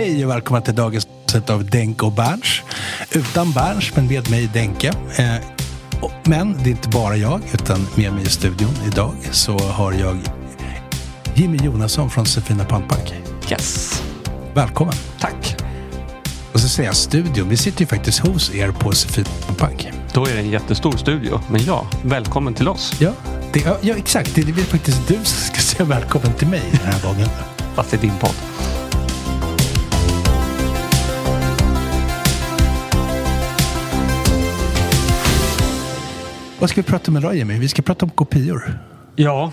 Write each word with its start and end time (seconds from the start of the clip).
Hej 0.00 0.24
och 0.24 0.30
välkomna 0.30 0.60
till 0.60 0.74
dagens 0.74 1.08
sätt 1.26 1.50
av 1.50 1.64
Denke 1.64 2.04
och 2.04 2.12
Berns. 2.12 2.62
Utan 3.10 3.52
Berns, 3.52 3.96
men 3.96 4.06
med 4.06 4.30
mig 4.30 4.50
Denke. 4.54 4.88
Eh, 5.16 5.34
men 6.24 6.52
det 6.52 6.64
är 6.64 6.70
inte 6.70 6.88
bara 6.88 7.16
jag, 7.16 7.40
utan 7.52 7.86
med 7.94 8.12
mig 8.12 8.22
i 8.22 8.26
studion 8.26 8.74
idag 8.92 9.14
så 9.30 9.58
har 9.58 9.92
jag 9.92 10.18
Jimmy 11.34 11.58
Jonasson 11.62 12.10
från 12.10 12.26
Sefina 12.26 12.64
Pantbank. 12.64 13.14
Yes. 13.50 14.02
Välkommen. 14.54 14.94
Tack. 15.18 15.56
Och 16.52 16.60
så 16.60 16.68
säger 16.68 16.88
jag 16.88 16.96
studion, 16.96 17.48
vi 17.48 17.56
sitter 17.56 17.80
ju 17.80 17.86
faktiskt 17.86 18.18
hos 18.18 18.54
er 18.54 18.70
på 18.70 18.92
Sefina 18.92 19.28
Pantbank. 19.46 19.88
Då 20.12 20.26
är 20.26 20.34
det 20.34 20.40
en 20.40 20.50
jättestor 20.50 20.96
studio. 20.96 21.40
Men 21.50 21.64
ja, 21.64 21.86
välkommen 22.02 22.54
till 22.54 22.68
oss. 22.68 22.92
Ja, 23.00 23.12
det, 23.52 23.78
ja, 23.80 23.94
exakt. 23.96 24.34
Det 24.34 24.40
är 24.40 24.52
faktiskt 24.52 25.08
du 25.08 25.14
som 25.14 25.24
ska 25.24 25.60
säga 25.60 25.84
välkommen 25.84 26.32
till 26.34 26.48
mig 26.48 26.62
den 26.72 26.92
här 26.92 27.02
gången. 27.02 27.28
Fast 27.74 27.94
är 27.94 27.98
din 27.98 28.18
podd. 28.20 28.34
Vad 36.60 36.70
ska 36.70 36.80
vi 36.80 36.86
prata 36.88 37.10
om 37.10 37.16
idag 37.16 37.36
Jimmy? 37.36 37.58
Vi 37.58 37.68
ska 37.68 37.82
prata 37.82 38.04
om 38.06 38.10
kopior. 38.10 38.78
Ja, 39.16 39.52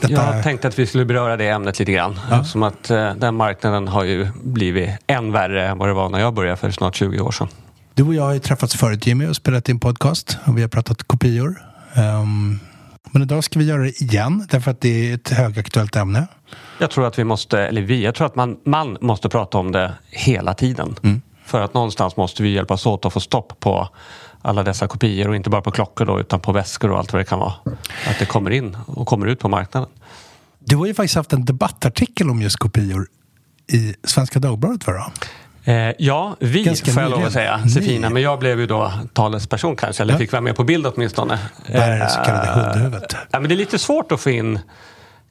Detta- 0.00 0.12
jag 0.34 0.42
tänkte 0.42 0.68
att 0.68 0.78
vi 0.78 0.86
skulle 0.86 1.04
beröra 1.04 1.36
det 1.36 1.48
ämnet 1.48 1.78
lite 1.78 1.92
grann. 1.92 2.20
Ja. 2.30 2.44
Som 2.44 2.62
att 2.62 2.90
eh, 2.90 3.14
den 3.14 3.34
marknaden 3.34 3.88
har 3.88 4.04
ju 4.04 4.28
blivit 4.44 4.90
än 5.06 5.32
värre 5.32 5.68
än 5.68 5.78
vad 5.78 5.88
det 5.88 5.92
var 5.94 6.08
när 6.08 6.18
jag 6.20 6.34
började 6.34 6.56
för 6.56 6.70
snart 6.70 6.96
20 6.96 7.20
år 7.20 7.30
sedan. 7.32 7.48
Du 7.94 8.02
och 8.02 8.14
jag 8.14 8.22
har 8.22 8.32
ju 8.32 8.38
träffats 8.38 8.76
förut 8.76 9.06
Jimmy 9.06 9.26
och 9.26 9.36
spelat 9.36 9.68
in 9.68 9.80
podcast 9.80 10.38
och 10.44 10.58
vi 10.58 10.62
har 10.62 10.68
pratat 10.68 11.02
kopior. 11.02 11.54
Ehm, 11.94 12.58
men 13.10 13.22
idag 13.22 13.44
ska 13.44 13.58
vi 13.58 13.64
göra 13.64 13.82
det 13.82 14.00
igen 14.02 14.46
därför 14.50 14.70
att 14.70 14.80
det 14.80 15.10
är 15.10 15.14
ett 15.14 15.28
högaktuellt 15.30 15.96
ämne. 15.96 16.26
Jag 16.78 16.90
tror 16.90 17.06
att 17.06 17.18
vi 17.18 17.24
måste, 17.24 17.60
eller 17.60 17.82
vi, 17.82 18.04
jag 18.04 18.14
tror 18.14 18.26
att 18.26 18.36
man, 18.36 18.56
man 18.64 18.98
måste 19.00 19.28
prata 19.28 19.58
om 19.58 19.72
det 19.72 19.92
hela 20.10 20.54
tiden. 20.54 20.96
För 21.44 21.60
att 21.60 21.74
någonstans 21.74 22.16
måste 22.16 22.42
vi 22.42 22.48
hjälpas 22.48 22.86
åt 22.86 23.04
att 23.04 23.12
få 23.12 23.20
stopp 23.20 23.60
på 23.60 23.88
alla 24.46 24.62
dessa 24.62 24.86
kopior 24.86 25.28
och 25.28 25.36
inte 25.36 25.50
bara 25.50 25.62
på 25.62 25.70
klockor 25.70 26.04
då, 26.06 26.20
utan 26.20 26.40
på 26.40 26.52
väskor 26.52 26.90
och 26.90 26.98
allt 26.98 27.12
vad 27.12 27.20
det 27.20 27.24
kan 27.24 27.38
vara. 27.38 27.52
Att 28.10 28.18
det 28.18 28.26
kommer 28.26 28.50
in 28.50 28.76
och 28.86 29.06
kommer 29.06 29.26
ut 29.26 29.38
på 29.38 29.48
marknaden. 29.48 29.88
Du 30.58 30.76
har 30.76 30.86
ju 30.86 30.94
faktiskt 30.94 31.14
haft 31.16 31.32
en 31.32 31.44
debattartikel 31.44 32.30
om 32.30 32.42
just 32.42 32.56
kopior 32.56 33.06
i 33.72 33.94
Svenska 34.04 34.38
Dagbladet 34.38 34.86
då? 34.86 35.04
Eh, 35.72 35.92
ja, 35.98 36.36
vi 36.40 36.62
Ganska 36.64 36.90
får 36.92 37.02
jag 37.02 37.10
lov 37.10 37.24
att 37.24 37.32
säga. 37.32 37.68
Sefina, 37.68 38.10
men 38.10 38.22
jag 38.22 38.38
blev 38.38 38.60
ju 38.60 38.66
då 38.66 38.92
talesperson 39.12 39.76
kanske, 39.76 40.02
eller 40.02 40.14
Ja. 40.14 40.18
fick 40.18 40.32
vara 40.32 40.40
med 40.42 40.56
på 40.56 40.64
bild 40.64 40.86
åtminstone. 40.86 41.38
Bär 41.72 41.98
det 41.98 42.08
så 42.10 42.20
kallade 42.20 42.46
Eh, 42.48 42.54
hundhuvudet. 42.54 43.16
Ja, 43.30 43.40
men 43.40 43.48
det 43.48 43.54
är 43.54 43.56
lite 43.56 43.78
svårt 43.78 44.12
att 44.12 44.20
få 44.20 44.30
in 44.30 44.58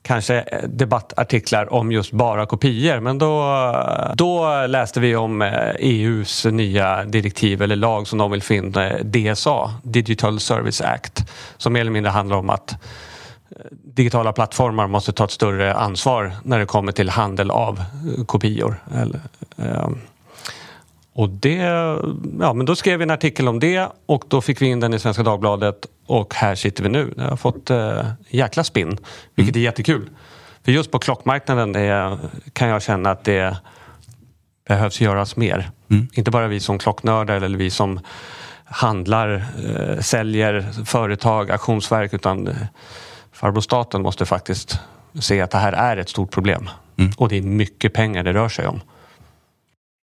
kanske 0.05 0.39
eh, 0.39 0.69
debattartiklar 0.69 1.73
om 1.73 1.91
just 1.91 2.11
bara 2.11 2.45
kopior. 2.45 2.99
Men 2.99 3.17
då, 3.17 3.41
eh, 3.41 4.15
då 4.15 4.65
läste 4.67 4.99
vi 4.99 5.15
om 5.15 5.41
eh, 5.41 5.49
e 5.49 5.75
EUs 5.79 6.45
nya 6.45 7.03
direktiv 7.03 7.61
eller 7.61 7.75
lag 7.75 8.07
som 8.07 8.19
de 8.19 8.31
vill 8.31 8.41
få 8.41 8.53
in, 8.53 8.75
DSA, 9.03 9.73
Digital 9.83 10.39
Service 10.39 10.81
Act. 10.81 11.31
Som 11.57 11.73
mer 11.73 11.81
eller 11.81 11.91
mindre 11.91 12.09
handlar 12.09 12.37
om 12.37 12.49
att 12.49 12.75
digitala 13.83 14.33
plattformar 14.33 14.87
måste 14.87 15.11
ta 15.11 15.23
ett 15.23 15.31
större 15.31 15.73
ansvar 15.73 16.31
när 16.43 16.59
det 16.59 16.65
kommer 16.65 16.91
till 16.91 17.09
handel 17.09 17.51
av 17.51 17.83
kopior. 18.25 18.75
Eller, 18.95 19.19
och 21.15 21.29
det, 21.29 21.55
ja, 22.39 22.53
men 22.53 22.65
då 22.65 22.75
skrev 22.75 22.99
vi 22.99 23.03
en 23.03 23.11
artikel 23.11 23.47
om 23.47 23.59
det 23.59 23.87
och 24.05 24.23
då 24.27 24.41
fick 24.41 24.61
vi 24.61 24.65
in 24.65 24.79
den 24.79 24.93
i 24.93 24.99
Svenska 24.99 25.23
Dagbladet 25.23 25.85
och 26.05 26.33
här 26.35 26.55
sitter 26.55 26.83
vi 26.83 26.89
nu. 26.89 27.13
Det 27.15 27.23
har 27.23 27.37
fått 27.37 27.69
eh, 27.69 28.05
jäkla 28.29 28.63
spinn, 28.63 28.97
vilket 29.35 29.55
är 29.55 29.59
jättekul. 29.59 30.09
För 30.63 30.71
just 30.71 30.91
på 30.91 30.99
klockmarknaden 30.99 31.75
är, 31.75 32.17
kan 32.53 32.67
jag 32.67 32.81
känna 32.81 33.11
att 33.11 33.23
det 33.23 33.57
behövs 34.67 35.01
göras 35.01 35.35
mer. 35.35 35.71
Inte 36.13 36.31
bara 36.31 36.47
vi 36.47 36.59
som 36.59 36.79
klocknördar 36.79 37.41
eller 37.41 37.57
vi 37.57 37.69
som 37.69 37.99
handlar, 38.65 39.45
eh, 39.65 39.99
säljer, 39.99 40.85
företag, 40.85 41.51
auktionsverk 41.51 42.13
utan 42.13 42.47
eh, 42.47 42.55
farbror 43.31 43.61
staten 43.61 44.01
måste 44.01 44.25
faktiskt 44.25 44.79
se 45.19 45.41
att 45.41 45.51
det 45.51 45.57
här 45.57 45.73
är 45.73 45.97
ett 45.97 46.09
stort 46.09 46.31
problem. 46.31 46.69
Och 47.17 47.29
det 47.29 47.37
är 47.37 47.41
mycket 47.41 47.93
pengar 47.93 48.23
det 48.23 48.33
rör 48.33 48.49
sig 48.49 48.67
om. 48.67 48.81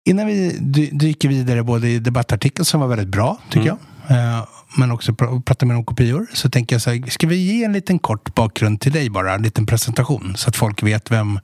Innan 0.07 0.27
vi 0.27 0.59
dy- 0.61 0.91
dyker 0.93 1.29
vidare 1.29 1.63
både 1.63 1.89
i 1.89 1.99
debattartikeln 1.99 2.65
som 2.65 2.81
var 2.81 2.89
väldigt 2.89 3.09
bra 3.09 3.39
tycker 3.51 3.67
Mm. 3.71 3.79
jag. 4.09 4.17
eh, 4.39 4.45
Men 4.79 4.91
också 4.93 5.13
pr- 5.13 5.43
prata 5.43 5.67
mer 5.67 5.75
om 5.75 5.85
kopior. 5.85 6.27
Så 6.33 6.51
tänker 6.51 6.75
jag 6.75 6.83
så 6.83 6.91
här, 6.91 7.11
ska 7.11 7.27
vi 7.27 7.37
ge 7.37 7.65
en 7.65 7.73
liten 7.73 7.99
kort 7.99 8.35
bakgrund 8.35 8.81
till 8.81 8.93
dig 8.93 9.11
bara? 9.11 9.35
En 9.35 9.43
liten 9.43 9.67
presentation. 9.67 10.35
Så 10.37 10.49
att 10.49 10.57
folk 10.57 10.83
vet 10.83 11.11
vem, 11.11 11.41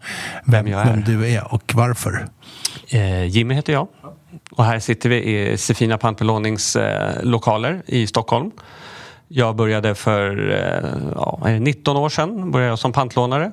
vem, 0.46 0.66
är. 0.66 0.84
vem 0.84 1.02
du 1.04 1.28
är 1.28 1.54
och 1.54 1.72
varför. 1.74 2.26
Eh, 2.88 3.24
Jimmy 3.24 3.54
heter 3.54 3.72
jag. 3.72 3.88
Och 4.50 4.64
här 4.64 4.78
sitter 4.78 5.08
vi 5.08 5.16
i 5.52 5.56
Sefina 5.56 5.98
Pantbelånings 5.98 6.76
eh, 6.76 7.22
lokaler 7.22 7.82
i 7.86 8.06
Stockholm. 8.06 8.50
Jag 9.28 9.56
började 9.56 9.94
för 9.94 10.50
eh, 10.50 11.12
ja, 11.14 11.38
vad 11.42 11.50
är 11.50 11.54
det, 11.54 11.60
19 11.60 11.96
år 11.96 12.08
sedan 12.08 12.50
började 12.50 12.70
jag 12.70 12.78
som 12.78 12.92
pantlånare. 12.92 13.52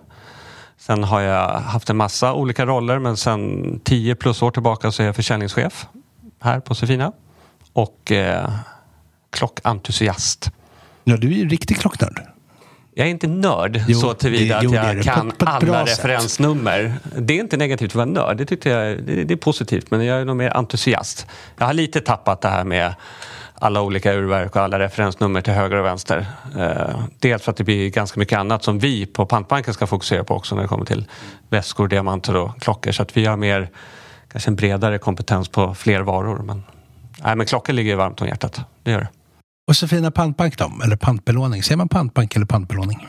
Sen 0.79 1.03
har 1.03 1.21
jag 1.21 1.47
haft 1.59 1.89
en 1.89 1.97
massa 1.97 2.33
olika 2.33 2.65
roller 2.65 2.99
men 2.99 3.17
sen 3.17 3.79
10 3.83 4.15
plus 4.15 4.41
år 4.41 4.51
tillbaka 4.51 4.91
så 4.91 5.01
är 5.01 5.05
jag 5.05 5.15
försäljningschef 5.15 5.87
här 6.39 6.59
på 6.59 6.75
Sefina. 6.75 7.11
Och 7.73 8.11
eh, 8.11 8.49
klockentusiast. 9.29 10.51
Ja, 11.03 11.17
du 11.17 11.27
är 11.27 11.31
ju 11.35 11.49
riktig 11.49 11.79
klocknörd. 11.79 12.21
Jag 12.95 13.07
är 13.07 13.11
inte 13.11 13.27
nörd 13.27 13.81
Jo, 13.87 13.99
så 13.99 14.13
tillvida 14.13 14.61
det- 14.61 14.67
att 14.67 14.73
jag 14.73 14.97
det. 14.97 15.03
kan 15.03 15.31
På- 15.31 15.45
på 15.45 15.51
alla 15.51 15.85
sätt. 15.85 15.99
referensnummer. 15.99 16.93
Det 17.17 17.33
är 17.33 17.39
inte 17.39 17.57
negativt 17.57 17.89
att 17.91 17.95
vara 17.95 18.05
nörd, 18.05 18.37
det, 18.37 18.45
tyckte 18.45 18.69
jag, 18.69 19.03
det, 19.03 19.23
det 19.23 19.33
är 19.33 19.37
positivt. 19.37 19.91
Men 19.91 20.05
jag 20.05 20.21
är 20.21 20.25
nog 20.25 20.35
mer 20.35 20.57
entusiast. 20.57 21.27
Jag 21.57 21.65
har 21.65 21.73
lite 21.73 22.01
tappat 22.01 22.41
det 22.41 22.47
här 22.49 22.63
med 22.63 22.95
alla 23.59 23.81
olika 23.81 24.13
urverk 24.13 24.55
och 24.55 24.61
alla 24.61 24.79
referensnummer 24.79 25.41
till 25.41 25.53
höger 25.53 25.75
och 25.75 25.85
vänster. 25.85 26.25
Eh, 26.57 26.99
dels 27.19 27.43
för 27.43 27.51
att 27.51 27.57
det 27.57 27.63
blir 27.63 27.89
ganska 27.89 28.19
mycket 28.19 28.39
annat 28.39 28.63
som 28.63 28.79
vi 28.79 29.05
på 29.05 29.25
pantbanken 29.25 29.73
ska 29.73 29.87
fokusera 29.87 30.23
på 30.23 30.35
också 30.35 30.55
när 30.55 30.61
det 30.61 30.67
kommer 30.67 30.85
till 30.85 31.05
väskor, 31.49 31.87
diamanter 31.87 32.35
och 32.35 32.61
klockor. 32.61 32.91
Så 32.91 33.01
att 33.01 33.17
vi 33.17 33.25
har 33.25 33.37
mer, 33.37 33.69
kanske 34.31 34.49
en 34.49 34.55
bredare 34.55 34.97
kompetens 34.97 35.49
på 35.49 35.75
fler 35.75 36.01
varor. 36.01 36.39
Men, 36.43 36.63
nej, 37.23 37.35
men 37.35 37.45
klockor 37.45 37.73
ligger 37.73 37.95
varmt 37.95 38.21
om 38.21 38.27
hjärtat, 38.27 38.61
det 38.83 38.91
gör 38.91 38.99
det. 38.99 39.09
Och 39.67 39.75
så 39.75 39.87
fina 39.87 40.11
pantbank 40.11 40.57
då, 40.57 40.71
eller 40.83 40.95
pantbelåning. 40.95 41.63
Säger 41.63 41.77
man 41.77 41.89
pantbank 41.89 42.35
eller 42.35 42.45
pantbelåning? 42.45 43.07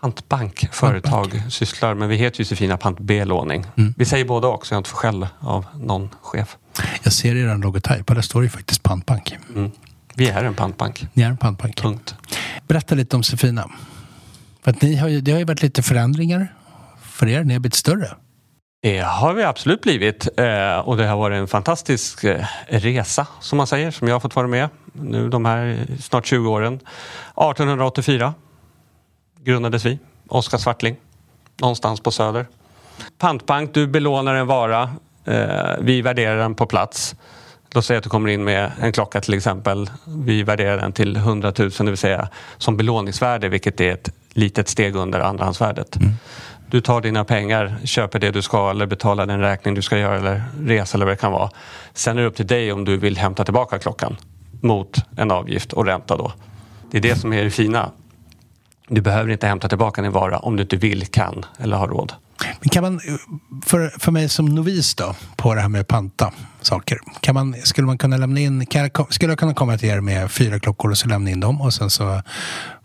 Pantbank, 0.00 0.68
företag, 0.72 1.30
Pantbank. 1.30 1.52
sysslar, 1.52 1.94
men 1.94 2.08
vi 2.08 2.16
heter 2.16 2.40
ju 2.40 2.42
Josefina 2.42 2.76
Pantbelåning. 2.76 3.66
Mm. 3.76 3.94
Vi 3.96 4.04
säger 4.04 4.24
båda 4.24 4.48
också, 4.48 4.72
jag 4.72 4.76
har 4.76 4.80
inte 4.80 4.90
fått 4.90 4.98
skäll 4.98 5.26
av 5.40 5.66
någon 5.74 6.08
chef. 6.22 6.56
Jag 7.02 7.12
ser 7.12 7.34
i 7.34 7.40
er 7.40 7.56
logotyp 7.56 8.08
och 8.08 8.14
där 8.14 8.22
står 8.22 8.42
det 8.42 8.48
faktiskt 8.48 8.82
pantbank. 8.82 9.36
Mm. 9.54 9.70
Vi 10.14 10.28
är 10.28 10.44
en 10.44 10.54
pantbank. 10.54 11.06
Ni 11.12 11.22
är 11.22 11.28
en 11.28 11.36
pantbank. 11.36 11.80
Punkt. 11.80 12.14
Berätta 12.68 12.94
lite 12.94 13.16
om 13.16 13.22
Sefina. 13.22 13.70
För 14.62 14.70
att 14.70 14.82
ni 14.82 14.96
har 14.96 15.08
ju, 15.08 15.20
det 15.20 15.32
har 15.32 15.38
ju 15.38 15.44
varit 15.44 15.62
lite 15.62 15.82
förändringar 15.82 16.54
för 17.02 17.28
er. 17.28 17.44
Ni 17.44 17.52
har 17.52 17.60
blivit 17.60 17.74
större. 17.74 18.08
Det 18.82 18.98
har 18.98 19.34
vi 19.34 19.42
absolut 19.42 19.80
blivit 19.80 20.28
eh, 20.36 20.78
och 20.78 20.96
det 20.96 21.06
har 21.06 21.16
varit 21.16 21.36
en 21.36 21.48
fantastisk 21.48 22.24
eh, 22.24 22.44
resa 22.68 23.26
som 23.40 23.56
man 23.56 23.66
säger 23.66 23.90
som 23.90 24.08
jag 24.08 24.14
har 24.14 24.20
fått 24.20 24.36
vara 24.36 24.46
med 24.46 24.68
nu 24.92 25.28
de 25.28 25.44
här 25.44 25.86
snart 26.00 26.26
20 26.26 26.50
åren. 26.50 26.74
1884 26.74 28.34
grundades 29.40 29.84
vi, 29.84 29.98
Oskar 30.28 30.58
Svartling, 30.58 30.96
någonstans 31.60 32.00
på 32.00 32.10
Söder. 32.10 32.46
Pantbank, 33.18 33.74
du 33.74 33.86
belånar 33.86 34.34
en 34.34 34.46
vara, 34.46 34.82
eh, 35.24 35.74
vi 35.80 36.02
värderar 36.02 36.36
den 36.36 36.54
på 36.54 36.66
plats. 36.66 37.16
Låt 37.74 37.84
säga 37.84 37.98
att 37.98 38.04
du 38.04 38.10
kommer 38.10 38.28
in 38.28 38.44
med 38.44 38.72
en 38.80 38.92
klocka 38.92 39.20
till 39.20 39.34
exempel. 39.34 39.90
Vi 40.24 40.42
värderar 40.42 40.76
den 40.76 40.92
till 40.92 41.16
100 41.16 41.52
000, 41.58 41.70
det 41.70 41.84
vill 41.84 41.96
säga 41.96 42.28
som 42.58 42.76
belåningsvärde, 42.76 43.48
vilket 43.48 43.80
är 43.80 43.92
ett 43.92 44.12
litet 44.32 44.68
steg 44.68 44.96
under 44.96 45.20
andrahandsvärdet. 45.20 45.96
Mm. 45.96 46.12
Du 46.70 46.80
tar 46.80 47.00
dina 47.00 47.24
pengar, 47.24 47.76
köper 47.84 48.18
det 48.18 48.30
du 48.30 48.42
ska 48.42 48.70
eller 48.70 48.86
betalar 48.86 49.26
den 49.26 49.40
räkning 49.40 49.74
du 49.74 49.82
ska 49.82 49.98
göra 49.98 50.16
eller 50.16 50.44
resa 50.64 50.96
eller 50.96 51.06
vad 51.06 51.12
det 51.12 51.20
kan 51.20 51.32
vara. 51.32 51.50
Sen 51.94 52.18
är 52.18 52.22
det 52.22 52.28
upp 52.28 52.36
till 52.36 52.46
dig 52.46 52.72
om 52.72 52.84
du 52.84 52.96
vill 52.96 53.18
hämta 53.18 53.44
tillbaka 53.44 53.78
klockan 53.78 54.16
mot 54.60 54.96
en 55.16 55.30
avgift 55.30 55.72
och 55.72 55.86
ränta 55.86 56.16
då. 56.16 56.32
Det 56.90 56.98
är 56.98 57.02
det 57.02 57.16
som 57.16 57.32
är 57.32 57.44
det 57.44 57.50
fina. 57.50 57.90
Du 58.92 59.00
behöver 59.00 59.30
inte 59.30 59.46
hämta 59.46 59.68
tillbaka 59.68 60.02
din 60.02 60.12
vara 60.12 60.38
om 60.38 60.56
du 60.56 60.62
inte 60.62 60.76
vill, 60.76 61.06
kan 61.06 61.44
eller 61.58 61.76
har 61.76 61.88
råd. 61.88 62.12
Men 62.60 62.68
kan 62.68 62.82
man, 62.82 63.00
för, 63.64 63.88
för 63.98 64.12
mig 64.12 64.28
som 64.28 64.46
novis 64.46 64.94
då, 64.94 65.14
på 65.36 65.54
det 65.54 65.60
här 65.60 65.68
med 65.68 65.88
panta 65.88 66.32
saker. 66.60 66.98
Kan 67.20 67.34
man, 67.34 67.54
skulle 67.64 67.86
man 67.86 67.98
kunna 67.98 68.16
lämna 68.16 68.40
in, 68.40 68.66
kan 68.66 68.80
jag, 68.80 69.14
skulle 69.14 69.32
jag 69.32 69.38
kunna 69.38 69.54
komma 69.54 69.78
till 69.78 69.88
er 69.88 70.00
med 70.00 70.30
fyra 70.30 70.60
klockor 70.60 70.90
och 70.90 70.98
så 70.98 71.08
lämna 71.08 71.30
in 71.30 71.40
dem 71.40 71.60
och 71.60 71.74
sen 71.74 71.90
så 71.90 72.22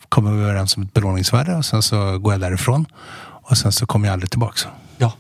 kommer 0.10 0.31
vi 0.31 0.44
överens 0.44 0.78
om 0.78 0.84
ett 0.84 0.94
belåningsvärde 0.94 1.56
och 1.56 1.66
sen 1.66 1.81
så 1.81 2.19
går 2.19 2.34
jag 2.34 2.42
därifrån 2.42 2.86
och 3.19 3.57
sen 3.57 3.72
så 3.72 3.86
kommer 3.86 4.07
jag 4.07 4.13
aldrig 4.13 4.30
tillbaka. 4.30 4.69
Ja, 4.98 5.13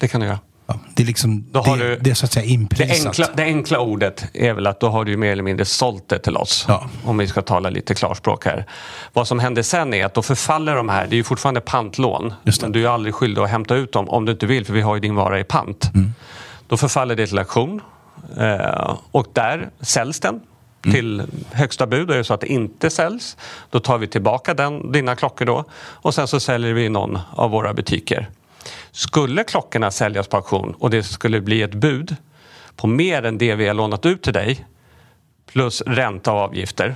det 0.00 0.08
kan 0.08 0.20
du 0.20 0.26
göra. 0.26 0.38
Ja, 0.66 0.78
det, 0.94 1.02
är 1.02 1.06
liksom, 1.06 1.44
det, 1.50 1.76
du, 1.78 1.98
det 2.00 2.10
är 2.10 2.14
så 2.14 2.24
att 2.24 2.32
säga 2.32 2.46
inprisat. 2.46 2.88
Det 2.88 3.06
enkla, 3.06 3.28
det 3.36 3.42
enkla, 3.42 3.80
ordet 3.80 4.24
är 4.34 4.52
väl 4.52 4.66
att 4.66 4.80
då 4.80 4.88
har 4.88 5.04
du 5.04 5.16
mer 5.16 5.32
eller 5.32 5.42
mindre 5.42 5.64
sålt 5.64 6.08
det 6.08 6.18
till 6.18 6.36
oss. 6.36 6.64
Ja. 6.68 6.88
Om 7.04 7.18
vi 7.18 7.28
ska 7.28 7.42
tala 7.42 7.70
lite 7.70 7.94
klarspråk 7.94 8.44
här. 8.44 8.66
Vad 9.12 9.28
som 9.28 9.38
händer 9.38 9.62
sen 9.62 9.94
är 9.94 10.04
att 10.04 10.14
då 10.14 10.22
förfaller 10.22 10.76
de 10.76 10.88
här, 10.88 11.06
det 11.06 11.14
är 11.14 11.16
ju 11.16 11.24
fortfarande 11.24 11.60
pantlån. 11.60 12.34
Men 12.62 12.72
du 12.72 12.84
är 12.84 12.88
aldrig 12.88 13.14
skyldig 13.14 13.42
att 13.42 13.50
hämta 13.50 13.74
ut 13.74 13.92
dem 13.92 14.08
om 14.08 14.24
du 14.24 14.32
inte 14.32 14.46
vill 14.46 14.66
för 14.66 14.72
vi 14.72 14.80
har 14.80 14.94
ju 14.94 15.00
din 15.00 15.14
vara 15.14 15.40
i 15.40 15.44
pant. 15.44 15.90
Mm. 15.94 16.14
Då 16.68 16.76
förfaller 16.76 17.16
det 17.16 17.26
till 17.26 17.38
auktion 17.38 17.80
eh, 18.38 18.96
och 19.10 19.26
där 19.32 19.70
säljs 19.80 20.20
den 20.20 20.34
mm. 20.84 20.94
till 20.94 21.22
högsta 21.52 21.86
bud. 21.86 22.10
Är 22.10 22.16
det 22.16 22.24
så 22.24 22.34
att 22.34 22.40
det 22.40 22.52
inte 22.52 22.90
säljs, 22.90 23.36
då 23.70 23.80
tar 23.80 23.98
vi 23.98 24.06
tillbaka 24.06 24.54
den, 24.54 24.92
dina 24.92 25.16
klockor 25.16 25.44
då 25.44 25.64
och 25.74 26.14
sen 26.14 26.28
så 26.28 26.40
säljer 26.40 26.72
vi 26.72 26.84
i 26.84 26.88
någon 26.88 27.18
av 27.32 27.50
våra 27.50 27.74
butiker. 27.74 28.28
Skulle 28.90 29.44
klockorna 29.44 29.90
säljas 29.90 30.28
på 30.28 30.36
auktion 30.36 30.74
och 30.78 30.90
det 30.90 31.02
skulle 31.02 31.40
bli 31.40 31.62
ett 31.62 31.74
bud 31.74 32.16
på 32.76 32.86
mer 32.86 33.22
än 33.22 33.38
det 33.38 33.54
vi 33.54 33.66
har 33.66 33.74
lånat 33.74 34.06
ut 34.06 34.22
till 34.22 34.32
dig 34.32 34.66
plus 35.52 35.82
ränta 35.86 36.32
och 36.32 36.38
avgifter, 36.38 36.94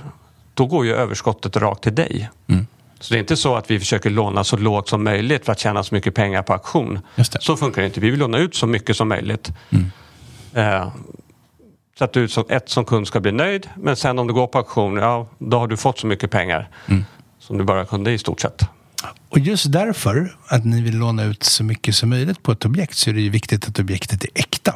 då 0.53 0.65
går 0.65 0.85
ju 0.85 0.93
överskottet 0.93 1.57
rakt 1.57 1.83
till 1.83 1.95
dig. 1.95 2.29
Mm. 2.47 2.67
Så 2.99 3.13
det 3.13 3.17
är 3.17 3.19
inte 3.19 3.37
så 3.37 3.55
att 3.55 3.71
vi 3.71 3.79
försöker 3.79 4.09
låna 4.09 4.43
så 4.43 4.57
lågt 4.57 4.89
som 4.89 5.03
möjligt 5.03 5.45
för 5.45 5.51
att 5.51 5.59
tjäna 5.59 5.83
så 5.83 5.95
mycket 5.95 6.15
pengar 6.15 6.41
på 6.41 6.53
auktion. 6.53 6.99
Så 7.39 7.57
funkar 7.57 7.81
det 7.81 7.85
inte. 7.85 7.99
Vi 7.99 8.09
vill 8.09 8.19
låna 8.19 8.37
ut 8.37 8.55
så 8.55 8.67
mycket 8.67 8.97
som 8.97 9.09
möjligt. 9.09 9.51
Mm. 9.69 9.91
Eh, 10.53 10.91
så 11.97 12.03
att 12.05 12.13
du 12.13 12.27
som, 12.27 12.43
ett 12.49 12.69
som 12.69 12.85
kund 12.85 13.07
ska 13.07 13.19
bli 13.19 13.31
nöjd 13.31 13.69
men 13.75 13.95
sen 13.95 14.19
om 14.19 14.27
du 14.27 14.33
går 14.33 14.47
på 14.47 14.57
auktion, 14.57 14.97
ja 14.97 15.27
då 15.37 15.59
har 15.59 15.67
du 15.67 15.77
fått 15.77 15.99
så 15.99 16.07
mycket 16.07 16.31
pengar 16.31 16.69
mm. 16.87 17.05
som 17.39 17.57
du 17.57 17.63
bara 17.63 17.85
kunde 17.85 18.11
i 18.11 18.17
stort 18.17 18.41
sett. 18.41 18.69
Och 19.29 19.39
just 19.39 19.71
därför 19.71 20.35
att 20.47 20.65
ni 20.65 20.81
vill 20.81 20.97
låna 20.97 21.23
ut 21.23 21.43
så 21.43 21.63
mycket 21.63 21.95
som 21.95 22.09
möjligt 22.09 22.43
på 22.43 22.51
ett 22.51 22.65
objekt 22.65 22.95
så 22.95 23.09
är 23.09 23.13
det 23.13 23.21
ju 23.21 23.29
viktigt 23.29 23.67
att 23.67 23.79
objektet 23.79 24.23
är 24.23 24.29
äkta. 24.33 24.75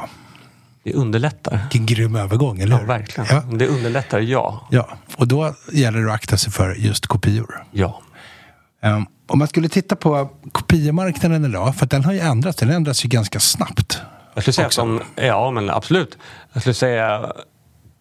Det 0.83 0.93
underlättar. 0.93 1.59
Vilken 1.61 1.85
grym 1.85 2.15
övergång, 2.15 2.59
eller 2.59 2.75
hur? 2.75 2.81
Ja, 2.81 2.87
verkligen. 2.87 3.27
Ja. 3.29 3.41
Det 3.57 3.67
underlättar, 3.67 4.19
ja. 4.19 4.67
Ja, 4.71 4.89
och 5.15 5.27
då 5.27 5.55
gäller 5.71 5.99
det 5.99 6.09
att 6.09 6.15
akta 6.15 6.37
sig 6.37 6.51
för 6.51 6.75
just 6.75 7.07
kopior. 7.07 7.63
Ja. 7.71 8.01
Um, 8.81 9.07
om 9.27 9.39
man 9.39 9.47
skulle 9.47 9.69
titta 9.69 9.95
på 9.95 10.29
kopiemarknaden 10.51 11.45
idag, 11.45 11.75
för 11.75 11.85
den 11.85 12.03
har 12.03 12.13
ju 12.13 12.19
ändrats. 12.19 12.57
Den 12.57 12.69
ändras 12.69 13.05
ju 13.05 13.09
ganska 13.09 13.39
snabbt. 13.39 14.01
Jag 14.33 14.43
skulle 14.43 14.53
säga 14.53 14.69
de, 14.75 15.01
ja 15.15 15.51
men 15.51 15.69
absolut. 15.69 16.17
Jag 16.53 16.61
skulle 16.61 16.73
säga 16.73 17.33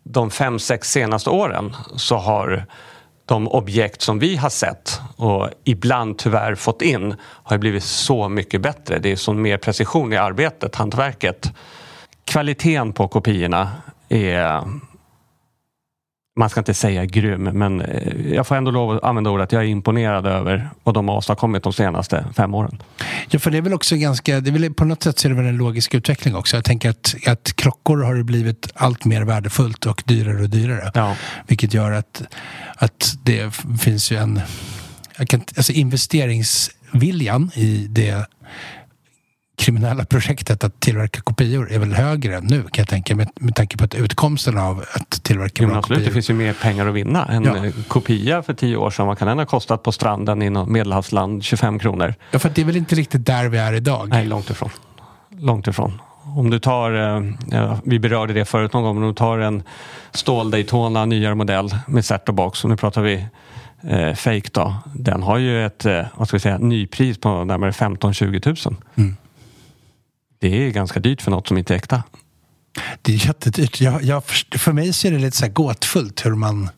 de 0.05 0.31
fem, 0.31 0.59
sex 0.59 0.91
senaste 0.91 1.31
åren 1.31 1.77
så 1.97 2.17
har 2.17 2.67
de 3.27 3.49
objekt 3.49 4.03
som 4.03 4.19
vi 4.19 4.37
har 4.37 4.51
sett 4.51 5.01
och 5.17 5.49
ibland 5.65 6.19
tyvärr 6.19 6.55
fått 6.55 6.83
in 6.83 7.15
har 7.23 7.59
blivit 7.59 7.85
så 7.85 8.29
mycket 8.29 8.61
bättre. 8.61 8.99
Det 8.99 9.13
är 9.13 9.17
så 9.17 9.33
mer 9.33 9.57
precision 9.57 10.13
i 10.13 10.17
arbetet, 10.17 10.75
hantverket. 10.75 11.53
Kvaliteten 12.25 12.93
på 12.93 13.09
kopiorna 13.09 13.71
är 14.09 14.63
man 16.37 16.51
ska 16.51 16.61
inte 16.61 16.75
säga 16.75 17.05
grym, 17.05 17.43
men 17.43 17.81
eh, 17.81 18.35
jag 18.35 18.47
får 18.47 18.57
ändå 18.57 18.71
lov 18.71 18.91
att 18.91 19.05
använda 19.05 19.31
ordet 19.31 19.45
att 19.45 19.53
jag 19.53 19.63
är 19.63 19.67
imponerad 19.67 20.27
över 20.27 20.71
vad 20.83 20.95
de 20.95 21.09
har 21.09 21.17
åstadkommit 21.17 21.63
de 21.63 21.73
senaste 21.73 22.27
fem 22.37 22.55
åren. 22.55 22.83
Ja, 23.31 23.39
för 23.39 23.51
det 23.51 23.59
är 23.59 23.63
väl 23.63 23.75
också 23.75 23.97
ganska, 23.97 24.41
det 24.41 24.51
är 24.51 24.53
väl, 24.53 24.75
på 24.75 24.85
något 24.85 25.03
sätt 25.03 25.19
så 25.19 25.29
är 25.29 25.31
det 25.31 25.37
väl 25.37 25.47
en 25.47 25.57
logisk 25.57 25.95
utveckling 25.95 26.35
också. 26.35 26.57
Jag 26.57 26.65
tänker 26.65 26.91
att, 26.91 27.15
att 27.27 27.53
klockor 27.57 28.03
har 28.03 28.23
blivit 28.23 28.73
allt 28.75 29.05
mer 29.05 29.23
värdefullt 29.23 29.87
och 29.87 30.03
dyrare 30.07 30.43
och 30.43 30.51
dyrare. 30.51 30.91
Ja. 30.95 31.17
Vilket 31.47 31.75
gör 31.75 31.93
att, 31.93 32.23
att 32.77 33.15
det 33.23 33.55
finns 33.81 34.13
ju 34.13 34.17
en, 34.17 34.41
kan, 35.27 35.43
alltså 35.57 35.73
investeringsviljan 35.73 37.51
i 37.55 37.87
det 37.91 38.27
kriminella 39.63 40.05
projektet 40.05 40.65
att 40.65 40.81
tillverka 40.81 41.21
kopior 41.21 41.73
är 41.73 41.79
väl 41.79 41.93
högre 41.93 42.41
nu 42.41 42.63
kan 42.63 42.83
jag 42.83 42.89
tänka 42.89 43.17
med, 43.17 43.29
med 43.41 43.55
tanke 43.55 43.77
på 43.77 43.85
att 43.85 43.95
utkomsten 43.95 44.59
av 44.59 44.85
att 44.95 45.23
tillverka 45.25 45.63
jo, 45.63 45.69
bra 45.69 45.79
absolut, 45.79 45.99
kopior. 45.99 46.09
Det 46.09 46.15
finns 46.15 46.31
ju 46.31 46.35
mer 46.35 46.53
pengar 46.53 46.87
att 46.87 46.95
vinna. 46.95 47.27
En 47.27 47.45
ja. 47.45 47.67
Eh, 47.67 47.73
kopia 47.89 48.43
för 48.43 48.55
tio 48.55 48.77
år 48.77 48.91
sedan, 48.91 49.07
vad 49.07 49.19
kan 49.19 49.29
den 49.29 49.39
ha 49.39 49.47
kostat 49.47 49.83
på 49.83 49.93
stranden 49.93 50.43
i 50.43 50.51
något 50.51 50.69
medelhavsland? 50.69 51.45
25 51.45 51.79
kronor. 51.79 52.15
Ja, 52.31 52.39
för 52.39 52.51
det 52.55 52.61
är 52.61 52.65
väl 52.65 52.77
inte 52.77 52.95
riktigt 52.95 53.27
där 53.27 53.49
vi 53.49 53.59
är 53.59 53.73
idag? 53.73 54.09
Nej, 54.09 54.27
långt 54.27 54.51
ifrån. 54.51 54.71
Långt 55.39 55.67
ifrån. 55.67 56.01
Om 56.37 56.51
du 56.51 56.59
tar, 56.59 57.17
eh, 57.53 57.79
vi 57.85 57.99
berörde 57.99 58.33
det 58.33 58.45
förut 58.45 58.73
någon 58.73 58.83
gång, 58.83 58.95
men 58.95 59.05
om 59.05 59.11
du 59.11 59.15
tar 59.15 59.39
en 59.39 59.63
stål 60.13 60.51
Daytona 60.51 61.05
nyare 61.05 61.35
modell 61.35 61.71
med 61.87 62.05
set 62.05 62.25
box 62.25 62.65
och 62.65 62.71
nu 62.71 62.77
pratar 62.77 63.03
vi 63.03 63.27
eh, 63.89 64.15
fake 64.15 64.51
då. 64.53 64.75
Den 64.95 65.23
har 65.23 65.39
ju 65.39 65.67
ett 65.67 65.87
eh, 65.87 66.03
vad 66.15 66.29
ska 66.29 66.37
vi 66.37 66.41
säga, 66.41 66.59
nypris 66.59 67.19
på 67.19 67.45
närmare 67.45 67.71
15-20 67.71 68.69
000. 68.69 68.77
Mm. 68.95 69.17
Det 70.43 70.67
är 70.67 70.71
ganska 70.71 71.01
dyrt 71.01 71.23
för 71.23 71.31
något 71.31 71.49
som 71.49 71.59
inte 71.59 71.75
är 71.75 71.77
äkta. 71.77 72.03
Det 73.03 73.13
är 73.13 73.27
jättedyrt. 73.27 73.81
Jag, 73.81 74.03
jag, 74.03 74.25
för 74.59 74.73
mig 74.73 74.93
så 74.93 75.09
är 75.09 75.13
det 75.13 75.19
lite 75.19 75.37
så 75.37 75.45
här 75.45 75.53
gåtfullt 75.53 76.27
hur 76.27 76.35
man 76.35 76.71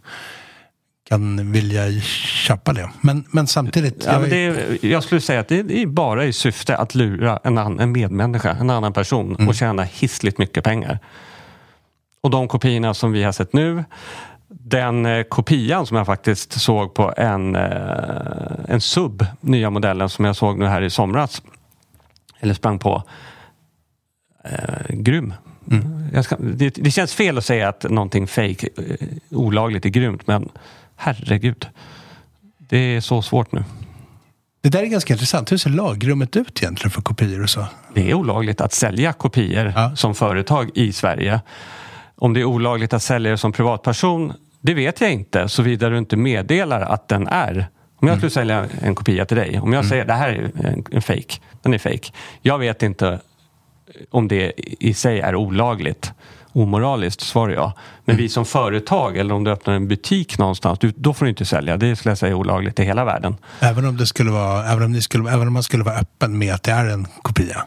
kan 1.09 1.52
vilja 1.52 2.00
köpa 2.00 2.73
det. 2.73 2.90
Men, 3.00 3.25
men 3.30 3.47
samtidigt... 3.47 4.04
Ja, 4.06 4.12
jag, 4.12 4.21
men 4.21 4.33
är, 4.33 4.87
jag 4.87 5.02
skulle 5.02 5.21
säga 5.21 5.40
att 5.40 5.49
det 5.49 5.83
är 5.83 5.87
bara 5.87 6.25
i 6.25 6.33
syfte 6.33 6.76
att 6.76 6.94
lura 6.94 7.40
en, 7.44 7.59
an, 7.59 7.80
en 7.80 7.92
medmänniska, 7.92 8.50
en 8.50 8.71
annan 8.71 8.92
person 8.92 9.35
mm. 9.35 9.49
och 9.49 9.54
tjäna 9.54 9.83
hissligt 9.83 10.38
mycket 10.38 10.64
pengar. 10.64 10.99
Och 12.21 12.30
de 12.30 12.49
kopiorna 12.49 12.94
som 12.94 13.12
vi 13.12 13.23
har 13.23 13.33
sett 13.33 13.52
nu 13.52 13.85
den 14.49 15.06
eh, 15.06 15.23
kopian 15.23 15.87
som 15.87 15.97
jag 15.97 16.06
faktiskt 16.06 16.52
såg 16.52 16.94
på 16.94 17.14
en, 17.16 17.56
eh, 17.56 17.62
en 18.68 18.80
sub, 18.80 19.26
nya 19.40 19.71
modellen 19.71 20.09
som 20.09 20.25
jag 20.25 20.37
såg 20.37 20.59
nu 20.59 20.66
här 20.66 20.83
i 20.83 20.90
somras. 20.90 21.42
Eller 22.40 22.54
sprang 22.54 22.78
på 22.78 23.02
eh, 24.45 24.97
grym. 24.97 25.35
Mm. 25.71 26.23
Ska, 26.23 26.37
det, 26.37 26.71
det, 26.71 26.91
känns 26.91 27.15
fel 27.15 27.39
att 27.39 27.45
säga 27.45 27.69
att 27.69 27.83
någonting 27.83 28.27
fake, 28.27 28.69
eh, 28.77 29.09
olagligt 29.31 29.85
är 29.85 29.89
grymt, 29.89 30.27
men 30.27 30.49
herregud. 30.97 31.69
Det 32.59 32.79
är 32.79 33.01
så 33.01 33.23
svårt 33.23 33.53
nu. 33.53 33.65
Det 34.63 34.69
där 34.69 34.83
är 34.83 34.87
ganska 34.87 35.13
intressant. 35.13 35.53
Hur 35.53 35.57
ser 35.57 35.71
lagrummet 35.71 36.37
ut 36.37 36.63
egentligen 36.63 36.91
för 36.91 37.03
kopior 37.03 37.43
och 37.43 37.51
så? 37.51 37.67
Det 37.95 38.11
är 38.11 38.15
olagligt 38.15 38.61
att 38.61 38.73
sälja 38.73 39.13
kopior 39.13 39.73
ja. 39.77 39.97
som 39.97 40.15
företag 40.15 40.71
i 40.75 40.93
Sverige. 40.93 41.41
Om 42.17 42.35
det 42.35 42.41
är 42.41 42.45
olagligt 42.45 42.93
att 42.93 43.03
sälja 43.03 43.31
det 43.31 43.39
som 43.39 43.53
privatperson, 43.53 44.33
Det 44.61 44.75
vet 44.75 45.01
jag 45.01 45.13
inte 45.13 45.49
såvida 45.49 45.89
du 45.89 45.99
inte 45.99 46.17
meddelar 46.17 46.81
att 46.81 47.09
den 47.09 47.29
är. 47.29 47.67
Om 47.97 48.09
jag 48.09 48.17
skulle 48.17 48.31
sälja 48.31 48.67
en 48.83 48.95
kopia 48.95 49.25
till 49.25 49.37
dig, 49.37 49.61
om 49.61 49.73
jag 49.73 49.85
säger 49.85 50.05
det 50.05 50.13
här 50.13 50.29
är 50.29 50.67
en, 50.67 50.85
en 50.91 51.03
fake, 51.03 51.41
den 51.63 51.75
är 51.75 51.79
fake. 51.79 52.13
Jag 52.43 52.59
vet 52.59 52.83
inte 52.83 53.21
om 54.11 54.29
det 54.29 54.53
i 54.81 54.95
sig 54.95 55.21
är 55.21 55.35
olagligt. 55.35 56.12
Omoraliskt 56.53 57.21
svarar 57.21 57.53
jag. 57.53 57.73
Men 58.05 58.17
vi 58.17 58.29
som 58.29 58.45
företag 58.45 59.17
eller 59.17 59.35
om 59.35 59.45
du 59.45 59.50
öppnar 59.50 59.75
en 59.75 59.88
butik 59.88 60.38
någonstans, 60.38 60.79
du, 60.79 60.93
då 60.97 61.14
får 61.14 61.25
du 61.25 61.29
inte 61.31 61.45
sälja. 61.45 61.76
Det 61.76 61.97
skulle 61.97 62.11
jag 62.11 62.19
säga 62.19 62.31
är 62.31 62.35
olagligt 62.35 62.79
i 62.81 62.85
hela 62.85 63.05
världen. 63.05 63.37
Även 63.61 63.85
om, 63.87 63.97
det 63.97 64.07
skulle 64.07 64.31
vara, 64.31 64.67
även, 64.73 64.85
om 64.85 64.93
ni 64.93 65.03
skulle, 65.03 65.31
även 65.33 65.47
om 65.47 65.53
man 65.53 65.62
skulle 65.62 65.85
vara 65.85 65.97
öppen 65.97 66.38
med 66.38 66.55
att 66.55 66.62
det 66.62 66.71
är 66.71 66.85
en 66.87 67.07
kopia? 67.23 67.64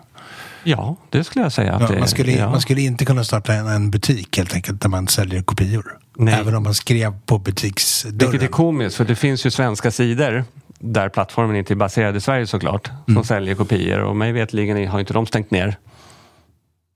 Ja, 0.64 0.96
det 1.10 1.24
skulle 1.24 1.46
jag 1.46 1.52
säga. 1.52 1.74
Att 1.74 1.82
Ja, 1.82 1.88
det, 1.88 2.00
man, 2.00 2.08
skulle, 2.08 2.32
ja. 2.32 2.50
man 2.50 2.62
skulle 2.62 2.82
inte 2.82 3.06
kunna 3.06 3.24
starta 3.24 3.54
en, 3.54 3.68
en 3.68 3.92
butik 3.92 4.38
helt 4.38 4.54
enkelt 4.54 4.82
där 4.82 4.90
man 4.90 5.08
säljer 5.08 5.42
kopior. 5.42 5.98
Nej. 6.18 6.34
Även 6.34 6.56
om 6.56 6.64
man 6.64 6.74
skrev 6.74 7.14
på 7.26 7.38
butiksdörren. 7.38 8.18
Vilket 8.32 8.50
är 8.50 8.52
komiskt, 8.52 8.98
för 8.98 9.06
det 9.06 9.16
finns 9.16 9.46
ju 9.46 9.52
svenska 9.52 9.92
sidor 9.92 10.44
där 10.80 11.10
plattformen 11.10 11.56
inte 11.56 11.74
är 11.74 11.76
baserad 11.76 12.16
i 12.16 12.22
Sverige 12.22 12.48
såklart, 12.48 12.88
som 12.88 13.14
Mm. 13.14 13.24
säljer 13.24 13.56
kopior 13.56 14.00
och 14.00 14.16
mig 14.16 14.32
veterligen 14.32 14.88
har 14.88 15.00
inte 15.00 15.14
de 15.14 15.26
stängt 15.26 15.52
ner. 15.52 15.78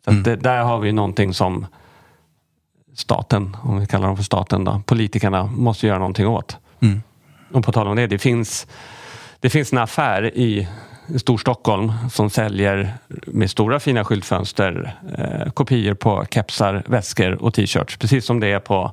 Så 0.06 0.12
Mm. 0.12 0.24
det, 0.24 0.36
där 0.36 0.64
har 0.64 0.80
vi 0.80 0.92
någonting 0.92 1.34
som 1.34 1.66
staten, 2.96 3.58
om 3.64 3.80
vi 3.80 3.88
kallar 3.88 4.08
dem 4.08 4.18
för 4.18 4.24
staten, 4.24 4.64
då, 4.64 4.82
politikerna 4.86 5.46
måste 5.46 5.88
göra 5.88 5.98
någonting 6.00 6.28
åt. 6.28 6.58
Mm. 6.80 7.02
Och 7.54 7.64
på 7.66 7.72
tal 7.72 7.88
om 7.88 7.96
det, 7.96 8.08
det 8.08 8.18
finns, 8.18 8.68
det 9.40 9.50
finns 9.50 9.72
en 9.72 9.78
affär 9.78 10.38
i 10.38 10.68
Storstockholm 11.18 11.92
som 12.12 12.30
säljer 12.30 12.94
med 13.28 13.50
stora 13.50 13.80
fina 13.80 14.06
skyltfönster 14.06 14.96
eh, 15.18 15.52
kopior 15.52 15.94
på 15.94 16.26
kepsar, 16.32 16.84
väskor 16.88 17.44
och 17.44 17.54
t-shirts. 17.54 17.98
Precis 17.98 18.26
som 18.26 18.40
det 18.40 18.48
är 18.48 18.60
på 18.60 18.92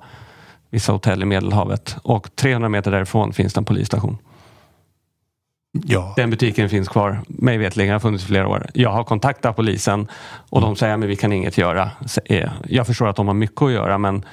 vissa 0.70 0.92
hotell 0.92 1.22
i 1.22 1.24
Medelhavet. 1.24 1.96
Och 2.02 2.36
300 2.36 2.68
meter 2.68 2.90
därifrån 2.90 3.32
finns 3.32 3.54
det 3.54 3.60
en 3.60 3.64
polisstation. 3.64 4.18
Ja. 5.86 6.12
Den 6.16 6.30
butiken 6.30 6.68
finns 6.68 6.88
kvar, 6.88 7.20
mig 7.28 7.58
veterligen 7.58 7.92
har 7.92 8.00
funnits 8.00 8.24
i 8.24 8.26
flera 8.26 8.48
år. 8.48 8.66
Jag 8.74 8.90
har 8.92 9.04
kontaktat 9.04 9.56
polisen 9.56 10.08
och 10.50 10.60
de 10.60 10.76
säger 10.76 10.94
att 10.94 11.00
vi 11.04 11.16
kan 11.16 11.32
inget 11.32 11.58
göra. 11.58 11.90
Eh, 12.24 12.50
Jag 12.64 12.86
förstår 12.86 13.08
att 13.08 13.16
de 13.16 13.26
har 13.26 13.34
mycket 13.34 13.62
att 13.62 13.72
göra 13.72 13.98
men 13.98 14.24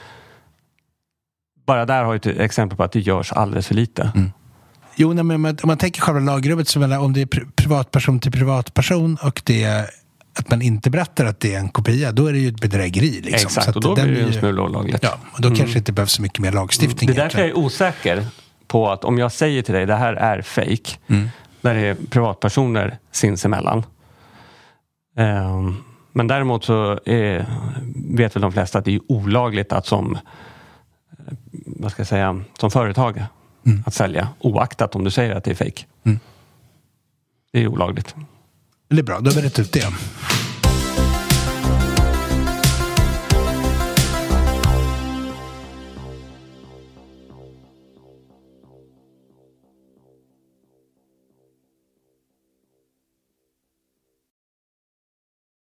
bara 1.68 1.86
där 1.86 2.04
har 2.04 2.14
jag 2.14 2.26
ett 2.28 2.40
exempel 2.40 2.78
på 2.78 2.84
att 2.84 2.92
det 2.92 3.00
görs 3.00 3.32
alldeles 3.32 3.68
för 3.68 3.76
lite. 3.76 4.12
Jo, 4.96 5.14
nej, 5.14 5.24
men 5.24 5.46
om 5.46 5.56
man- 5.64 5.78
tänker 5.78 6.02
själva 6.02 6.20
lagrummet, 6.20 6.68
så 6.68 6.80
menar, 6.80 7.00
om 7.00 7.14
det 7.14 7.22
är 7.22 7.26
pri- 7.26 7.52
privatperson 7.56 8.20
till 8.20 8.32
privatperson 8.32 9.18
och 9.24 9.42
det 9.46 9.64
är 9.64 9.86
att 10.40 10.50
man 10.50 10.62
inte 10.62 10.90
berättar 10.90 11.26
att 11.26 11.40
det 11.40 11.54
är 11.56 11.60
en 11.60 11.70
kopia, 11.70 12.12
då 12.12 12.28
är 12.28 12.34
det 12.34 12.40
ju 12.40 12.48
ett 12.50 12.62
bedrägeri. 12.62 13.22
Liksom. 13.22 13.34
Exakt, 13.48 13.76
och 13.76 13.82
då 13.82 13.94
blir 13.94 14.04
det 14.06 14.20
är 14.20 14.24
en 14.24 14.32
ju- 14.34 14.40
smula 14.40 14.62
olagligt. 14.64 15.00
Ja, 15.04 15.18
och 15.34 15.42
då 15.42 15.56
kanske 15.56 15.78
inte 15.78 15.92
behövs 15.92 16.12
så 16.12 16.22
mycket 16.22 16.40
mer 16.40 16.52
lagstiftning. 16.52 17.08
Det 17.10 17.14
är 17.16 17.24
därför 17.24 17.40
jag 17.40 17.48
är 17.50 17.58
osäker 17.58 18.26
på 18.68 18.92
att 18.92 19.04
om 19.04 19.18
jag 19.18 19.32
säger 19.32 19.62
till 19.62 19.74
dig 19.74 19.86
det 19.86 19.96
här 19.96 20.14
är 20.14 20.42
fake, 20.42 20.98
Mm. 21.08 21.30
där 21.62 21.74
det 21.74 21.80
är 21.82 21.96
privatpersoner 22.10 22.98
sinsemellan. 23.12 23.84
Ehm, 25.18 25.76
men 26.14 26.28
däremot 26.28 26.64
så 26.64 27.00
är, 27.06 27.46
vet 28.16 28.36
väl 28.36 28.42
de 28.42 28.52
flesta 28.52 28.80
att 28.80 28.86
det 28.86 28.96
är 28.96 29.02
olagligt 29.08 29.74
att 29.74 29.86
som, 29.86 30.16
eh, 30.16 31.34
vad 31.66 31.92
ska 31.92 32.00
jag 32.00 32.08
säga, 32.08 32.42
som 32.60 32.72
företag 32.72 33.24
att 33.86 33.94
sälja 33.94 34.28
oaktat 34.40 34.96
om 34.96 35.04
du 35.04 35.12
säger 35.12 35.36
att 35.36 35.44
det 35.44 35.52
är 35.52 35.56
fake. 35.56 35.86
Mm. 36.04 36.20
Det 37.54 37.60
är 37.64 37.68
olagligt. 37.68 38.16
Det 38.90 39.00
är 39.00 39.04
bra, 39.04 39.20
då 39.20 39.32
har 39.32 39.36
vi 39.36 39.48
rätt 39.48 39.60
ut 39.60 39.72
det. 39.74 39.88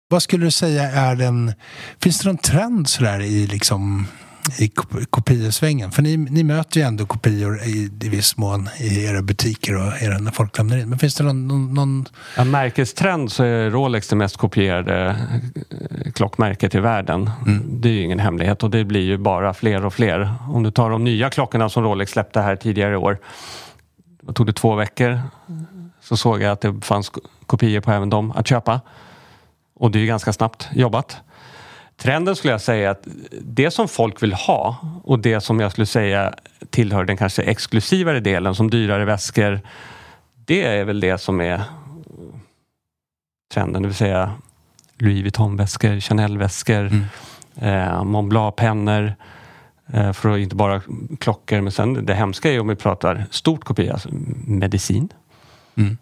Vad 0.09 0.23
skulle 0.23 0.45
du 0.45 0.51
säga 0.51 0.83
är 0.91 1.15
den... 1.15 1.53
Finns 2.01 2.19
det 2.19 2.27
någon 2.29 2.37
trend 2.37 2.89
sådär 2.89 3.19
i, 3.19 3.47
liksom, 3.47 4.07
i 4.59 4.67
kop- 4.67 5.05
kopiosvängen? 5.09 5.91
För 5.91 6.01
ni, 6.01 6.17
ni 6.17 6.43
möter 6.43 6.79
ju 6.79 6.85
ändå 6.85 7.05
kopior 7.05 7.59
i, 7.63 7.89
i 8.01 8.09
viss 8.09 8.37
mån 8.37 8.69
i 8.79 9.03
era 9.05 9.21
butiker 9.21 9.75
och 9.87 10.01
era, 10.01 10.17
när 10.17 10.31
folk 10.31 10.57
lämnar 10.57 10.77
in. 10.77 10.89
Men 10.89 10.99
finns 10.99 11.15
det 11.15 11.23
någon... 11.23 11.47
någon, 11.47 11.73
någon 11.73 12.05
Ja, 12.37 12.43
märkestrend 12.43 13.31
så 13.31 13.43
är 13.43 13.69
Rolex 13.69 14.07
det 14.07 14.15
mest 14.15 14.37
kopierade 14.37 15.15
eh, 16.05 16.11
klockmärket 16.11 16.75
i 16.75 16.79
världen. 16.79 17.29
Det 17.69 17.89
är 17.89 17.93
ju 17.93 18.01
ingen 18.03 18.19
hemlighet 18.19 18.63
och 18.63 18.69
det 18.69 18.83
blir 18.85 19.01
ju 19.05 19.17
bara 19.17 19.53
fler 19.53 19.85
och 19.85 19.93
fler. 19.93 20.33
Om 20.49 20.63
du 20.63 20.71
tar 20.71 20.89
de 20.89 21.03
nya 21.03 21.29
klockorna 21.29 21.69
som 21.69 21.83
Rolex 21.83 22.11
släppte 22.11 22.41
här 22.41 22.55
tidigare 22.55 22.93
i 22.93 22.97
år. 22.97 23.17
Det 24.21 24.33
tog 24.33 24.45
det 24.45 24.53
två 24.53 24.75
veckor 24.75 25.21
så 26.01 26.17
såg 26.17 26.41
jag 26.41 26.51
att 26.51 26.61
det 26.61 26.81
fanns 26.81 27.09
ko- 27.09 27.21
kopior 27.45 27.81
på 27.81 27.91
även 27.91 28.09
dem 28.09 28.31
att 28.31 28.47
köpa. 28.47 28.81
Och 29.79 29.91
det 29.91 29.99
är 29.99 30.05
ganska 30.05 30.33
snabbt 30.33 30.69
jobbat. 30.73 31.17
Trenden 31.97 32.35
skulle 32.35 32.53
jag 32.53 32.61
säga 32.61 32.91
att 32.91 33.07
det 33.41 33.71
som 33.71 33.87
folk 33.87 34.23
vill 34.23 34.33
ha 34.33 34.77
och 35.03 35.19
det 35.19 35.41
som 35.41 35.59
jag 35.59 35.71
skulle 35.71 35.85
säga 35.85 36.33
tillhör 36.69 37.05
den 37.05 37.17
kanske 37.17 37.41
exklusivare 37.41 38.19
delen 38.19 38.55
som 38.55 38.69
dyrare 38.69 39.05
väskor. 39.05 39.61
Det 40.45 40.63
är 40.63 40.85
väl 40.85 40.99
det 40.99 41.17
som 41.17 41.41
är 41.41 41.63
trenden, 43.53 43.81
det 43.81 43.87
vill 43.87 43.95
säga 43.95 44.33
Louis 44.97 45.21
Vuitton-väskor, 45.21 45.99
Chanel-väskor, 45.99 46.91
eh, 47.55 48.03
Mont 48.03 48.29
Blanc-pennor. 48.29 49.15
Eh, 49.93 50.13
för 50.13 50.29
att 50.29 50.39
inte 50.39 50.55
bara 50.55 50.81
klockor, 51.19 51.61
men 51.61 51.71
sen 51.71 52.05
det 52.05 52.15
hemska 52.15 52.51
är 52.51 52.59
om 52.59 52.67
vi 52.67 52.75
pratar 52.75 53.25
stort 53.31 53.63
kopia, 53.63 53.93
alltså 53.93 54.09
medicin. 54.47 55.09
Mm. 55.75 55.97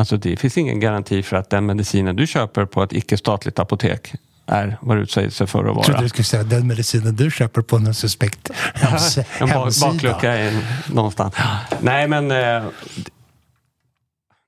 Alltså 0.00 0.16
det 0.16 0.36
finns 0.36 0.58
ingen 0.58 0.80
garanti 0.80 1.22
för 1.22 1.36
att 1.36 1.50
den 1.50 1.66
medicinen 1.66 2.16
du 2.16 2.26
köper 2.26 2.64
på 2.64 2.82
ett 2.82 2.92
icke-statligt 2.92 3.58
apotek 3.58 4.14
är 4.46 4.76
vad 4.80 4.96
det 4.96 5.00
utsäger 5.02 5.30
sig 5.30 5.46
för 5.46 5.58
att 5.58 5.66
Jag 5.66 5.74
trodde 5.84 5.92
vara. 5.92 6.02
du 6.02 6.08
skulle 6.08 6.24
säga 6.24 6.42
den 6.42 6.66
medicinen 6.66 7.16
du 7.16 7.30
köper 7.30 7.62
på 7.62 7.78
någon 7.78 7.94
suspekt 7.94 8.50
hems 8.74 9.18
en 9.18 9.24
bak- 9.40 9.48
hemsida. 9.64 9.92
baklucka 9.92 10.32
är 10.32 10.58
någonstans. 10.94 11.34
Nej 11.80 12.08
men 12.08 12.30
eh, 12.30 12.36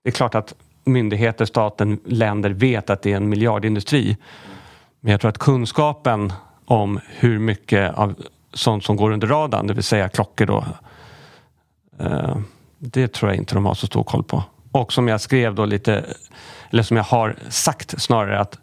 det 0.04 0.08
är 0.08 0.10
klart 0.10 0.34
att 0.34 0.54
myndigheter, 0.84 1.44
staten, 1.44 2.00
länder 2.06 2.50
vet 2.50 2.90
att 2.90 3.02
det 3.02 3.12
är 3.12 3.16
en 3.16 3.28
miljardindustri. 3.28 4.16
Men 5.00 5.10
jag 5.12 5.20
tror 5.20 5.28
att 5.28 5.38
kunskapen 5.38 6.32
om 6.64 7.00
hur 7.08 7.38
mycket 7.38 7.94
av 7.94 8.14
sånt 8.54 8.84
som 8.84 8.96
går 8.96 9.10
under 9.10 9.26
radarn, 9.26 9.66
det 9.66 9.74
vill 9.74 9.84
säga 9.84 10.08
klockor 10.08 10.46
då. 10.46 10.64
Eh, 12.00 12.36
det 12.78 13.12
tror 13.12 13.30
jag 13.30 13.38
inte 13.38 13.54
de 13.54 13.64
har 13.66 13.74
så 13.74 13.86
stor 13.86 14.04
koll 14.04 14.22
på. 14.24 14.44
Och 14.72 14.92
som 14.92 15.08
jag 15.08 15.20
skrev 15.20 15.54
då 15.54 15.64
lite, 15.64 16.04
eller 16.70 16.82
som 16.82 16.96
jag 16.96 17.04
har 17.04 17.36
sagt 17.48 18.02
snarare 18.02 18.40
att 18.40 18.58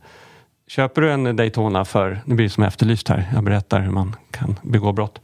Köper 0.67 1.01
du 1.01 1.11
en 1.11 1.35
Daytona 1.35 1.85
för, 1.85 2.21
nu 2.25 2.35
blir 2.35 2.45
det 2.45 2.49
som 2.49 2.63
efterlyst 2.63 3.07
här, 3.07 3.29
jag 3.33 3.43
berättar 3.43 3.79
hur 3.79 3.91
man 3.91 4.15
kan 4.31 4.59
begå 4.61 4.91
brott. 4.91 5.21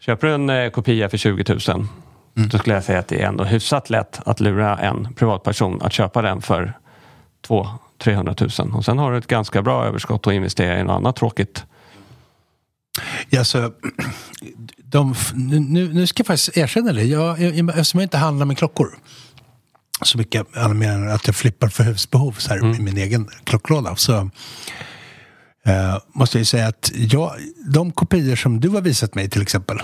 Köper 0.00 0.26
du 0.26 0.34
en 0.34 0.50
eh, 0.50 0.70
kopia 0.70 1.08
för 1.08 1.16
20 1.16 1.44
000 1.74 1.86
då 2.34 2.58
skulle 2.58 2.74
jag 2.74 2.84
säga 2.84 2.98
att 2.98 3.08
det 3.08 3.22
är 3.22 3.26
ändå 3.26 3.44
hyfsat 3.44 3.90
lätt 3.90 4.20
att 4.24 4.40
lura 4.40 4.78
en 4.78 5.14
privatperson 5.14 5.82
att 5.82 5.92
köpa 5.92 6.22
den 6.22 6.42
för 6.42 6.78
200-300 7.48 8.64
000 8.66 8.76
och 8.76 8.84
sen 8.84 8.98
har 8.98 9.12
du 9.12 9.18
ett 9.18 9.26
ganska 9.26 9.62
bra 9.62 9.84
överskott 9.84 10.26
att 10.26 10.32
investera 10.32 10.80
i 10.80 10.84
något 10.84 10.96
annat 10.96 11.16
tråkigt. 11.16 11.64
Ja, 13.30 13.44
så, 13.44 13.72
de, 14.76 15.14
nu, 15.34 15.94
nu 15.94 16.06
ska 16.06 16.20
jag 16.20 16.26
faktiskt 16.26 16.56
erkänna 16.56 16.92
det. 16.92 17.04
Jag, 17.04 17.40
jag, 17.40 17.68
eftersom 17.68 18.00
jag 18.00 18.04
inte 18.04 18.18
handlar 18.18 18.46
med 18.46 18.58
klockor 18.58 18.98
så 20.06 20.18
mycket, 20.18 20.46
mer 20.74 20.90
än 20.90 21.10
att 21.10 21.26
jag 21.26 21.36
flippar 21.36 21.68
för 21.68 21.84
husbehov 21.84 22.32
så 22.32 22.50
här, 22.50 22.76
i 22.76 22.82
min 22.82 22.96
egen 22.96 23.28
klocklåda. 23.44 23.96
Så 23.96 24.30
eh, 25.66 25.98
måste 26.14 26.36
jag 26.36 26.40
ju 26.40 26.44
säga 26.44 26.66
att 26.66 26.90
jag, 26.94 27.32
de 27.66 27.92
kopior 27.92 28.36
som 28.36 28.60
du 28.60 28.68
har 28.68 28.80
visat 28.80 29.14
mig 29.14 29.28
till 29.28 29.42
exempel 29.42 29.82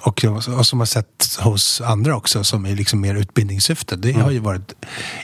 och, 0.00 0.24
och 0.58 0.66
som 0.66 0.78
har 0.78 0.86
sett 0.86 1.38
hos 1.40 1.80
andra 1.80 2.16
också 2.16 2.44
som 2.44 2.66
är 2.66 2.76
liksom 2.76 3.00
mer 3.00 3.14
utbildningssyfte. 3.14 3.96
Det 3.96 4.12
har 4.12 4.30
ju 4.30 4.38
varit 4.38 4.74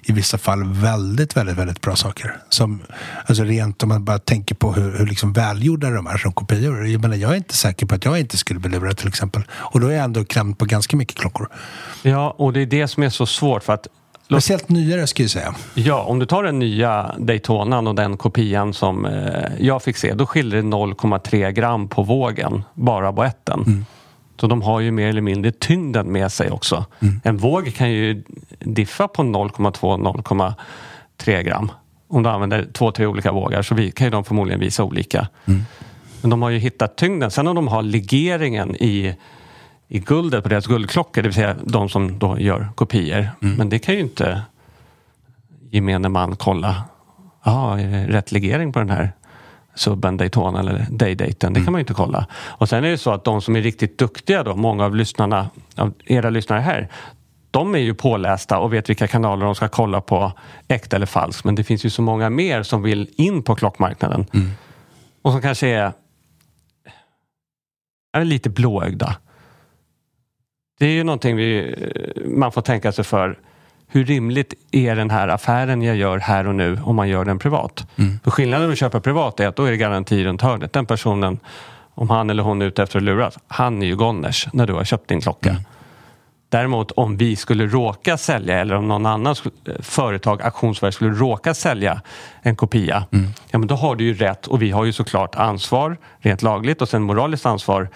i 0.02 0.12
vissa 0.12 0.38
fall 0.38 0.64
väldigt, 0.64 1.36
väldigt, 1.36 1.56
väldigt 1.56 1.80
bra 1.80 1.96
saker. 1.96 2.36
Som, 2.48 2.82
alltså 3.26 3.44
rent 3.44 3.82
om 3.82 3.88
man 3.88 4.04
bara 4.04 4.18
tänker 4.18 4.54
på 4.54 4.72
hur, 4.72 4.98
hur 4.98 5.06
liksom 5.06 5.32
välgjorda 5.32 5.90
de 5.90 6.06
är 6.06 6.16
som 6.16 6.32
kopior. 6.32 6.86
Jag, 6.86 7.00
menar, 7.00 7.16
jag 7.16 7.32
är 7.32 7.36
inte 7.36 7.54
säker 7.54 7.86
på 7.86 7.94
att 7.94 8.04
jag 8.04 8.20
inte 8.20 8.36
skulle 8.36 8.60
bli 8.60 8.70
lurad 8.70 8.96
till 8.96 9.08
exempel. 9.08 9.42
Och 9.52 9.80
då 9.80 9.86
är 9.86 9.92
jag 9.92 10.04
ändå 10.04 10.24
klämd 10.24 10.58
på 10.58 10.64
ganska 10.64 10.96
mycket 10.96 11.18
klockor. 11.18 11.48
Ja, 12.02 12.34
och 12.38 12.52
det 12.52 12.60
är 12.60 12.66
det 12.66 12.88
som 12.88 13.02
är 13.02 13.10
så 13.10 13.26
svårt 13.26 13.64
för 13.64 13.72
att 13.72 13.86
Speciellt 14.30 14.68
nyare 14.68 15.06
skulle 15.06 15.24
jag 15.24 15.30
säga. 15.30 15.54
Ja, 15.74 16.02
om 16.02 16.18
du 16.18 16.26
tar 16.26 16.42
den 16.42 16.58
nya 16.58 17.14
Daytonan 17.18 17.86
och 17.86 17.94
den 17.94 18.16
kopian 18.16 18.74
som 18.74 19.06
eh, 19.06 19.42
jag 19.58 19.82
fick 19.82 19.96
se, 19.96 20.14
då 20.14 20.26
skiljer 20.26 20.62
det 20.62 20.68
0,3 20.68 21.50
gram 21.50 21.88
på 21.88 22.02
vågen, 22.02 22.62
bara 22.74 23.12
boetten. 23.12 23.84
Så 24.40 24.46
de 24.46 24.62
har 24.62 24.80
ju 24.80 24.90
mer 24.90 25.08
eller 25.08 25.20
mindre 25.20 25.50
tyngden 25.50 26.12
med 26.12 26.32
sig 26.32 26.50
också. 26.50 26.84
En 27.24 27.36
våg 27.36 27.74
kan 27.74 27.90
ju 27.90 28.22
diffa 28.60 29.08
på 29.08 29.22
0,2-0,3 29.22 31.42
gram. 31.42 31.70
Om 32.08 32.22
du 32.22 32.28
använder 32.28 32.68
två, 32.72 32.92
tre 32.92 33.06
olika 33.06 33.32
vågar 33.32 33.62
så 33.62 33.74
kan 33.74 34.06
ju 34.06 34.10
de 34.10 34.24
förmodligen 34.24 34.60
visa 34.60 34.84
olika. 34.84 35.28
Men 36.20 36.30
de 36.30 36.42
har 36.42 36.50
ju 36.50 36.58
hittat 36.58 36.96
tyngden. 36.96 37.30
Sen 37.30 37.46
om 37.46 37.54
de 37.54 37.68
har 37.68 37.82
legeringen 37.82 38.76
i, 38.76 39.14
i 39.88 39.98
guldet 39.98 40.42
på 40.42 40.48
deras 40.48 40.66
guldklockor, 40.66 41.22
det 41.22 41.28
vill 41.28 41.34
säga 41.34 41.56
de 41.64 41.88
som 41.88 42.18
då 42.18 42.38
gör 42.38 42.68
kopior. 42.74 43.30
Men 43.40 43.68
det 43.68 43.78
kan 43.78 43.94
ju 43.94 44.00
inte 44.00 44.42
gemene 45.70 46.08
man 46.08 46.36
kolla. 46.36 46.82
Jaha, 47.44 47.80
är 47.80 47.86
det 47.86 48.06
rätt 48.06 48.32
legering 48.32 48.72
på 48.72 48.78
den 48.78 48.90
här 48.90 49.12
subben 49.74 50.16
Daytona 50.16 50.60
eller 50.60 50.86
Daydaten? 50.90 51.52
Det 51.52 51.60
kan 51.64 51.72
man 51.72 51.78
ju 51.78 51.82
inte 51.82 51.94
kolla. 51.94 52.26
Och 52.34 52.68
sen 52.68 52.84
är 52.84 52.90
det 52.90 52.98
så 52.98 53.12
att 53.12 53.24
de 53.24 53.42
som 53.42 53.56
är 53.56 53.62
riktigt 53.62 53.98
duktiga 53.98 54.42
då, 54.42 54.56
många 54.56 54.84
av 54.84 54.96
lyssnarna, 54.96 55.50
av 55.76 55.92
era 56.04 56.30
lyssnare 56.30 56.60
här, 56.60 56.88
de 57.50 57.74
är 57.74 57.78
ju 57.78 57.94
pålästa 57.94 58.58
och 58.58 58.72
vet 58.72 58.88
vilka 58.88 59.06
kanaler 59.06 59.44
de 59.44 59.54
ska 59.54 59.68
kolla 59.68 60.00
på, 60.00 60.32
äkta 60.68 60.96
eller 60.96 61.06
falskt. 61.06 61.44
Men 61.44 61.54
det 61.54 61.64
finns 61.64 61.84
ju 61.84 61.90
så 61.90 62.02
många 62.02 62.30
mer 62.30 62.62
som 62.62 62.82
vill 62.82 63.10
in 63.16 63.42
på 63.42 63.54
klockmarknaden. 63.54 64.26
Och 65.22 65.32
som 65.32 65.42
kanske 65.42 65.68
är, 65.68 65.92
är 68.12 68.24
lite 68.24 68.50
blåögda. 68.50 69.16
Det 70.78 70.86
är 70.86 70.90
ju 70.90 71.04
någonting 71.04 71.36
vi, 71.36 71.74
man 72.26 72.52
får 72.52 72.62
tänka 72.62 72.92
sig 72.92 73.04
för. 73.04 73.38
Hur 73.88 74.04
rimligt 74.04 74.54
är 74.70 74.96
den 74.96 75.10
här 75.10 75.28
affären 75.28 75.82
jag 75.82 75.96
gör 75.96 76.18
här 76.18 76.46
och 76.46 76.54
nu 76.54 76.80
om 76.84 76.96
man 76.96 77.08
gör 77.08 77.24
den 77.24 77.38
privat? 77.38 77.86
För 78.24 78.30
skillnaden 78.30 78.70
att 78.72 78.78
köpa 78.78 79.00
privat 79.00 79.40
är 79.40 79.48
att 79.48 79.56
då 79.56 79.64
är 79.64 79.70
det 79.70 79.76
garanti 79.76 80.24
runt 80.24 80.42
hörnet. 80.42 80.72
Den 80.72 80.86
personen, 80.86 81.38
om 81.94 82.10
han 82.10 82.30
eller 82.30 82.42
hon 82.42 82.62
är 82.62 82.66
ute 82.66 82.82
efter 82.82 82.98
att 82.98 83.02
luras, 83.02 83.38
han 83.48 83.82
är 83.82 83.86
ju 83.86 83.96
goners 83.96 84.48
när 84.52 84.66
du 84.66 84.72
har 84.72 84.84
köpt 84.84 85.08
din 85.08 85.20
klocka. 85.20 85.56
Däremot 86.48 86.90
om 86.90 87.16
vi 87.16 87.36
skulle 87.36 87.66
råka 87.66 88.16
sälja 88.16 88.58
eller 88.58 88.74
om 88.74 88.88
någon 88.88 89.06
annan 89.06 89.34
eh, 89.64 89.72
företag, 89.80 90.42
auktionsverk, 90.42 90.94
skulle 90.94 91.10
råka 91.10 91.54
sälja 91.54 92.02
en 92.42 92.56
kopia. 92.56 93.06
Ja, 93.50 93.58
men 93.58 93.68
då 93.68 93.74
har 93.74 93.96
du 93.96 94.04
ju 94.04 94.14
rätt 94.14 94.46
och 94.46 94.62
vi 94.62 94.70
har 94.70 94.84
ju 94.84 94.92
såklart 94.92 95.34
ansvar, 95.34 95.96
rent 96.18 96.42
lagligt 96.42 96.82
och 96.82 96.88
sen 96.88 97.02
moraliskt 97.02 97.46
ansvar 97.46 97.88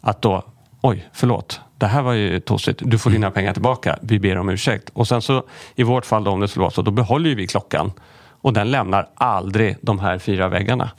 att 0.00 0.22
då, 0.22 0.44
oj, 0.80 1.08
förlåt, 1.12 1.60
det 1.78 1.86
här 1.86 2.02
var 2.02 2.12
ju 2.12 2.40
tossigt. 2.40 2.78
Du 2.84 2.98
får 2.98 3.10
dina 3.10 3.30
pengar 3.30 3.52
tillbaka. 3.52 3.98
Vi 4.02 4.18
ber 4.18 4.38
om 4.38 4.48
ursäkt. 4.48 4.90
Och 4.92 5.08
sen 5.08 5.22
så 5.22 5.44
i 5.74 5.82
vårt 5.82 6.06
fall 6.06 6.24
då, 6.24 6.30
om 6.30 6.40
det 6.40 6.48
skulle 6.48 6.60
vara 6.60 6.70
så, 6.70 6.82
då 6.82 6.90
behåller 6.90 7.34
vi 7.34 7.46
klockan 7.46 7.92
och 8.40 8.52
den 8.52 8.70
lämnar 8.70 9.08
aldrig 9.14 9.76
de 9.82 9.98
här 9.98 10.18
fyra 10.18 10.48
väggarna. 10.48 10.90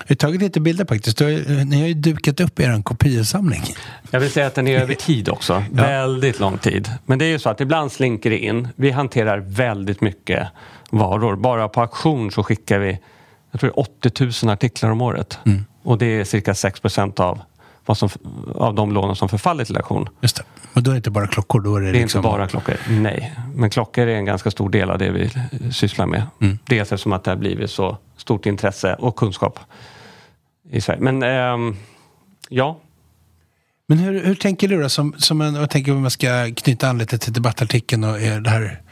Jag 0.00 0.08
har 0.08 0.16
tagit 0.16 0.40
lite 0.40 0.60
bilder 0.60 0.84
faktiskt. 0.84 1.20
Har, 1.20 1.64
ni 1.64 1.80
har 1.80 1.88
ju 1.88 1.94
dukat 1.94 2.40
upp 2.40 2.60
er 2.60 2.82
kopiesamling. 2.82 3.62
Jag 4.10 4.20
vill 4.20 4.30
säga 4.30 4.46
att 4.46 4.54
den 4.54 4.68
är 4.68 4.80
över 4.80 4.94
tid 4.94 5.28
också. 5.28 5.64
Väldigt 5.72 6.40
lång 6.40 6.58
tid. 6.58 6.90
Men 7.06 7.18
det 7.18 7.24
är 7.24 7.28
ju 7.28 7.38
så 7.38 7.50
att 7.50 7.60
ibland 7.60 7.92
slinker 7.92 8.30
det 8.30 8.38
in. 8.38 8.68
Vi 8.76 8.90
hanterar 8.90 9.38
väldigt 9.38 10.00
mycket 10.00 10.48
varor. 10.90 11.36
Bara 11.36 11.68
på 11.68 11.80
auktion 11.80 12.30
så 12.30 12.42
skickar 12.42 12.78
vi 12.78 12.98
jag 13.50 13.60
tror 13.60 13.70
det 13.70 13.80
är 13.80 14.30
80 14.30 14.46
000 14.46 14.52
artiklar 14.52 14.90
om 14.90 15.00
året. 15.00 15.38
Och 15.82 15.98
det 15.98 16.06
är 16.06 16.24
cirka 16.24 16.54
6 16.54 16.80
procent 16.80 17.20
av, 17.20 17.40
vad 17.86 17.98
som, 17.98 18.08
av 18.54 18.74
de 18.74 18.92
lånen 18.92 19.16
som 19.16 19.28
förfaller 19.28 19.64
till 19.64 19.76
auktion. 19.76 20.08
Just 20.20 20.36
det. 20.36 20.42
Men 20.72 20.82
då 20.84 20.90
är 20.90 20.94
det 20.94 20.96
inte 20.96 21.10
bara 21.10 21.26
klockor. 21.26 21.60
Då 21.60 21.76
är 21.76 21.80
det, 21.80 21.86
Det 21.92 21.98
är 21.98 22.02
liksom... 22.02 22.18
inte 22.18 22.28
bara 22.28 22.48
klockor. 22.48 22.76
Nej, 22.88 23.34
men 23.54 23.70
klockor 23.70 24.06
är 24.06 24.16
en 24.16 24.24
ganska 24.24 24.50
stor 24.50 24.70
del 24.70 24.90
av 24.90 24.98
det 24.98 25.10
vi 25.10 25.30
sysslar 25.72 26.06
med. 26.06 26.22
Dels 26.64 26.92
eftersom 26.92 27.12
att 27.12 27.24
det 27.24 27.30
har 27.30 27.36
blivit 27.38 27.70
så 27.70 27.96
stort 28.16 28.46
intresse 28.46 28.94
och 28.94 29.16
kunskap 29.16 29.58
i 30.70 30.80
Sverige. 30.80 31.00
Men 31.00 31.22
ehm, 31.22 31.76
ja, 32.48 32.78
Men 33.88 33.98
hur, 33.98 34.24
hur 34.24 34.34
tänker 34.34 34.68
du 34.68 34.82
då? 34.82 34.88
Som, 34.88 35.14
som 35.18 35.40
en, 35.40 35.54
jag 35.54 35.70
tänker 35.70 35.92
om 35.92 36.02
man 36.02 36.10
ska 36.10 36.54
knyta 36.56 36.88
an 36.88 36.98
lite 36.98 37.18
till 37.18 37.32
debattartikeln 37.32 38.04
och 38.04 38.18
det 38.18 38.50
här 38.50 38.82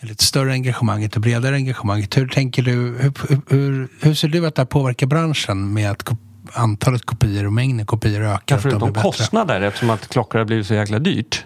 lite 0.00 0.24
större 0.24 0.52
engagemanget 0.52 1.16
och 1.16 1.22
bredare 1.22 1.54
engagemanget. 1.54 2.16
Hur 2.16 2.28
tänker 2.28 2.62
du? 2.62 2.72
Hur, 2.72 3.12
hur- 3.48 3.88
hur, 4.00 4.14
ser 4.14 4.28
du 4.28 4.46
att 4.46 4.54
det 4.54 4.60
här 4.62 4.66
påverkar 4.66 5.06
branschen 5.06 5.72
med 5.72 5.90
att 5.90 6.10
antalet 6.54 7.06
kopior 7.06 7.46
och 7.46 7.52
mängden 7.52 7.86
kopior 7.86 8.22
ökar? 8.22 8.56
Ja, 8.56 8.60
förutom 8.62 8.88
kostnader, 9.02 9.60
eftersom 9.60 9.90
att 9.90 10.08
klockor 10.08 10.38
har 10.38 10.46
blivit 10.46 10.66
så 10.66 10.74
jäkla 10.74 10.98
dyrt. 10.98 11.44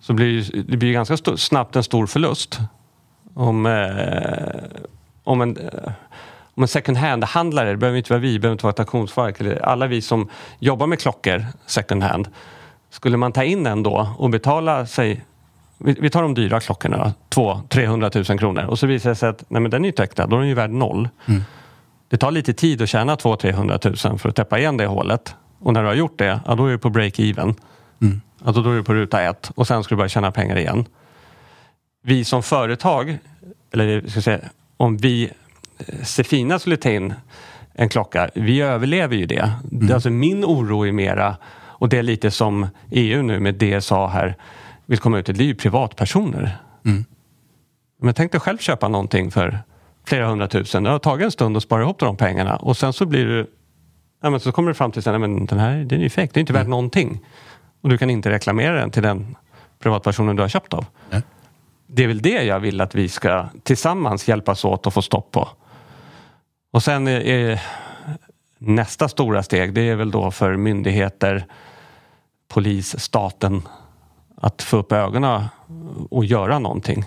Så 0.00 0.12
blir 0.12 0.62
det 0.68 0.76
blir 0.76 0.92
ganska 0.92 1.14
sto- 1.14 1.36
snabbt 1.36 1.76
en 1.76 1.82
stor 1.82 2.06
förlust. 2.06 2.58
Om, 3.34 3.66
eh, 3.66 4.80
om 5.24 5.40
en, 5.40 5.56
eh, 5.56 5.92
om 6.54 6.62
en 6.62 6.68
second 6.68 6.96
hand-handlare, 6.98 7.70
det 7.70 7.76
behöver 7.76 7.98
inte 7.98 8.12
vara 8.12 8.20
vi, 8.20 8.32
det 8.32 8.38
behöver 8.38 8.52
inte 8.54 8.64
vara 8.66 8.72
ett 8.72 8.80
auktionsverk, 8.80 9.60
alla 9.62 9.86
vi 9.86 10.02
som 10.02 10.28
jobbar 10.58 10.86
med 10.86 11.00
klockor 11.00 11.46
second 11.66 12.02
hand. 12.02 12.28
Skulle 12.90 13.16
man 13.16 13.32
ta 13.32 13.44
in 13.44 13.66
en 13.66 13.82
då 13.82 14.14
och 14.18 14.30
betala 14.30 14.86
sig 14.86 15.24
vi 15.78 16.10
tar 16.10 16.22
de 16.22 16.34
dyra 16.34 16.60
klockorna, 16.60 17.12
då, 17.28 17.62
200 17.68 18.10
000 18.14 18.24
000 18.28 18.38
kronor 18.38 18.64
och 18.64 18.78
så 18.78 18.86
visar 18.86 19.10
det 19.10 19.16
sig 19.16 19.28
att 19.28 19.44
nej, 19.48 19.62
men 19.62 19.70
den 19.70 19.84
är 19.84 19.88
ju 19.98 20.04
äkta, 20.04 20.26
då 20.26 20.36
är 20.36 20.40
den 20.40 20.48
ju 20.48 20.54
värd 20.54 20.70
noll. 20.70 21.08
Det 22.08 22.16
tar 22.16 22.30
lite 22.30 22.52
tid 22.52 22.82
att 22.82 22.88
tjäna 22.88 23.16
200 23.16 23.76
000-300 23.76 24.08
000 24.08 24.18
för 24.18 24.28
att 24.28 24.36
täppa 24.36 24.58
igen 24.58 24.76
det 24.76 24.86
hålet. 24.86 25.34
Och 25.58 25.72
när 25.72 25.82
du 25.82 25.86
har 25.86 25.94
gjort 25.94 26.18
det, 26.18 26.40
ja, 26.46 26.54
då 26.54 26.66
är 26.66 26.70
du 26.72 26.78
på 26.78 26.90
break-even. 26.90 27.54
Alltså 28.44 28.62
då 28.62 28.70
är 28.70 28.76
du 28.76 28.82
på 28.82 28.94
ruta 28.94 29.22
ett 29.22 29.50
och 29.54 29.66
sen 29.66 29.84
ska 29.84 29.94
du 29.94 29.96
börja 29.96 30.08
tjäna 30.08 30.32
pengar 30.32 30.56
igen. 30.58 30.84
Vi 32.02 32.24
som 32.24 32.42
företag, 32.42 33.18
eller 33.72 34.08
ska 34.08 34.20
säga, 34.20 34.40
om 34.76 34.96
vi 34.96 35.30
eh, 35.78 36.02
Sefina 36.02 36.58
skulle 36.58 36.76
ta 36.76 36.90
in 36.90 37.14
en 37.72 37.88
klocka, 37.88 38.30
vi 38.34 38.60
överlever 38.60 39.16
ju 39.16 39.26
det. 39.26 39.52
det 39.62 39.94
alltså 39.94 40.10
min 40.10 40.44
oro 40.44 40.86
är 40.86 40.92
mera, 40.92 41.36
och 41.56 41.88
det 41.88 41.98
är 41.98 42.02
lite 42.02 42.30
som 42.30 42.66
EU 42.90 43.22
nu 43.22 43.40
med 43.40 43.54
DSA 43.54 44.06
här 44.06 44.36
vill 44.86 44.98
komma 44.98 45.18
ut 45.18 45.26
det 45.26 45.32
är 45.32 45.42
ju 45.42 45.54
privatpersoner. 45.54 46.56
Men 48.00 48.14
tänk 48.14 48.32
dig 48.32 48.40
själv 48.40 48.58
köpa 48.58 48.88
någonting 48.88 49.30
för 49.30 49.62
flera 50.04 50.26
hundratusen. 50.26 50.82
Det 50.82 50.90
har 50.90 50.98
tagit 50.98 51.24
en 51.24 51.30
stund 51.30 51.56
att 51.56 51.62
spara 51.62 51.82
ihop 51.82 51.98
de 51.98 52.16
pengarna 52.16 52.56
och 52.56 52.76
sen 52.76 52.92
så 52.92 53.06
blir 53.06 53.26
du 53.26 53.50
Ja, 54.24 54.30
men 54.30 54.40
så 54.40 54.52
kommer 54.52 54.68
du 54.68 54.74
fram 54.74 54.92
till 54.92 54.98
att 54.98 55.48
den 55.48 55.58
här 55.58 55.76
den 55.76 55.98
är 55.98 56.02
ju 56.02 56.10
fake, 56.10 56.30
det 56.32 56.38
är 56.38 56.40
inte 56.40 56.52
värt 56.52 56.66
någonting. 56.66 57.20
Och 57.80 57.88
du 57.88 57.98
kan 57.98 58.10
inte 58.10 58.30
reklamera 58.30 58.80
den 58.80 58.90
till 58.90 59.02
den 59.02 59.36
privatpersonen 59.78 60.36
du 60.36 60.42
har 60.42 60.48
köpt 60.48 60.74
av. 60.74 60.86
Nej. 61.10 61.22
Det 61.86 62.04
är 62.04 62.08
väl 62.08 62.22
det 62.22 62.42
jag 62.42 62.60
vill 62.60 62.80
att 62.80 62.94
vi 62.94 63.08
ska 63.08 63.46
tillsammans 63.62 64.28
hjälpas 64.28 64.64
åt 64.64 64.86
att 64.86 64.94
få 64.94 65.02
stopp 65.02 65.32
på. 65.32 65.48
Och 66.70 66.82
sen 66.82 67.08
är, 67.08 67.20
är 67.20 67.62
nästa 68.58 69.08
stora 69.08 69.42
steg, 69.42 69.74
det 69.74 69.88
är 69.88 69.96
väl 69.96 70.10
då 70.10 70.30
för 70.30 70.56
myndigheter, 70.56 71.46
polis, 72.48 73.00
staten 73.00 73.62
att 74.36 74.62
få 74.62 74.76
upp 74.76 74.92
ögonen 74.92 75.44
och 76.10 76.24
göra 76.24 76.58
någonting. 76.58 77.04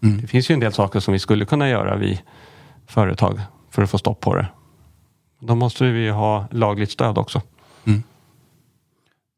Det 0.00 0.26
finns 0.26 0.50
ju 0.50 0.52
en 0.52 0.60
del 0.60 0.72
saker 0.72 1.00
som 1.00 1.12
vi 1.12 1.18
skulle 1.18 1.44
kunna 1.44 1.68
göra, 1.68 1.96
vi 1.96 2.20
företag, 2.86 3.40
för 3.70 3.82
att 3.82 3.90
få 3.90 3.98
stopp 3.98 4.20
på 4.20 4.34
det. 4.34 4.46
Då 5.40 5.54
måste 5.54 5.84
vi 5.84 6.00
ju 6.00 6.10
ha 6.10 6.46
lagligt 6.50 6.90
stöd 6.90 7.18
också. 7.18 7.42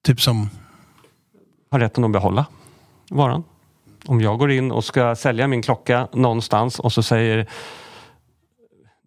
Typ 0.05 0.21
som... 0.21 0.51
Ha 1.71 1.79
rätten 1.79 2.05
att 2.05 2.13
behålla 2.13 2.47
varan. 3.11 3.45
Om 4.07 4.21
jag 4.21 4.39
går 4.39 4.51
in 4.51 4.73
och 4.73 4.85
ska 4.85 5.15
sälja 5.17 5.47
min 5.47 5.63
klocka 5.63 6.09
någonstans 6.13 6.79
och 6.79 6.93
så 6.93 7.03
säger 7.03 7.47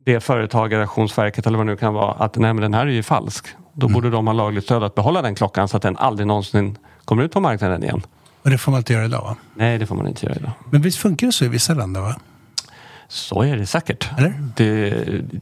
det 0.05 0.19
företaget, 0.19 0.79
Auktionsverket 0.79 1.47
eller 1.47 1.57
vad 1.57 1.67
det 1.67 1.71
nu 1.71 1.77
kan 1.77 1.93
vara 1.93 2.11
att 2.11 2.35
nej 2.35 2.53
men 2.53 2.61
den 2.61 2.73
här 2.73 2.87
är 2.87 2.91
ju 2.91 3.03
falsk. 3.03 3.47
Då 3.73 3.87
borde 3.87 4.09
de 4.09 4.27
ha 4.27 4.33
lagligt 4.33 4.63
stöd 4.63 4.83
att 4.83 4.95
behålla 4.95 5.21
den 5.21 5.35
klockan 5.35 5.67
så 5.67 5.77
att 5.77 5.83
den 5.83 5.97
aldrig 5.97 6.27
någonsin 6.27 6.77
kommer 7.05 7.23
ut 7.23 7.31
på 7.31 7.39
marknaden 7.39 7.83
igen. 7.83 8.01
Och 8.45 8.51
det 8.51 8.57
får 8.57 8.71
man 8.71 8.77
inte 8.79 8.93
göra 8.93 9.05
idag 9.05 9.21
va? 9.21 9.35
Nej, 9.55 9.77
det 9.77 9.85
får 9.85 9.95
man 9.95 10.07
inte 10.07 10.25
göra 10.25 10.35
idag. 10.35 10.51
Men 10.71 10.81
visst 10.81 10.97
funkar 10.97 11.27
det 11.27 11.33
så 11.33 11.45
i 11.45 11.47
vissa 11.47 11.73
länder 11.73 12.01
va? 12.01 12.15
Så 13.07 13.41
är 13.43 13.57
det 13.57 13.65
säkert. 13.65 14.09
Eller? 14.17 14.33
Det, 14.55 14.91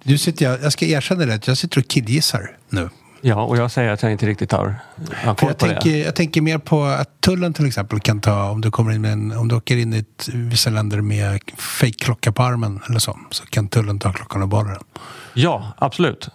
Du 0.04 0.18
sitter, 0.18 0.46
jag, 0.46 0.64
jag 0.64 0.74
ska 0.74 0.86
erkänna 0.86 1.26
det, 1.26 1.48
jag 1.48 1.58
sitter 1.58 1.80
och 1.80 1.88
killgissar 1.88 2.52
nu. 2.70 2.90
ja, 3.22 3.44
och 3.44 3.58
jag 3.58 3.72
säger 3.72 3.92
att 3.92 4.04
jag 4.04 4.12
inte 4.12 4.26
riktigt 4.26 4.52
har, 4.52 4.76
koll 5.06 5.16
jag, 5.26 5.38
på 5.38 5.54
tänker, 5.54 5.92
det. 5.92 5.98
jag 5.98 6.16
tänker 6.16 6.42
mer 6.42 6.58
på 6.58 6.84
att 6.84 7.22
tullen 7.22 7.54
till 7.54 7.68
exempel 7.68 8.00
kan 8.00 8.22
ta, 8.22 8.50
om 8.50 8.62
du, 8.62 8.72
kommer 8.72 8.92
in 8.92 9.06
en, 9.06 9.32
om 9.32 9.48
du 9.48 9.56
åker 9.56 9.78
in 9.78 9.94
i 9.94 9.98
ett, 9.98 10.30
vissa 10.34 10.70
länder 10.70 11.02
med 11.02 11.40
fake-klocka 11.58 12.32
på 12.32 12.44
armen 12.44 12.80
eller 12.90 13.00
så, 13.00 13.20
så 13.32 13.46
kan 13.46 13.68
tullen 13.68 14.00
ta 14.00 14.14
klockan 14.14 14.42
och 14.42 14.48
behålla 14.48 14.70
den. 14.70 14.84
Ja, 15.34 15.74
absolut. 15.78 16.30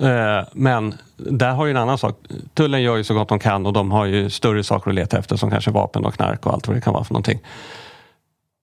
Eh, 0.00 0.44
Men 0.52 0.94
där 1.16 1.52
har 1.52 1.64
ju 1.66 1.70
en 1.70 1.76
annan 1.76 1.98
sak. 1.98 2.18
Tullen 2.54 2.82
gör 2.82 2.96
ju 2.96 3.04
så 3.04 3.14
gott 3.14 3.28
de 3.28 3.38
kan 3.38 3.66
och 3.66 3.72
de 3.72 3.90
har 3.90 4.04
ju 4.06 4.30
större 4.30 4.64
saker 4.64 4.90
att 4.90 4.94
leta 4.94 5.18
efter 5.18 5.36
som 5.36 5.50
kanske 5.50 5.70
vapen 5.70 6.04
och 6.04 6.14
knark 6.14 6.46
och 6.46 6.52
allt 6.52 6.66
vad 6.68 6.76
det 6.76 6.80
kan 6.80 6.92
vara 6.92 7.04
för 7.04 7.14
någonting. 7.14 7.40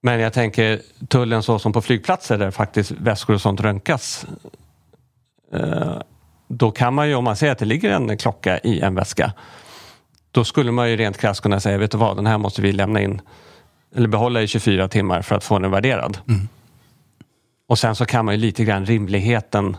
Men 0.04 0.20
jag 0.20 0.34
tänker 0.34 0.82
tullen 1.08 1.44
så 1.44 1.60
som 1.60 1.74
på 1.74 1.82
flygplatser 1.82 2.38
där 2.38 2.52
faktiskt 2.52 2.92
väskor 2.92 3.34
och 3.34 3.42
sånt 3.42 3.62
röntgas. 3.62 4.26
eh, 5.54 5.98
Då 6.48 6.72
kan 6.72 6.94
man 6.94 7.08
ju, 7.08 7.16
om 7.16 7.24
man 7.24 7.36
ser 7.36 7.52
att 7.52 7.58
det 7.58 7.66
ligger 7.66 7.90
en 7.92 8.18
klocka 8.18 8.60
i 8.60 8.80
en 8.82 8.96
väska, 8.96 9.34
då 10.32 10.44
skulle 10.44 10.72
man 10.72 10.90
ju 10.90 10.98
rent 10.98 11.18
krasst 11.18 11.42
kunna 11.42 11.60
säga, 11.60 11.78
vet 11.78 11.92
du 11.92 11.98
vad, 11.98 12.16
den 12.16 12.26
här 12.28 12.38
måste 12.38 12.62
vi 12.62 12.72
lämna 12.72 13.02
in 13.02 13.22
eller 13.96 14.08
behålla 14.08 14.42
i 14.42 14.48
24 14.48 14.88
timmar 14.88 15.22
för 15.22 15.36
att 15.36 15.44
få 15.44 15.60
den 15.60 15.72
värderad. 15.72 16.18
Och 17.68 17.80
sen 17.80 17.96
så 17.96 18.06
kan 18.06 18.26
man 18.26 18.34
ju 18.36 18.42
lite 18.42 18.64
grann 18.64 18.86
rimligheten 18.86 19.78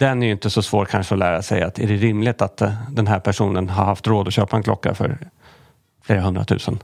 den 0.00 0.22
är 0.22 0.26
ju 0.26 0.32
inte 0.32 0.50
så 0.50 0.62
svår 0.62 0.84
kanske 0.84 1.14
att 1.14 1.18
lära 1.18 1.42
sig 1.42 1.62
att 1.62 1.78
är 1.78 1.86
det 1.86 1.96
rimligt 1.96 2.42
att 2.42 2.60
eh, 2.60 2.72
den 2.90 3.06
här 3.06 3.20
personen 3.20 3.68
har 3.68 3.84
haft 3.84 4.06
råd 4.06 4.28
att 4.28 4.34
köpa 4.34 4.56
en 4.56 4.62
klocka 4.62 4.94
för 4.94 5.18
flera 6.02 6.20
hundratusen. 6.20 6.78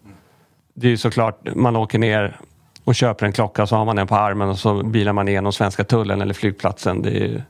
Det 0.74 0.86
är 0.86 0.90
ju 0.90 0.96
såklart, 0.96 1.40
man 1.54 1.76
åker 1.76 1.98
ner 1.98 2.40
och 2.84 2.94
köper 2.94 3.26
en 3.26 3.32
klocka 3.32 3.66
så 3.66 3.76
har 3.76 3.84
man 3.84 3.96
den 3.96 4.06
på 4.06 4.16
armen 4.16 4.48
och 4.48 4.58
så 4.58 4.82
bilar 4.82 5.12
man 5.12 5.28
igenom 5.28 5.52
svenska 5.52 5.84
tullen 5.84 6.20
eller 6.20 6.34
flygplatsen. 6.34 7.02
Det 7.02 7.24
är, 7.24 7.44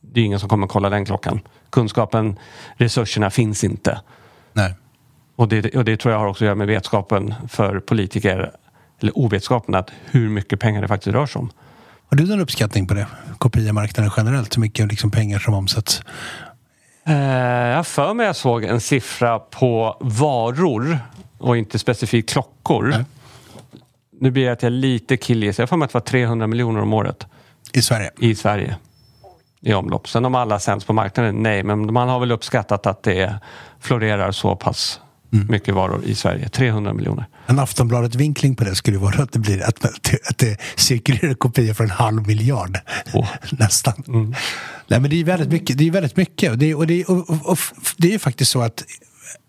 Det 0.00 0.20
är 0.20 0.24
ingen 0.24 0.40
som 0.40 0.48
kommer 0.48 0.66
kolla 0.66 0.90
den 0.90 1.04
klockan. 1.04 1.40
Kunskapen, 1.70 2.38
resurserna 2.76 3.30
finns 3.30 3.64
inte. 3.64 4.00
Nej. 4.52 4.74
Och 5.36 5.48
det, 5.48 5.76
och 5.76 5.84
det 5.84 5.96
tror 5.96 6.12
jag 6.12 6.18
har 6.18 6.26
också 6.26 6.44
att 6.44 6.46
göra 6.46 6.54
med 6.54 6.66
vetskapen 6.66 7.34
för 7.48 7.80
politiker, 7.80 8.52
eller 9.00 9.18
ovetskapen 9.18 9.74
att 9.74 9.90
hur 10.04 10.28
mycket 10.28 10.60
pengar 10.60 10.82
det 10.82 10.88
faktiskt 10.88 11.14
rör 11.14 11.26
sig 11.26 11.40
om. 11.40 11.50
Har 12.14 12.18
du 12.18 12.26
någon 12.26 12.40
uppskattning 12.40 12.86
på 12.86 12.94
det? 12.94 13.06
Kopiamarknaden 13.38 14.12
generellt, 14.16 14.56
hur 14.56 14.60
mycket 14.60 14.88
liksom 14.88 15.10
pengar 15.10 15.38
som 15.38 15.54
omsätts? 15.54 16.02
Eh, 17.06 17.14
jag 17.16 17.86
för 17.86 18.14
mig 18.14 18.26
jag 18.26 18.36
såg 18.36 18.64
en 18.64 18.80
siffra 18.80 19.38
på 19.38 19.96
varor 20.00 20.98
och 21.38 21.56
inte 21.56 21.78
specifikt 21.78 22.30
klockor. 22.30 22.84
Nej. 22.84 23.04
Nu 24.20 24.30
blir 24.30 24.46
det 24.46 24.52
att 24.52 24.62
jag 24.62 24.72
lite 24.72 25.16
killgissar. 25.16 25.62
Jag 25.62 25.68
för 25.68 25.76
mig 25.76 25.84
att 25.84 25.90
det 25.90 25.94
var 25.94 26.00
300 26.00 26.46
miljoner 26.46 26.80
om 26.80 26.92
året 26.92 27.26
I 27.72 27.82
Sverige? 27.82 28.10
i 28.18 28.34
Sverige 28.34 28.76
i 29.60 29.74
omlopp. 29.74 30.08
Sen 30.08 30.24
om 30.24 30.34
alla 30.34 30.58
sänds 30.58 30.84
på 30.84 30.92
marknaden, 30.92 31.42
nej. 31.42 31.62
Men 31.62 31.92
man 31.92 32.08
har 32.08 32.20
väl 32.20 32.32
uppskattat 32.32 32.86
att 32.86 33.02
det 33.02 33.38
florerar 33.80 34.32
så 34.32 34.56
pass 34.56 35.00
mycket 35.48 35.74
varor 35.74 36.04
i 36.04 36.14
Sverige. 36.14 36.48
300 36.48 36.92
miljoner. 36.94 37.26
En 37.46 37.58
Aftonbladet-vinkling 37.58 38.56
på 38.56 38.64
det 38.64 38.74
skulle 38.74 38.98
vara 38.98 39.22
att 39.22 39.32
det, 39.32 39.38
blir, 39.38 39.62
att, 39.68 39.84
att 40.28 40.38
det 40.38 40.60
cirkulerar 40.76 41.34
kopior 41.34 41.74
för 41.74 41.84
en 41.84 41.90
halv 41.90 42.26
miljard. 42.26 42.78
Åh. 43.14 43.28
Nästan. 43.50 44.04
Nej, 44.88 45.00
men 45.00 45.10
det 45.10 45.20
är 45.20 45.24
väldigt 45.24 45.48
mycket. 45.52 45.78
Det 45.78 45.86
är 45.86 45.90
väldigt 45.90 46.16
mycket. 46.16 46.50
Och 46.50 46.58
det, 46.58 46.70
är- 46.70 46.76
och 46.76 46.86
det, 46.86 47.04
och, 47.04 47.50
och, 47.50 47.58
det 47.96 48.08
är 48.08 48.12
ju 48.12 48.18
faktiskt 48.18 48.50
så 48.50 48.62
att 48.62 48.84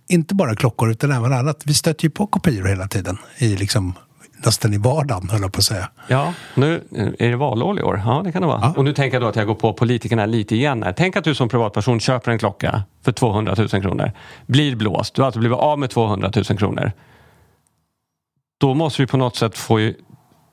inte 0.10 0.36
bara 0.36 0.56
klockor 0.56 0.92
utan 0.92 1.12
även 1.12 1.34
annat. 1.34 1.62
Vi 1.66 1.74
stöter 1.74 2.04
ju 2.04 2.10
på 2.10 2.28
kopior 2.28 2.66
hela 2.68 2.88
tiden. 2.88 3.18
I 3.38 3.56
liksom, 3.58 3.94
nästan 4.38 4.74
i 4.74 4.78
vardagen, 4.78 5.30
höll 5.30 5.42
jag 5.42 5.54
på 5.54 5.58
att 5.58 5.64
säga. 5.64 5.90
Ja, 6.08 6.34
nu 6.56 6.84
är 7.20 7.30
det 7.30 7.36
valår 7.36 7.80
i 7.80 7.84
år. 7.84 8.02
Ja, 8.06 8.22
det 8.26 8.32
kan 8.32 8.42
det 8.42 8.48
vara. 8.48 8.60
Ja. 8.62 8.74
Och 8.78 8.84
nu 8.84 8.94
tänker 8.94 9.16
jag 9.16 9.24
då 9.24 9.28
att 9.28 9.36
jag 9.36 9.48
går 9.48 9.56
på 9.56 9.74
politikerna 9.74 10.26
lite 10.26 10.56
igen. 10.56 10.84
Här. 10.84 10.94
Tänk 10.94 11.16
att 11.16 11.24
du 11.24 11.36
som 11.36 11.50
privatperson 11.50 12.00
köper 12.00 12.32
en 12.32 12.40
klocka 12.40 12.84
för 13.02 13.12
200 13.12 13.56
000 13.58 13.68
kronor. 13.68 14.12
Blir 14.46 14.76
blåst. 14.76 15.16
Du 15.16 15.22
har 15.22 15.26
alltså 15.26 15.40
blivit 15.40 15.58
av 15.58 15.80
med 15.80 15.90
200 15.90 16.32
000 16.36 16.44
kronor. 16.44 16.92
Då 18.58 18.74
måste 18.74 19.02
vi 19.02 19.08
på 19.08 19.18
något 19.18 19.36
sätt 19.36 19.58
få 19.58 19.92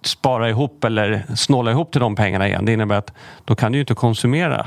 spara 0.04 0.50
ihop 0.50 0.84
eller 0.84 1.24
snåla 1.36 1.70
ihop 1.70 1.92
till 1.92 2.00
de 2.00 2.16
pengarna 2.16 2.48
igen. 2.48 2.64
Det 2.64 2.72
innebär 2.72 2.96
att 2.96 3.12
då 3.44 3.54
kan 3.54 3.72
du 3.72 3.78
ju 3.78 3.80
inte 3.80 3.94
konsumera 3.94 4.66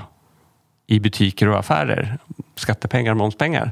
i 0.87 0.99
butiker 0.99 1.49
och 1.49 1.59
affärer. 1.59 2.17
Skattepengar, 2.55 3.13
momspengar. 3.13 3.71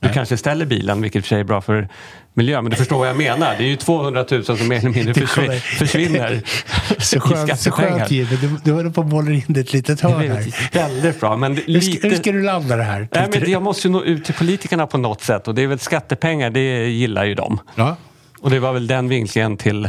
Du 0.00 0.08
kanske 0.08 0.36
ställer 0.36 0.66
bilen, 0.66 1.02
vilket 1.02 1.16
i 1.18 1.20
och 1.20 1.24
för 1.24 1.28
sig 1.28 1.40
är 1.40 1.44
bra 1.44 1.60
för 1.60 1.88
miljön. 2.34 2.64
Men 2.64 2.70
du 2.70 2.76
förstår 2.76 2.98
vad 2.98 3.08
jag 3.08 3.16
menar. 3.16 3.54
Det 3.58 3.64
är 3.64 3.68
ju 3.68 3.76
200 3.76 4.24
000 4.30 4.44
som 4.44 4.68
mer 4.68 4.76
eller 4.78 4.90
mindre 4.90 5.12
Det 5.12 5.20
försvin- 5.20 5.44
kommer- 5.46 5.58
försvinner 5.58 6.42
Så 6.98 7.16
i 7.16 7.20
skönt, 7.20 7.50
så 7.50 7.56
skattepengar. 7.56 8.06
Jimmy. 8.08 8.36
Du, 8.36 8.50
du 8.64 8.72
håller 8.72 8.90
på 8.90 9.00
att 9.00 9.06
måla 9.06 9.30
in 9.30 9.42
i 9.56 9.60
ett 9.60 9.72
litet 9.72 10.00
hörn 10.00 10.12
här. 10.30 10.38
är 10.38 10.74
väldigt 10.74 11.20
bra. 11.20 11.36
Men 11.36 11.52
Hur 11.56 11.62
ska, 11.80 11.90
lite... 11.90 12.08
hur 12.08 12.16
ska 12.16 12.32
du 12.32 12.42
landa 12.42 12.76
det 12.76 12.82
här? 12.82 13.08
Nej, 13.14 13.28
men 13.32 13.50
jag 13.50 13.62
måste 13.62 13.88
ju 13.88 13.92
nå 13.92 14.02
ut 14.04 14.24
till 14.24 14.34
politikerna 14.34 14.86
på 14.86 14.98
något 14.98 15.22
sätt. 15.22 15.48
Och 15.48 15.54
det 15.54 15.62
är 15.62 15.66
väl 15.66 15.78
skattepengar, 15.78 16.50
det 16.50 16.88
gillar 16.88 17.24
ju 17.24 17.34
de. 17.34 17.58
Ja. 17.74 17.96
Och 18.40 18.50
det 18.50 18.58
var 18.60 18.72
väl 18.72 18.86
den 18.86 19.08
vinklingen 19.08 19.56
till 19.56 19.88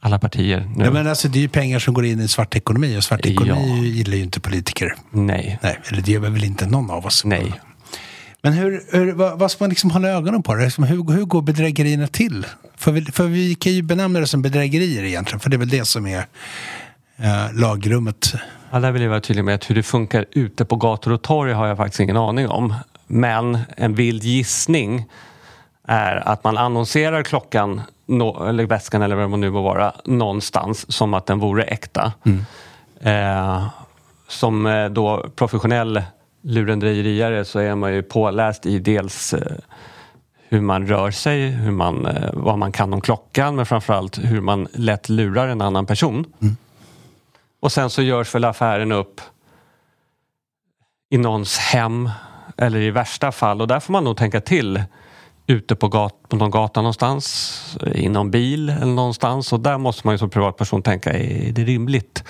alla 0.00 0.18
partier 0.18 0.70
nu. 0.76 0.84
Ja, 0.84 0.90
men 0.90 1.06
alltså, 1.06 1.28
det 1.28 1.38
är 1.38 1.42
ju 1.42 1.48
pengar 1.48 1.78
som 1.78 1.94
går 1.94 2.04
in 2.04 2.20
i 2.20 2.28
svart 2.28 2.56
ekonomi 2.56 2.98
och 2.98 3.04
svart 3.04 3.26
ekonomi 3.26 3.76
Ja. 3.78 3.84
gillar 3.84 4.16
ju 4.16 4.22
inte 4.22 4.40
politiker. 4.40 4.94
Nej. 5.10 5.58
Nej, 5.62 5.78
eller 5.88 6.02
det 6.02 6.12
gör 6.12 6.20
väl 6.20 6.44
inte 6.44 6.66
någon 6.66 6.90
av 6.90 7.06
oss. 7.06 7.24
Nej. 7.24 7.52
Men 8.42 8.52
hur, 8.52 8.82
hur, 8.92 9.12
vad, 9.12 9.38
vad 9.38 9.50
ska 9.50 9.64
man 9.64 9.70
liksom 9.70 9.90
hålla 9.90 10.08
ögonen 10.08 10.42
på? 10.42 10.54
Det? 10.54 10.64
Hur, 10.64 11.12
hur 11.12 11.24
går 11.24 11.42
bedrägerierna 11.42 12.06
till? 12.06 12.46
För 12.76 12.92
vi, 12.92 13.04
för 13.04 13.24
vi 13.24 13.54
kan 13.54 13.72
ju 13.72 13.82
benämna 13.82 14.20
det 14.20 14.26
som 14.26 14.42
bedrägerier 14.42 15.04
egentligen, 15.04 15.40
för 15.40 15.50
det 15.50 15.56
är 15.56 15.58
väl 15.58 15.68
det 15.68 15.84
som 15.84 16.06
är 16.06 16.26
eh, 17.16 17.52
lagrummet. 17.54 18.34
Ja, 18.70 18.80
där 18.80 18.92
vill 18.92 19.02
jag 19.02 19.08
vara 19.10 19.20
tydlig 19.20 19.44
med 19.44 19.54
att 19.54 19.70
hur 19.70 19.74
det 19.74 19.82
funkar 19.82 20.26
ute 20.30 20.64
på 20.64 20.76
gator 20.76 21.12
och 21.12 21.22
torg 21.22 21.52
har 21.52 21.66
jag 21.66 21.76
faktiskt 21.76 22.00
ingen 22.00 22.16
aning 22.16 22.48
om. 22.48 22.74
Men 23.06 23.58
en 23.76 23.94
vild 23.94 24.24
gissning 24.24 25.04
är 25.88 26.28
att 26.28 26.44
man 26.44 26.58
annonserar 26.58 27.22
klockan 27.22 27.80
nå- 28.06 28.44
eller 28.44 28.66
väskan 28.66 29.02
eller 29.02 29.16
vad 29.16 29.30
det 29.30 29.36
nu 29.36 29.50
må 29.50 29.62
vara 29.62 29.92
någonstans 30.04 30.92
som 30.92 31.14
att 31.14 31.26
den 31.26 31.38
vore 31.38 31.62
äkta. 31.62 32.12
Eh, 33.00 33.66
som 34.28 34.66
eh, 34.66 34.88
då 34.88 35.26
professionell 35.36 36.02
lurendrejeriare 36.42 37.44
så 37.44 37.58
är 37.58 37.74
man 37.74 37.94
ju 37.94 38.02
påläst 38.02 38.66
i 38.66 38.78
dels 38.78 39.34
eh, 39.34 39.56
hur 40.48 40.60
man 40.60 40.86
rör 40.86 41.10
sig, 41.10 41.50
hur 41.50 41.70
man, 41.70 42.06
eh, 42.06 42.30
vad 42.32 42.58
man 42.58 42.72
kan 42.72 42.92
om 42.92 43.00
klockan 43.00 43.56
men 43.56 43.66
framförallt 43.66 44.18
hur 44.18 44.40
man 44.40 44.68
lätt 44.72 45.08
lurar 45.08 45.48
en 45.48 45.60
annan 45.60 45.86
person. 45.86 46.26
Och 47.60 47.72
sen 47.72 47.90
så 47.90 48.02
görs 48.02 48.34
väl 48.34 48.44
affären 48.44 48.92
upp 48.92 49.20
i 51.10 51.18
någons 51.18 51.58
hem 51.58 52.10
eller 52.56 52.80
i 52.80 52.90
värsta 52.90 53.32
fall 53.32 53.60
och 53.60 53.68
där 53.68 53.80
får 53.80 53.92
man 53.92 54.04
nog 54.04 54.16
tänka 54.16 54.40
till 54.40 54.82
ute 55.46 55.76
på, 55.76 55.88
gat, 55.88 56.28
på 56.28 56.36
någon 56.36 56.50
gata 56.50 56.80
någonstans, 56.80 57.78
i 57.94 58.08
någon 58.08 58.30
bil 58.30 58.70
eller 58.70 58.92
någonstans 58.92 59.52
och 59.52 59.60
där 59.60 59.78
måste 59.78 60.06
man 60.06 60.14
ju 60.14 60.18
som 60.18 60.30
privatperson 60.30 60.82
tänka, 60.82 61.12
är 61.12 61.52
det 61.52 61.64
rimligt? 61.64 62.24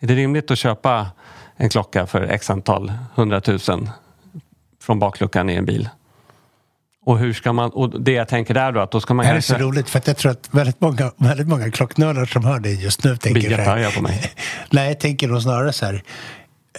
Är 0.00 0.06
det 0.06 0.14
rimligt 0.14 0.50
att 0.50 0.58
köpa 0.58 1.06
en 1.60 1.68
klocka 1.68 2.06
för 2.06 2.22
x 2.22 2.50
antal 2.50 2.92
hundratusen 3.14 3.90
från 4.82 4.98
bakluckan 4.98 5.50
i 5.50 5.54
en 5.54 5.64
bil? 5.64 5.88
Och 7.04 7.18
hur 7.18 7.32
ska 7.32 7.52
man, 7.52 7.70
och 7.70 8.00
det 8.02 8.12
jag 8.12 8.28
tänker 8.28 8.54
där 8.54 8.72
då 8.72 8.80
att 8.80 8.90
då 8.90 9.00
ska 9.00 9.14
man 9.14 9.24
Det 9.24 9.28
här 9.28 9.36
är 9.36 9.40
så 9.40 9.52
kanske 9.52 9.66
roligt 9.68 9.90
för 9.90 9.98
att 9.98 10.06
jag 10.06 10.16
tror 10.16 10.32
att 10.32 10.48
väldigt 10.50 10.80
många, 10.80 11.12
väldigt 11.16 11.48
många 11.48 11.70
klocknördar 11.70 12.26
som 12.26 12.44
hör 12.44 12.60
det 12.60 12.70
just 12.70 13.04
nu 13.04 13.16
tänker 13.16 13.56
så 13.56 13.56
här- 13.56 13.96
på 13.96 14.02
mig. 14.02 14.32
Nej, 14.70 14.88
jag 14.88 15.00
tänker 15.00 15.28
nog 15.28 15.42
snarare 15.42 15.72
så 15.72 15.86
här. 15.86 16.02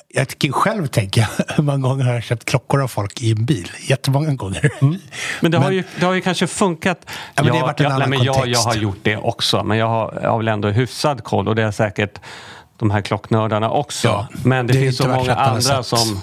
Jag 0.07 0.27
tycker 0.27 0.51
själv 0.51 0.87
tänka 0.87 1.29
hur 1.55 1.63
många 1.63 1.77
gånger 1.77 2.05
har 2.05 2.13
jag 2.13 2.23
köpt 2.23 2.45
klockor 2.45 2.83
av 2.83 2.87
folk 2.87 3.21
i 3.21 3.31
en 3.31 3.45
bil? 3.45 3.71
Jättemånga 3.79 4.33
gånger. 4.33 4.71
Men 5.41 5.51
det, 5.51 5.57
har 5.57 5.71
ju, 5.71 5.83
det 5.99 6.05
har 6.05 6.13
ju 6.13 6.21
kanske 6.21 6.47
funkat. 6.47 6.97
Ja, 7.05 7.43
men 7.43 7.45
det 7.45 7.51
har 7.59 7.67
varit 7.67 7.79
en 7.79 7.83
jag, 7.83 7.93
annan 7.93 8.09
nej, 8.09 8.19
men 8.19 8.25
jag, 8.25 8.35
jag 8.35 8.43
kontext. 8.43 8.65
har 8.65 8.75
gjort 8.75 8.99
det 9.03 9.17
också, 9.17 9.63
men 9.63 9.77
jag 9.77 9.87
har, 9.87 10.19
jag 10.23 10.29
har 10.29 10.37
väl 10.37 10.47
ändå 10.47 10.69
hyfsad 10.69 11.23
koll 11.23 11.47
och 11.47 11.55
det 11.55 11.63
är 11.63 11.71
säkert 11.71 12.19
de 12.81 12.91
här 12.91 13.01
klocknördarna 13.01 13.69
också. 13.71 14.07
Ja, 14.07 14.27
men 14.43 14.67
det, 14.67 14.73
det 14.73 14.79
finns 14.79 14.97
så 14.97 15.07
många 15.07 15.35
andra 15.35 15.61
sätt. 15.61 15.85
som... 15.85 16.21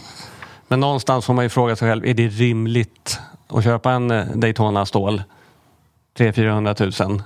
Men 0.68 0.80
någonstans 0.80 1.24
får 1.26 1.34
man 1.34 1.44
ju 1.44 1.48
fråga 1.48 1.76
sig 1.76 1.88
själv, 1.88 2.06
är 2.06 2.14
det 2.14 2.28
rimligt 2.28 3.20
att 3.48 3.64
köpa 3.64 3.92
en 3.92 4.10
eh, 4.10 4.26
Daytona 4.34 4.86
stål 4.86 5.22
300-400 6.18 7.08
000 7.08 7.22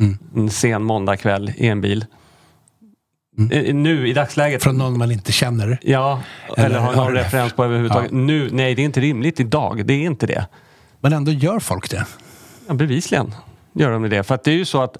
Mm. 0.00 0.18
en 0.36 0.50
sen 0.50 0.82
måndagkväll 0.82 1.52
i 1.56 1.66
en 1.68 1.80
bil? 1.80 2.04
Eh, 3.50 3.74
Nu 3.74 4.08
i 4.08 4.12
dagsläget. 4.12 4.62
Från 4.62 4.78
någon 4.78 4.98
man 4.98 5.10
inte 5.10 5.32
känner. 5.32 5.78
Ja, 5.82 6.20
eller, 6.56 6.66
Eller 6.66 6.78
har 6.78 6.94
någon 6.96 7.12
referens 7.12 7.52
på 7.52 7.64
överhuvudtaget. 7.64 8.10
Ja. 8.12 8.16
Nu, 8.18 8.48
nej, 8.52 8.74
det 8.74 8.82
är 8.82 8.84
inte 8.84 9.00
rimligt 9.00 9.40
idag. 9.40 9.86
Det 9.86 9.92
är 9.94 9.98
inte 10.06 10.26
det. 10.26 10.46
Men 11.00 11.12
ändå 11.12 11.32
gör 11.32 11.58
folk 11.58 11.90
det. 11.90 12.06
Ja, 12.68 12.74
bevisligen 12.74 13.34
gör 13.72 13.90
de 13.90 14.08
det. 14.08 14.22
För 14.22 14.34
att 14.34 14.44
det 14.44 14.50
är 14.50 14.54
ju 14.56 14.64
så 14.64 14.82
att 14.82 14.96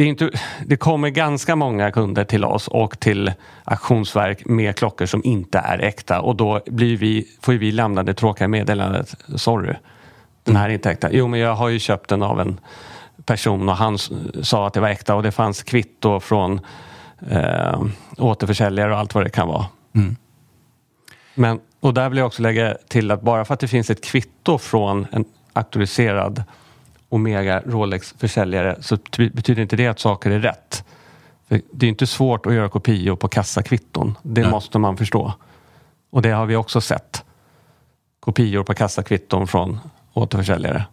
det, 0.00 0.04
är 0.04 0.08
inte, 0.08 0.30
det 0.66 0.76
kommer 0.76 1.08
ganska 1.08 1.56
många 1.56 1.90
kunder 1.90 2.24
till 2.24 2.44
oss 2.44 2.68
och 2.68 3.00
till 3.00 3.32
auktionsverk 3.64 4.46
med 4.46 4.76
klockor 4.76 5.06
som 5.06 5.24
inte 5.24 5.58
är 5.58 5.78
äkta 5.78 6.20
och 6.20 6.36
då 6.36 6.60
blir 6.66 6.96
vi, 6.96 7.28
får 7.40 7.52
vi 7.52 7.72
lämna 7.72 8.02
det 8.02 8.14
tråkiga 8.14 8.48
meddelandet. 8.48 9.16
Sorry, 9.36 9.74
den 10.44 10.56
här 10.56 10.68
är 10.68 10.72
inte 10.72 10.90
äkta. 10.90 11.08
Jo, 11.12 11.28
men 11.28 11.40
jag 11.40 11.54
har 11.54 11.68
ju 11.68 11.78
köpt 11.78 12.08
den 12.08 12.22
av 12.22 12.40
en 12.40 12.60
person 13.24 13.68
och 13.68 13.76
han 13.76 13.98
sa 14.42 14.66
att 14.66 14.74
det 14.74 14.80
var 14.80 14.88
äkta 14.88 15.14
och 15.14 15.22
det 15.22 15.32
fanns 15.32 15.62
kvitto 15.62 16.20
från 16.20 16.60
eh, 17.30 17.82
återförsäljare 18.18 18.92
och 18.92 18.98
allt 18.98 19.14
vad 19.14 19.24
det 19.24 19.30
kan 19.30 19.48
vara. 19.48 19.66
Men, 21.34 21.60
och 21.80 21.94
där 21.94 22.08
vill 22.08 22.18
jag 22.18 22.26
också 22.26 22.42
lägga 22.42 22.76
till 22.88 23.10
att 23.10 23.22
bara 23.22 23.44
för 23.44 23.54
att 23.54 23.60
det 23.60 23.68
finns 23.68 23.90
ett 23.90 24.04
kvitto 24.04 24.58
från 24.58 25.06
en 25.12 25.24
auktoriserad 25.52 26.44
Omega 27.12 27.62
Rolex-försäljare 27.66 28.76
så 28.80 28.98
betyder 29.16 29.62
inte 29.62 29.76
det 29.76 29.86
att 29.86 29.98
saker 29.98 30.30
är 30.30 30.40
rätt. 30.40 30.84
För 31.48 31.60
det 31.72 31.86
är 31.86 31.90
inte 31.90 32.06
svårt 32.06 32.46
att 32.46 32.54
göra 32.54 32.68
kopior 32.68 33.16
på 33.16 33.28
kassakvitton. 33.28 34.18
Det 34.22 34.50
måste 34.50 34.78
man 34.78 34.96
förstå. 34.96 35.34
Och 36.10 36.22
det 36.22 36.30
har 36.30 36.46
vi 36.46 36.56
också 36.56 36.80
sett. 36.80 37.24
Kopior 38.20 38.62
på 38.62 38.74
kassakvitton 38.74 39.46
från 39.46 39.78
återförsäljare. 40.12 40.84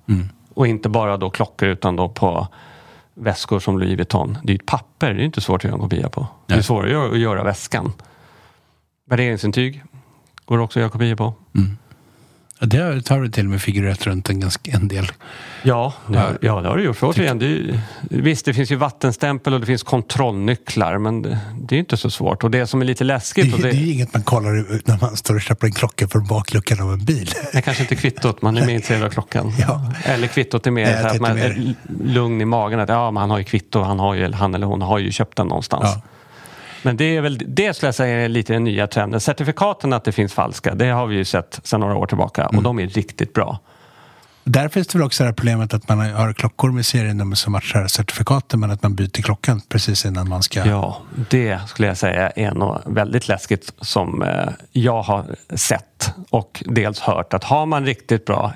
Och 0.53 0.67
inte 0.67 0.89
bara 0.89 1.17
då 1.17 1.29
klockor 1.29 1.69
utan 1.69 1.95
då 1.95 2.09
på 2.09 2.47
väskor 3.13 3.59
som 3.59 3.79
Louis 3.79 3.97
Vuitton. 3.97 4.37
Det 4.43 4.51
är 4.51 4.53
ju 4.53 4.55
ett 4.55 4.65
papper, 4.65 5.13
det 5.13 5.21
är 5.21 5.25
inte 5.25 5.41
svårt 5.41 5.61
att 5.61 5.63
göra 5.63 5.75
en 5.75 5.81
kopia 5.81 6.09
på. 6.09 6.27
Det 6.45 6.53
är 6.53 6.61
svårare 6.61 7.11
att 7.11 7.19
göra 7.19 7.43
väskan. 7.43 7.93
Värderingsintyg 9.05 9.83
går 10.45 10.57
också 10.57 10.79
att 10.79 10.81
göra 10.81 10.91
kopior 10.91 11.15
på. 11.15 11.33
Ja, 11.51 11.61
Det 12.59 12.77
har- 12.77 12.99
tar 12.99 13.21
det 13.21 13.29
till 13.29 13.45
och 13.45 13.51
med 13.51 13.61
figurerat 13.61 14.07
runt 14.07 14.29
en, 14.29 14.39
ganska, 14.39 14.71
en 14.71 14.87
del. 14.87 15.07
Ja, 15.63 15.93
det 16.07 16.17
har, 16.17 16.37
ja, 16.41 16.61
det 16.61 16.67
har 16.69 16.77
det 16.77 16.83
gjort. 16.83 16.97
För 16.97 17.07
återigen, 17.07 17.39
det 17.39 17.45
är, 17.45 17.79
visst, 18.09 18.45
det 18.45 18.53
finns 18.53 18.71
ju 18.71 18.75
vattenstämpel 18.75 19.53
och 19.53 19.59
det 19.59 19.65
finns 19.65 19.83
kontrollnycklar, 19.83 20.97
men 20.97 21.21
det, 21.21 21.39
det 21.61 21.75
är 21.75 21.79
inte 21.79 21.97
så 21.97 22.09
svårt. 22.09 22.43
Och 22.43 22.51
det 22.51 22.67
som 22.67 22.81
är 22.81 22.85
lite 22.85 23.03
Det, 23.03 23.07
läskigt, 23.07 23.57
det 23.61 23.67
är 23.67 23.71
det, 23.71 23.77
ju 23.77 23.93
inget 23.93 24.13
man 24.13 24.23
kollar 24.23 24.75
ut 24.75 24.87
när 24.87 24.97
man 25.01 25.17
står 25.17 25.35
och 25.35 25.41
köper 25.41 25.67
en 25.67 25.73
klocka 25.73 26.07
från 26.07 26.27
bakluckan 26.27 26.81
av 26.81 26.93
en 26.93 27.05
bil. 27.05 27.29
är 27.53 27.61
kanske 27.61 27.83
inte 27.83 27.95
kvittot, 27.95 28.41
man 28.41 28.57
är 28.57 28.65
mer 28.65 28.73
intresserad 28.73 29.03
av 29.03 29.09
klockan. 29.09 29.53
Ja. 29.59 29.91
Eller 30.03 30.27
kvittot 30.27 30.67
är 30.67 30.71
mer 30.71 30.85
Nej, 30.85 31.03
att 31.05 31.19
man 31.21 31.35
mer- 31.35 31.45
är 31.45 31.73
lugn 32.13 32.41
i 32.41 32.45
magen. 32.45 32.79
Att, 32.79 32.89
ja, 32.89 33.11
men 33.11 33.21
han 33.21 33.29
har 33.29 33.37
ju 33.37 33.43
kvitto, 33.43 33.81
han, 33.81 33.99
har 33.99 34.13
ju, 34.15 34.31
han 34.31 34.55
eller 34.55 34.67
hon 34.67 34.81
har 34.81 34.99
ju 34.99 35.11
köpt 35.11 35.37
den 35.37 35.47
någonstans. 35.47 35.83
Ja. 35.95 36.01
Men 36.87 36.97
det 36.97 37.17
är 37.17 37.21
väl 37.21 37.41
det 37.47 37.75
skulle 37.75 37.87
jag 37.87 37.95
säga 37.95 38.17
är 38.17 38.29
lite 38.29 38.53
den 38.53 38.63
nya 38.63 38.87
trenden. 38.87 39.19
Certifikaten 39.19 39.93
att 39.93 40.03
det 40.03 40.11
finns 40.11 40.33
falska, 40.33 40.75
det 40.75 40.85
har 40.85 41.07
vi 41.07 41.15
ju 41.15 41.25
sett 41.25 41.59
sedan 41.63 41.79
några 41.79 41.95
år 41.95 42.05
tillbaka 42.05 42.47
och 42.47 42.63
de 42.63 42.79
är 42.79 42.87
riktigt 42.87 43.33
bra. 43.33 43.59
Där 44.43 44.69
finns 44.69 44.87
det 44.87 44.97
väl 44.97 45.05
också 45.05 45.23
det 45.23 45.27
här 45.27 45.33
problemet 45.33 45.73
att 45.73 45.89
man 45.89 45.99
har 45.99 46.33
klockor 46.33 46.71
med 46.71 46.85
serienummer 46.85 47.35
som 47.35 47.51
matchar 47.51 47.87
certifikaten 47.87 48.59
men 48.59 48.71
att 48.71 48.83
man 48.83 48.95
byter 48.95 49.21
klockan 49.21 49.61
precis 49.69 50.05
innan 50.05 50.29
man 50.29 50.43
ska... 50.43 50.65
Ja, 50.65 51.01
det 51.29 51.59
skulle 51.67 51.87
jag 51.87 51.97
säga 51.97 52.29
är 52.29 52.51
något 52.51 52.81
väldigt 52.85 53.27
läskigt 53.27 53.73
som 53.81 54.21
eh, 54.21 54.49
jag 54.71 55.01
har 55.01 55.35
sett 55.55 56.11
och 56.29 56.63
dels 56.65 56.99
hört 56.99 57.33
att 57.33 57.43
har 57.43 57.65
man 57.65 57.85
riktigt 57.85 58.25
bra 58.25 58.53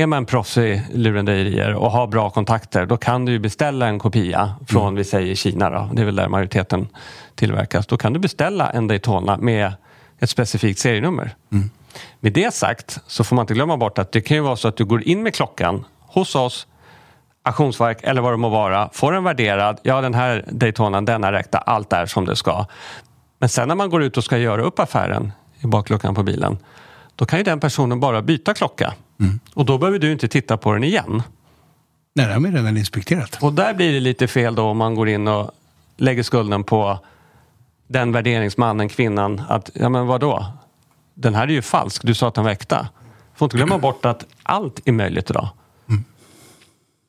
är 0.00 0.06
man 0.06 0.26
proffsig 0.26 0.82
lurendrejerier 0.92 1.74
och 1.74 1.90
har 1.90 2.06
bra 2.06 2.30
kontakter 2.30 2.86
då 2.86 2.96
kan 2.96 3.24
du 3.24 3.38
beställa 3.38 3.86
en 3.86 3.98
kopia 3.98 4.54
från, 4.68 4.82
mm. 4.82 4.94
vi 4.94 5.04
säger 5.04 5.34
Kina 5.34 5.70
då, 5.70 5.90
det 5.92 6.02
är 6.02 6.06
väl 6.06 6.16
där 6.16 6.28
majoriteten 6.28 6.88
tillverkas. 7.34 7.86
Då 7.86 7.96
kan 7.96 8.12
du 8.12 8.18
beställa 8.18 8.70
en 8.70 8.88
Daytona 8.88 9.36
med 9.36 9.72
ett 10.18 10.30
specifikt 10.30 10.78
serienummer. 10.78 11.34
Mm. 11.52 11.70
Med 12.20 12.32
det 12.32 12.54
sagt 12.54 12.98
så 13.06 13.24
får 13.24 13.36
man 13.36 13.42
inte 13.42 13.54
glömma 13.54 13.76
bort 13.76 13.98
att 13.98 14.12
det 14.12 14.20
kan 14.20 14.36
ju 14.36 14.42
vara 14.42 14.56
så 14.56 14.68
att 14.68 14.76
du 14.76 14.84
går 14.84 15.02
in 15.02 15.22
med 15.22 15.34
klockan 15.34 15.84
hos 16.00 16.34
oss 16.34 16.66
auktionsverk 17.42 17.98
eller 18.02 18.22
vad 18.22 18.32
det 18.32 18.36
må 18.36 18.48
vara, 18.48 18.90
får 18.92 19.12
den 19.12 19.24
värderad, 19.24 19.80
ja 19.82 20.00
den 20.00 20.14
här 20.14 20.44
Daytonan 20.48 21.04
den 21.04 21.24
är 21.24 21.32
räkta, 21.32 21.58
allt 21.58 21.92
är 21.92 22.06
som 22.06 22.24
det 22.24 22.36
ska. 22.36 22.66
Men 23.38 23.48
sen 23.48 23.68
när 23.68 23.74
man 23.74 23.90
går 23.90 24.02
ut 24.02 24.16
och 24.16 24.24
ska 24.24 24.38
göra 24.38 24.62
upp 24.62 24.78
affären 24.78 25.32
i 25.60 25.66
bakluckan 25.66 26.14
på 26.14 26.22
bilen, 26.22 26.58
då 27.16 27.24
kan 27.24 27.38
ju 27.38 27.42
den 27.42 27.60
personen 27.60 28.00
bara 28.00 28.22
byta 28.22 28.54
klocka. 28.54 28.94
Mm. 29.20 29.40
Och 29.54 29.64
då 29.64 29.78
behöver 29.78 29.98
du 29.98 30.12
inte 30.12 30.28
titta 30.28 30.56
på 30.56 30.72
den 30.72 30.84
igen. 30.84 31.22
Nej, 32.14 32.26
den 32.26 32.44
är 32.44 32.52
redan 32.52 32.76
inspekterat. 32.76 33.38
Och 33.42 33.52
där 33.52 33.74
blir 33.74 33.92
det 33.92 34.00
lite 34.00 34.28
fel 34.28 34.54
då 34.54 34.62
om 34.62 34.76
man 34.76 34.94
går 34.94 35.08
in 35.08 35.28
och 35.28 35.50
lägger 35.96 36.22
skulden 36.22 36.64
på 36.64 36.98
den 37.88 38.12
värderingsmannen, 38.12 38.88
kvinnan, 38.88 39.42
att 39.48 39.70
ja 39.74 39.88
men 39.88 40.06
vadå? 40.06 40.46
den 41.20 41.34
här 41.34 41.42
är 41.42 41.52
ju 41.52 41.62
falsk, 41.62 42.02
du 42.02 42.14
sa 42.14 42.28
att 42.28 42.34
den 42.34 42.44
var 42.44 42.50
äkta. 42.50 42.88
Får 43.34 43.46
inte 43.46 43.56
glömma 43.56 43.78
bort 43.78 44.04
att 44.04 44.26
allt 44.42 44.80
är 44.84 44.92
möjligt 44.92 45.30
idag. 45.30 45.48
Mm. 45.88 46.04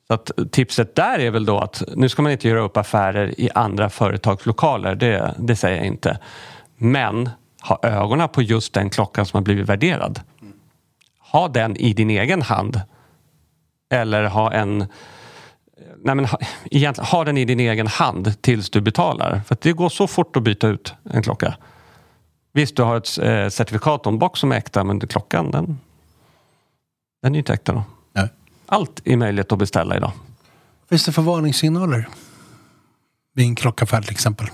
Så 0.06 0.14
att 0.14 0.30
tipset 0.50 0.94
där 0.94 1.18
är 1.18 1.30
väl 1.30 1.44
då 1.44 1.58
att 1.58 1.82
nu 1.96 2.08
ska 2.08 2.22
man 2.22 2.32
inte 2.32 2.48
göra 2.48 2.60
upp 2.60 2.76
affärer 2.76 3.40
i 3.40 3.50
andra 3.54 3.90
företags 3.90 4.46
lokaler, 4.46 4.94
det, 4.94 5.34
det 5.38 5.56
säger 5.56 5.76
jag 5.76 5.86
inte. 5.86 6.18
Men 6.76 7.30
ha 7.62 7.78
ögonen 7.82 8.28
på 8.28 8.42
just 8.42 8.72
den 8.72 8.90
klockan 8.90 9.26
som 9.26 9.36
har 9.36 9.42
blivit 9.42 9.68
värderad. 9.68 10.20
Ha 11.32 11.48
den 11.48 11.76
i 11.76 11.92
din 11.92 12.10
egen 12.10 12.42
hand. 12.42 12.80
Eller 13.90 14.24
ha 14.24 14.52
en 14.52 14.86
Nej, 16.04 16.14
men 16.14 16.24
ha, 16.24 16.38
egentligen, 16.70 17.06
ha 17.06 17.24
den 17.24 17.36
i 17.36 17.44
din 17.44 17.60
egen 17.60 17.86
hand 17.86 18.42
tills 18.42 18.70
du 18.70 18.80
betalar. 18.80 19.40
För 19.46 19.56
det 19.60 19.72
går 19.72 19.88
så 19.88 20.06
fort 20.06 20.36
att 20.36 20.42
byta 20.42 20.68
ut 20.68 20.94
en 21.04 21.22
klocka. 21.22 21.56
Visst, 22.52 22.76
du 22.76 22.82
har 22.82 22.96
ett 22.96 23.18
eh, 23.18 23.48
certifikat 23.48 24.06
och 24.06 24.12
en 24.12 24.18
box 24.18 24.40
som 24.40 24.52
är 24.52 24.56
äkta, 24.56 24.84
men 24.84 25.00
klockan 25.00 25.50
den, 25.50 25.78
den 27.22 27.32
är 27.32 27.36
ju 27.36 27.38
inte 27.38 27.52
äkta. 27.52 27.72
Då. 27.72 27.84
Nej. 28.12 28.28
Allt 28.66 29.00
är 29.04 29.16
möjligt 29.16 29.52
att 29.52 29.58
beställa 29.58 29.96
idag. 29.96 30.12
Finns 30.88 31.04
det 31.04 31.12
för 31.12 31.22
varningssignaler? 31.22 32.08
Vid 33.34 33.46
en 33.46 33.54
klockaffär 33.54 34.02
till 34.02 34.12
exempel. 34.12 34.46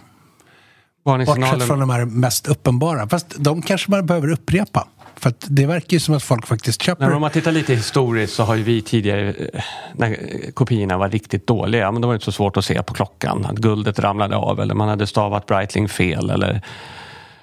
Bortsett 1.04 1.62
från 1.62 1.80
de 1.80 1.90
här 1.90 2.04
mest 2.04 2.46
uppenbara. 2.46 3.08
Fast 3.08 3.34
de 3.38 3.62
kanske 3.62 3.90
man 3.90 4.06
behöver 4.06 4.30
upprepa. 4.30 4.88
För 5.20 5.32
det 5.40 5.66
verkar 5.66 5.92
ju 5.92 6.00
som 6.00 6.14
att 6.14 6.22
folk 6.22 6.46
faktiskt 6.46 6.82
köper. 6.82 7.06
Nej, 7.06 7.14
om 7.14 7.20
man 7.20 7.30
tittar 7.30 7.52
lite 7.52 7.74
historiskt 7.74 8.34
så 8.34 8.42
har 8.42 8.54
ju 8.54 8.62
vi 8.62 8.82
tidigare, 8.82 9.28
eh, 9.28 9.62
när 9.92 10.16
kopiorna 10.54 10.98
var 10.98 11.08
riktigt 11.08 11.46
dåliga, 11.46 11.92
men 11.92 12.02
då 12.02 12.08
var 12.08 12.14
det 12.14 12.16
inte 12.16 12.24
så 12.24 12.32
svårt 12.32 12.56
att 12.56 12.64
se 12.64 12.82
på 12.82 12.94
klockan. 12.94 13.46
Att 13.46 13.56
guldet 13.56 13.98
ramlade 13.98 14.36
av 14.36 14.60
eller 14.60 14.74
man 14.74 14.88
hade 14.88 15.06
stavat 15.06 15.46
Breitling 15.46 15.88
fel 15.88 16.30
eller 16.30 16.62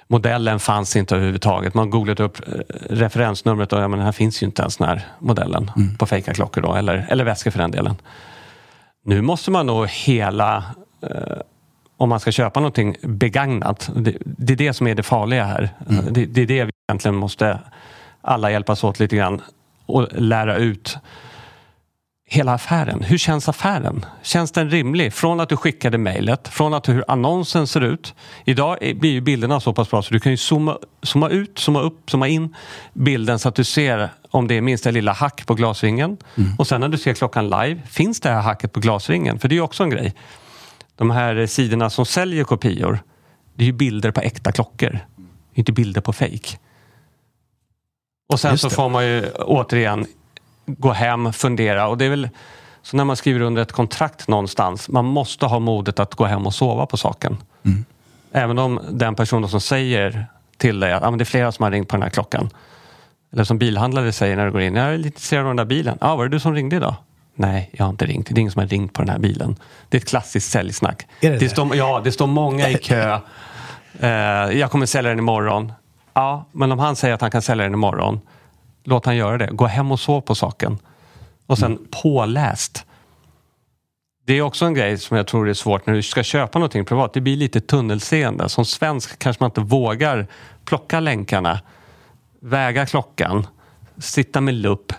modellen 0.08 0.58
fanns 0.60 0.96
inte 0.96 1.14
överhuvudtaget. 1.14 1.74
Man 1.74 1.90
googlade 1.90 2.22
upp 2.22 2.48
eh, 2.48 2.54
referensnumret 2.90 3.72
och 3.72 3.80
ja, 3.80 3.88
men 3.88 4.00
här 4.00 4.12
finns 4.12 4.42
ju 4.42 4.46
inte 4.46 4.62
ens 4.62 4.76
den 4.76 4.88
här 4.88 5.06
modellen 5.18 5.70
mm. 5.76 5.96
på 5.96 6.06
fejka 6.06 6.34
klockor 6.34 6.62
då, 6.62 6.74
eller, 6.74 7.06
eller 7.08 7.24
väskor 7.24 7.50
för 7.50 7.58
den 7.58 7.70
delen. 7.70 7.96
Nu 9.04 9.22
måste 9.22 9.50
man 9.50 9.66
nog 9.66 9.88
hela 9.88 10.64
eh, 11.02 11.36
om 11.96 12.08
man 12.08 12.20
ska 12.20 12.32
köpa 12.32 12.60
någonting 12.60 12.96
begagnat. 13.02 13.90
Det, 13.96 14.16
det, 14.24 14.52
är 14.52 14.56
det 14.56 14.72
som 14.72 14.86
är 14.86 14.94
det 14.94 15.02
farliga 15.02 15.44
här. 15.44 15.70
Mm. 15.90 16.04
Det, 16.10 16.26
det, 16.26 16.42
är 16.42 16.46
det 16.46 16.64
vi 16.64 16.72
egentligen 16.88 17.16
måste 17.16 17.60
alla 18.22 18.50
hjälpas 18.50 18.84
åt 18.84 18.98
lite 18.98 19.16
grann 19.16 19.42
och 19.86 20.08
lära 20.12 20.56
ut 20.56 20.98
hela 22.28 22.54
affären. 22.54 23.02
Hur 23.02 23.18
känns 23.18 23.48
affären? 23.48 24.04
Känns 24.22 24.52
den 24.52 24.70
rimlig? 24.70 25.12
Från 25.12 25.40
att 25.40 25.48
du 25.48 25.56
skickade 25.56 25.98
mejlet, 25.98 26.48
från 26.48 26.74
att 26.74 26.88
hur 26.88 27.04
annonsen 27.08 27.66
ser 27.66 27.80
ut. 27.80 28.14
Idag 28.44 28.78
blir 28.94 29.10
ju 29.10 29.20
bilderna 29.20 29.60
så 29.60 29.72
pass 29.72 29.90
bra 29.90 30.02
så 30.02 30.14
du 30.14 30.20
kan 30.20 30.32
ju 30.32 30.36
zooma, 30.36 30.78
zooma 31.02 31.28
ut, 31.28 31.58
zooma 31.58 31.80
upp, 31.80 32.10
zooma 32.10 32.28
in 32.28 32.54
bilden 32.92 33.38
så 33.38 33.48
att 33.48 33.54
du 33.54 33.64
ser 33.64 34.08
om 34.30 34.48
det 34.48 34.54
är 34.54 34.60
minsta 34.60 34.90
lilla 34.90 35.12
hack 35.12 35.46
på 35.46 35.54
glasringen. 35.54 36.16
Mm. 36.36 36.56
Och 36.58 36.66
sen 36.66 36.80
när 36.80 36.88
du 36.88 36.98
ser 36.98 37.14
klockan 37.14 37.44
live, 37.44 37.80
finns 37.86 38.20
det 38.20 38.28
här 38.28 38.40
hacket 38.40 38.72
på 38.72 38.80
glasringen? 38.80 39.38
För 39.38 39.48
det 39.48 39.52
är 39.52 39.56
ju 39.56 39.62
också 39.62 39.82
en 39.82 39.90
grej. 39.90 40.14
De 40.96 41.10
här 41.10 41.46
sidorna 41.46 41.90
som 41.90 42.06
säljer 42.06 42.44
kopior, 42.44 42.98
det 43.54 43.64
är 43.64 43.66
ju 43.66 43.72
bilder 43.72 44.10
på 44.10 44.20
äkta 44.20 44.52
klockor. 44.52 44.98
Inte 45.54 45.72
bilder 45.72 46.00
på 46.00 46.12
fejk. 46.12 46.58
Och 48.32 48.40
sen 48.40 48.58
så 48.58 48.70
får 48.70 48.88
man 48.88 49.06
ju 49.06 49.30
återigen 49.30 50.06
gå 50.66 50.92
hem, 50.92 51.32
fundera 51.32 51.88
och 51.88 51.98
det 51.98 52.04
är 52.04 52.10
väl 52.10 52.28
så 52.82 52.96
när 52.96 53.04
man 53.04 53.16
skriver 53.16 53.40
under 53.40 53.62
ett 53.62 53.72
kontrakt 53.72 54.28
någonstans, 54.28 54.88
man 54.88 55.04
måste 55.04 55.46
ha 55.46 55.58
modet 55.58 56.00
att 56.00 56.14
gå 56.14 56.24
hem 56.24 56.46
och 56.46 56.54
sova 56.54 56.86
på 56.86 56.96
saken. 56.96 57.36
Mm. 57.64 57.84
Även 58.32 58.58
om 58.58 58.80
den 58.90 59.14
personen 59.14 59.48
som 59.48 59.60
säger 59.60 60.26
till 60.56 60.80
dig 60.80 60.92
att 60.92 61.02
ah, 61.02 61.10
men 61.10 61.18
det 61.18 61.22
är 61.22 61.26
flera 61.26 61.52
som 61.52 61.62
har 61.62 61.70
ringt 61.70 61.88
på 61.88 61.96
den 61.96 62.02
här 62.02 62.10
klockan. 62.10 62.50
Eller 63.32 63.44
som 63.44 63.58
bilhandlare 63.58 64.12
säger 64.12 64.36
när 64.36 64.46
du 64.46 64.52
går 64.52 64.60
in, 64.60 64.74
jag 64.74 64.86
är 64.86 64.96
lite 64.96 65.06
intresserad 65.06 65.40
av 65.40 65.46
den 65.46 65.56
där 65.56 65.64
bilen. 65.64 65.98
Ja, 66.00 66.10
ah, 66.10 66.16
var 66.16 66.24
det 66.24 66.30
du 66.30 66.40
som 66.40 66.54
ringde 66.54 66.76
idag? 66.76 66.94
Nej, 67.36 67.70
jag 67.72 67.84
har 67.84 67.90
inte 67.90 68.06
ringt. 68.06 68.26
Det 68.26 68.32
är 68.34 68.38
ingen 68.38 68.52
som 68.52 68.60
har 68.60 68.68
ringt 68.68 68.92
på 68.92 69.02
den 69.02 69.08
här 69.08 69.18
bilen. 69.18 69.56
Det 69.88 69.96
är 69.96 70.00
ett 70.00 70.08
klassiskt 70.08 70.50
säljsnack. 70.50 71.06
Är 71.20 71.30
det 71.30 71.38
det 71.38 71.48
står, 71.48 71.76
ja, 71.76 72.00
det 72.04 72.12
står 72.12 72.26
många 72.26 72.68
i 72.68 72.74
kö. 72.74 73.18
Uh, 74.02 74.08
jag 74.58 74.70
kommer 74.70 74.86
sälja 74.86 75.08
den 75.08 75.18
imorgon. 75.18 75.72
Ja, 76.14 76.44
men 76.52 76.72
om 76.72 76.78
han 76.78 76.96
säger 76.96 77.14
att 77.14 77.20
han 77.20 77.30
kan 77.30 77.42
sälja 77.42 77.64
den 77.64 77.74
imorgon 77.74 78.20
låt 78.86 79.06
han 79.06 79.16
göra 79.16 79.38
det. 79.38 79.46
Gå 79.52 79.66
hem 79.66 79.92
och 79.92 80.00
sov 80.00 80.20
på 80.20 80.34
saken. 80.34 80.78
Och 81.46 81.58
sen 81.58 81.72
mm. 81.72 81.86
påläst. 82.02 82.84
Det 84.26 84.32
är 84.38 84.42
också 84.42 84.64
en 84.64 84.74
grej 84.74 84.98
som 84.98 85.16
jag 85.16 85.26
tror 85.26 85.48
är 85.48 85.54
svårt 85.54 85.86
när 85.86 85.94
du 85.94 86.02
ska 86.02 86.22
köpa 86.22 86.58
någonting 86.58 86.84
privat. 86.84 87.12
Det 87.12 87.20
blir 87.20 87.36
lite 87.36 87.60
tunnelseende. 87.60 88.48
Som 88.48 88.64
svensk 88.64 89.18
kanske 89.18 89.42
man 89.42 89.50
inte 89.50 89.60
vågar 89.60 90.26
plocka 90.64 91.00
länkarna, 91.00 91.60
väga 92.40 92.86
klockan, 92.86 93.46
sitta 93.98 94.40
med 94.40 94.54
lupp. 94.54 94.92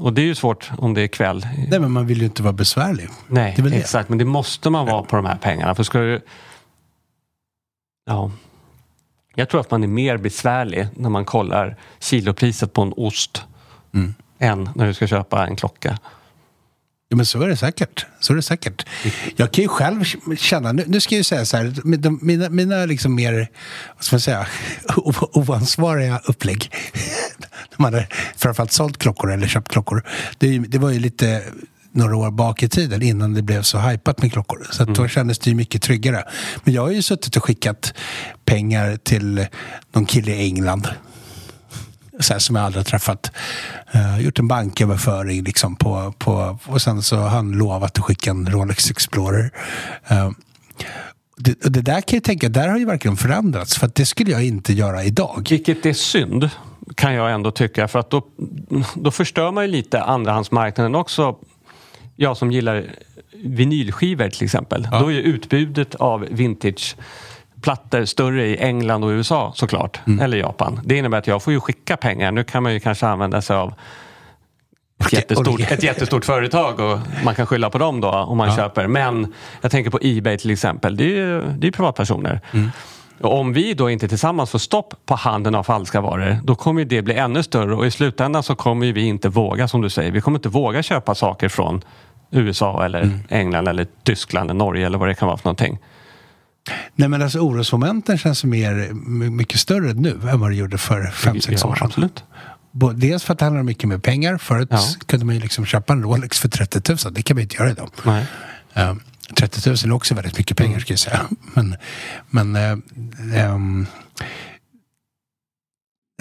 Och 0.00 0.12
det 0.12 0.22
är 0.22 0.26
ju 0.26 0.34
svårt 0.34 0.70
om 0.78 0.94
det 0.94 1.02
är 1.02 1.08
kväll. 1.08 1.46
Nej, 1.68 1.80
men 1.80 1.90
man 1.90 2.06
vill 2.06 2.18
ju 2.18 2.24
inte 2.24 2.42
vara 2.42 2.52
besvärlig. 2.52 3.08
Nej, 3.26 3.56
exakt. 3.72 4.08
Men 4.08 4.18
det 4.18 4.24
måste 4.24 4.70
man 4.70 4.86
vara 4.86 5.02
på 5.02 5.16
de 5.16 5.24
här 5.24 5.36
pengarna. 5.36 5.74
För 5.74 5.82
ska 5.82 5.98
du... 5.98 6.20
Ja, 8.06 8.30
jag 9.34 9.48
tror 9.48 9.60
att 9.60 9.70
man 9.70 9.82
är 9.82 9.88
mer 9.88 10.16
besvärlig 10.16 10.88
när 10.94 11.10
man 11.10 11.24
kollar 11.24 11.76
kilopriset 11.98 12.72
på 12.72 12.82
en 12.82 12.92
ost 12.96 13.44
mm. 13.94 14.14
än 14.38 14.70
när 14.74 14.86
du 14.86 14.94
ska 14.94 15.06
köpa 15.06 15.46
en 15.46 15.56
klocka. 15.56 15.98
Ja, 17.12 17.16
men 17.16 17.26
så 17.26 17.42
är 17.42 17.48
det 17.48 17.56
säkert. 17.56 18.06
Så 18.20 18.32
är 18.32 18.36
det 18.36 18.42
säkert. 18.42 18.86
Jag 19.36 19.52
kan 19.52 19.62
ju 19.62 19.68
själv 19.68 20.04
känna, 20.36 20.72
nu, 20.72 20.84
nu 20.86 21.00
ska 21.00 21.14
jag 21.14 21.18
ju 21.18 21.24
säga 21.24 21.44
så 21.44 21.56
här, 21.56 21.74
mina, 22.20 22.48
mina 22.48 22.86
liksom 22.86 23.14
mer, 23.14 23.50
vad 23.96 24.04
ska 24.04 24.14
man 24.14 24.20
säga, 24.20 24.46
oansvariga 25.32 26.20
upplägg. 26.24 26.74
när 27.70 27.82
man 27.82 27.94
har 27.94 28.06
framförallt 28.36 28.72
sålt 28.72 28.98
klockor 28.98 29.32
eller 29.32 29.48
köpt 29.48 29.68
klockor. 29.68 30.06
Det, 30.38 30.58
det 30.58 30.78
var 30.78 30.90
ju 30.90 30.98
lite 30.98 31.42
några 31.92 32.16
år 32.16 32.30
bak 32.30 32.62
i 32.62 32.68
tiden 32.68 33.02
innan 33.02 33.34
det 33.34 33.42
blev 33.42 33.62
så 33.62 33.78
hypat 33.78 34.22
med 34.22 34.32
klockor. 34.32 34.66
Så 34.70 34.82
mm. 34.82 34.94
då 34.94 35.08
kändes 35.08 35.38
det 35.38 35.50
ju 35.50 35.56
mycket 35.56 35.82
tryggare. 35.82 36.24
Men 36.64 36.74
jag 36.74 36.82
har 36.82 36.90
ju 36.90 37.02
suttit 37.02 37.36
och 37.36 37.44
skickat 37.44 37.94
pengar 38.44 38.96
till 38.96 39.46
någon 39.92 40.06
kille 40.06 40.32
i 40.32 40.46
England 40.46 40.88
så 42.20 42.32
här, 42.32 42.40
som 42.40 42.56
jag 42.56 42.64
aldrig 42.64 42.80
har 42.80 42.84
träffat. 42.84 43.32
Uh, 43.94 44.20
gjort 44.20 44.38
en 44.38 44.48
banköverföring 44.48 45.44
liksom 45.44 45.76
på, 45.76 46.14
på, 46.18 46.58
och 46.66 46.82
sen 46.82 47.02
så 47.02 47.16
har 47.16 47.28
han 47.28 47.52
lovat 47.52 47.98
att 47.98 48.04
skicka 48.04 48.30
en 48.30 48.46
Rolex 48.50 48.90
Explorer. 48.90 49.50
Uh, 50.10 50.30
det, 51.36 51.62
det, 51.62 51.80
där 51.80 52.00
kan 52.00 52.16
jag 52.16 52.24
tänka, 52.24 52.48
där 52.48 52.68
har 52.68 52.78
ju 52.78 52.84
verkligen 52.84 53.16
förändrats 53.16 53.78
för 53.78 53.90
det 53.94 54.06
skulle 54.06 54.30
jag 54.30 54.44
inte 54.44 54.72
göra 54.72 55.04
idag. 55.04 55.46
Vilket 55.50 55.86
är 55.86 55.92
synd 55.92 56.50
kan 56.94 57.14
jag 57.14 57.32
ändå 57.32 57.50
tycka 57.50 57.88
för 57.88 57.98
att 57.98 58.10
då, 58.10 58.26
då 58.94 59.10
förstör 59.10 59.52
man 59.52 59.64
ju 59.64 59.70
lite 59.70 60.02
andrahandsmarknaden 60.02 60.94
också 60.94 61.36
jag 62.16 62.36
som 62.36 62.52
gillar 62.52 62.84
vinylskivor 63.44 64.28
till 64.28 64.44
exempel. 64.44 64.88
Ja. 64.92 65.00
Då 65.00 65.06
är 65.06 65.12
ju 65.12 65.20
utbudet 65.20 65.94
av 65.94 66.26
vintage 66.30 66.96
plattor 67.62 68.04
större 68.04 68.46
i 68.46 68.56
England 68.58 69.04
och 69.04 69.08
USA 69.08 69.52
såklart. 69.54 70.00
Mm. 70.06 70.20
Eller 70.20 70.36
Japan. 70.36 70.80
Det 70.84 70.96
innebär 70.96 71.18
att 71.18 71.26
jag 71.26 71.42
får 71.42 71.52
ju 71.52 71.60
skicka 71.60 71.96
pengar. 71.96 72.32
Nu 72.32 72.44
kan 72.44 72.62
man 72.62 72.72
ju 72.72 72.80
kanske 72.80 73.06
använda 73.06 73.42
sig 73.42 73.56
av 73.56 73.74
ett 75.00 75.12
jättestort, 75.12 75.60
ett 75.60 75.82
jättestort 75.82 76.24
företag 76.24 76.80
och 76.80 76.98
man 77.24 77.34
kan 77.34 77.46
skylla 77.46 77.70
på 77.70 77.78
dem 77.78 78.00
då 78.00 78.08
om 78.10 78.38
man 78.38 78.48
Ja. 78.48 78.56
köper. 78.56 78.86
Men 78.86 79.34
jag 79.60 79.70
tänker 79.70 79.90
på 79.90 79.98
Ebay 80.02 80.38
till 80.38 80.50
exempel. 80.50 80.96
Det 80.96 81.04
är 81.04 81.08
ju 81.16 81.42
det 81.58 81.66
är 81.66 81.70
privatpersoner. 81.72 82.40
Mm. 82.52 82.70
Och 83.20 83.38
om 83.40 83.52
vi 83.52 83.74
då 83.74 83.90
inte 83.90 84.08
tillsammans 84.08 84.50
får 84.50 84.58
stopp 84.58 84.94
på 85.06 85.14
handeln 85.14 85.54
av 85.54 85.62
falska 85.62 86.00
varor 86.00 86.36
då 86.44 86.54
kommer 86.54 86.80
ju 86.80 86.84
det 86.88 87.02
bli 87.02 87.14
ännu 87.14 87.42
större 87.42 87.74
och 87.74 87.86
i 87.86 87.90
slutändan 87.90 88.42
så 88.42 88.54
kommer 88.54 88.92
vi 88.92 89.02
inte 89.02 89.28
våga 89.28 89.68
som 89.68 89.80
du 89.80 89.90
säger. 89.90 90.10
Vi 90.10 90.20
kommer 90.20 90.38
inte 90.38 90.48
våga 90.48 90.82
köpa 90.82 91.14
saker 91.14 91.48
från 91.48 91.84
USA 92.30 92.84
eller 92.84 93.00
Mm. 93.02 93.20
England 93.28 93.68
eller 93.68 93.86
Tyskland 94.02 94.50
eller 94.50 94.58
Norge 94.58 94.86
eller 94.86 94.98
vad 94.98 95.08
det 95.08 95.14
kan 95.14 95.28
vara 95.28 95.36
för 95.38 95.44
någonting. 95.44 95.78
Nej 96.96 97.08
men 97.08 97.22
alltså 97.22 97.38
orosmomenten 97.38 98.18
känns 98.18 98.44
mer, 98.44 98.90
my- 98.92 99.30
mycket 99.30 99.60
större 99.60 99.92
nu 99.92 100.20
än 100.30 100.40
vad 100.40 100.50
det 100.50 100.54
gjorde 100.54 100.78
för 100.78 101.06
fem 101.10 101.40
sex 101.40 101.62
Ja, 101.62 101.68
år 101.68 101.74
sedan. 101.74 101.86
Absolut. 101.86 102.24
Dels 102.94 103.24
för 103.24 103.32
att 103.32 103.38
det 103.38 103.44
handlar 103.44 103.62
mycket 103.62 103.88
mer 103.88 103.98
pengar. 103.98 104.38
Förut 104.38 104.68
Ja. 104.70 104.84
kunde 105.06 105.26
man 105.26 105.34
ju 105.34 105.40
liksom 105.40 105.64
köpa 105.66 105.92
en 105.92 106.02
Rolex 106.02 106.38
för 106.38 106.48
30 106.48 106.80
000. 107.04 107.14
Det 107.14 107.22
kan 107.22 107.36
man 107.36 107.42
inte 107.42 107.56
göra 107.56 107.70
idag. 107.70 107.90
Nej. 108.04 108.26
Eh, 108.74 108.94
30 109.36 109.68
000 109.70 109.76
är 109.84 109.92
också 109.92 110.14
väldigt 110.14 110.38
mycket 110.38 110.56
pengar 110.56 110.70
Mm. 110.70 110.80
ska 110.80 110.92
jag 110.92 110.98
säga. 110.98 111.28
Men, 111.54 111.76
men 112.30 112.56
ehm, 112.56 113.86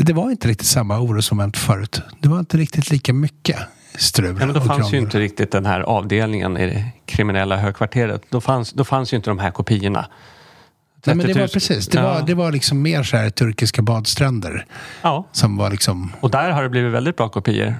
det 0.01 0.13
var 0.13 0.31
inte 0.31 0.47
riktigt 0.47 0.67
samma 0.67 0.99
orosmoment 0.99 1.57
förut. 1.57 2.01
Det 2.19 2.29
var 2.29 2.39
inte 2.39 2.57
riktigt 2.57 2.91
lika 2.91 3.13
mycket 3.13 3.57
strul 3.99 4.37
Ja, 4.39 4.45
men 4.45 4.53
då 4.55 4.61
fanns 4.61 4.93
ju 4.93 4.97
inte 4.97 5.19
riktigt 5.19 5.51
den 5.51 5.65
här 5.65 5.81
avdelningen 5.81 6.57
i 6.57 6.65
det 6.65 6.85
kriminella 7.05 7.57
högkvarteret. 7.57 8.21
Då 8.29 8.41
fanns, 8.41 8.71
då 8.73 8.83
fanns 8.83 9.13
ju 9.13 9.17
inte 9.17 9.29
de 9.29 9.39
här 9.39 9.51
kopiorna. 9.51 10.05
Nej, 11.05 11.15
men 11.15 11.27
det 11.27 11.33
30 11.33 11.39
var 11.39 11.41
000. 11.47 11.49
precis. 11.49 11.87
Det, 11.87 11.97
Ja. 11.99 12.03
var, 12.13 12.21
det 12.21 12.33
var 12.33 12.51
liksom 12.51 12.81
mer 12.81 13.03
så 13.03 13.17
här 13.17 13.29
turkiska 13.29 13.81
badstränder. 13.81 14.65
Ja, 15.01 15.27
Som 15.31 15.57
var 15.57 15.69
liksom... 15.69 16.11
och 16.21 16.31
där 16.31 16.51
har 16.51 16.63
det 16.63 16.69
blivit 16.69 16.91
väldigt 16.93 17.17
bra 17.17 17.29
kopior. 17.29 17.75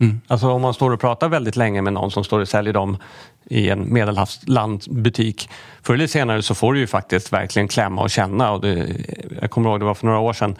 Mm. 0.00 0.20
Alltså 0.26 0.48
om 0.50 0.62
man 0.62 0.74
står 0.74 0.90
och 0.90 1.00
pratar 1.00 1.28
väldigt 1.28 1.56
länge 1.56 1.82
med 1.82 1.92
någon 1.92 2.10
som 2.10 2.24
står 2.24 2.40
och 2.40 2.48
säljer 2.48 2.72
dem 2.72 2.96
i 3.50 3.68
en 3.68 3.92
medelhavslandbutik. 3.92 5.48
Förr 5.82 5.94
eller 5.94 6.06
senare 6.06 6.42
så 6.42 6.54
får 6.54 6.72
du 6.74 6.80
ju 6.80 6.86
faktiskt 6.86 7.32
verkligen 7.32 7.68
klämma 7.68 8.02
och 8.02 8.10
känna. 8.10 8.50
Och 8.50 8.60
det, 8.60 8.86
jag 9.40 9.50
kommer 9.50 9.70
ihåg 9.70 9.80
det 9.80 9.84
var 9.84 9.94
för 9.94 10.06
några 10.06 10.18
år 10.18 10.32
sedan. 10.32 10.56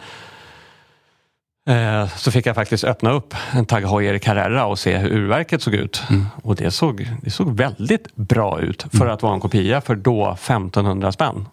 Eh, 1.69 2.07
så 2.07 2.31
fick 2.31 2.45
jag 2.45 2.55
faktiskt 2.55 2.83
öppna 2.83 3.11
upp 3.11 3.33
en 3.53 3.65
Tag 3.65 3.81
Heuer 3.81 4.17
Carrera 4.17 4.65
och 4.65 4.79
se 4.79 4.97
hur 4.97 5.09
urverket 5.11 5.61
såg 5.61 5.73
ut. 5.73 6.03
Och 6.43 6.55
det 6.55 6.71
såg, 6.71 7.09
det 7.21 7.29
såg 7.29 7.57
väldigt 7.57 8.15
bra 8.15 8.59
ut 8.59 8.85
för 8.91 9.07
att 9.07 9.23
vara 9.23 9.33
en 9.33 9.39
kopia 9.39 9.81
för 9.81 9.95
då 9.95 10.31
1500 10.31 11.11
spänn. 11.11 11.47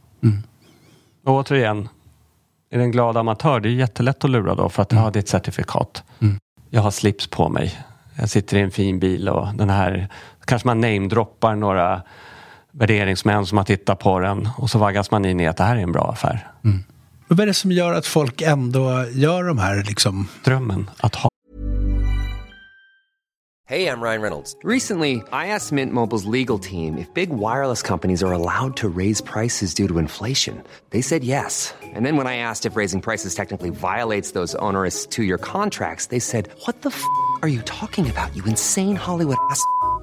Och 1.24 1.34
återigen, 1.34 1.88
är 2.70 2.78
det 2.78 2.84
en 2.84 2.90
glad 2.90 3.16
amatör, 3.16 3.60
det 3.60 3.68
är 3.68 3.72
jättelätt 3.72 4.24
att 4.24 4.30
lura 4.30 4.54
då 4.54 4.68
för 4.68 4.82
att 4.82 4.92
ja, 4.92 5.10
det 5.10 5.18
är 5.18 5.20
ett 5.20 5.28
certifikat. 5.28 6.02
Jag 6.70 6.82
har 6.82 6.90
slips 6.90 7.26
på 7.26 7.48
mig. 7.48 7.78
Jag 8.18 8.28
sitter 8.28 8.56
i 8.56 8.60
en 8.60 8.70
fin 8.70 8.98
bil 8.98 9.28
och 9.28 9.48
den 9.54 9.70
här, 9.70 10.08
kanske 10.44 10.68
man 10.68 10.80
namedroppar 10.80 11.54
några 11.54 12.02
värderingsmän 12.70 13.46
som 13.46 13.58
har 13.58 13.64
tittat 13.64 13.98
på 13.98 14.18
den 14.18 14.48
och 14.58 14.70
så 14.70 14.78
vaggas 14.78 15.10
man 15.10 15.24
in 15.24 15.40
i 15.40 15.46
att 15.46 15.56
det 15.56 15.64
här 15.64 15.76
är 15.76 15.80
en 15.80 15.92
bra 15.92 16.10
affär. 16.12 16.46
Men 17.28 17.36
vad 17.36 17.40
är 17.40 17.46
det 17.46 17.54
som 17.54 17.72
gör 17.72 17.92
att 17.92 18.06
folk 18.06 18.42
ändå 18.42 19.04
gör 19.12 19.44
de 19.44 19.58
här 19.58 19.84
liksom... 19.86 20.28
Drömmen 20.44 20.90
att 20.98 21.14
ha 21.14 21.28
Hey, 23.68 23.88
I'm 23.88 24.00
Ryan 24.00 24.22
Reynolds. 24.22 24.54
Recently, 24.62 25.24
I 25.32 25.48
asked 25.48 25.72
Mint 25.72 25.92
Mobile's 25.92 26.24
legal 26.24 26.56
team 26.60 26.98
if 26.98 27.12
big 27.14 27.30
wireless 27.30 27.82
companies 27.82 28.22
are 28.22 28.30
allowed 28.30 28.76
to 28.76 28.88
raise 28.88 29.20
prices 29.20 29.74
due 29.74 29.88
to 29.88 29.98
inflation. 29.98 30.62
They 30.90 31.02
said 31.02 31.24
yes. 31.24 31.74
And 31.82 32.06
then 32.06 32.16
when 32.16 32.28
I 32.28 32.36
asked 32.36 32.64
if 32.64 32.76
raising 32.76 33.00
prices 33.00 33.34
technically 33.34 33.70
violates 33.70 34.34
those 34.38 34.54
onerous 34.62 35.04
two 35.04 35.24
year 35.24 35.38
contracts, 35.38 36.06
they 36.06 36.20
said, 36.20 36.48
What 36.66 36.82
the 36.82 36.90
f 36.90 37.02
are 37.42 37.48
you 37.48 37.60
talking 37.62 38.08
about, 38.08 38.36
you 38.36 38.44
insane 38.44 38.94
Hollywood 38.94 39.38
ass? 39.50 39.60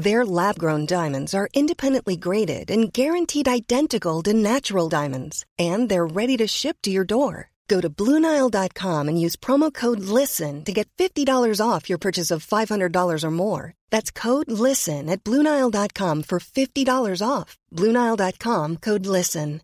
Their 0.00 0.24
lab 0.24 0.58
grown 0.58 0.86
diamonds 0.86 1.34
are 1.34 1.50
independently 1.52 2.16
graded 2.16 2.70
and 2.70 2.90
guaranteed 2.90 3.46
identical 3.48 4.22
to 4.22 4.32
natural 4.32 4.88
diamonds, 4.88 5.44
and 5.58 5.90
they're 5.90 6.06
ready 6.06 6.38
to 6.38 6.46
ship 6.46 6.78
to 6.82 6.90
your 6.90 7.04
door. 7.04 7.50
Go 7.68 7.80
to 7.82 7.90
BlueNile.com 7.90 9.08
and 9.08 9.20
use 9.20 9.36
promo 9.36 9.70
code 9.72 10.00
LISTEN 10.00 10.64
to 10.64 10.72
get 10.72 10.88
$50 10.98 11.60
off 11.60 11.88
your 11.90 11.98
purchase 11.98 12.30
of 12.30 12.44
$500 12.44 13.22
or 13.24 13.30
more. 13.30 13.74
That's 13.90 14.10
code 14.10 14.50
LISTEN 14.50 15.08
at 15.10 15.22
BlueNile.com 15.22 16.22
for 16.24 16.38
$50 16.40 17.22
off. 17.22 17.58
BlueNile.com 17.76 18.76
code 18.78 19.06
LISTEN. 19.06 19.60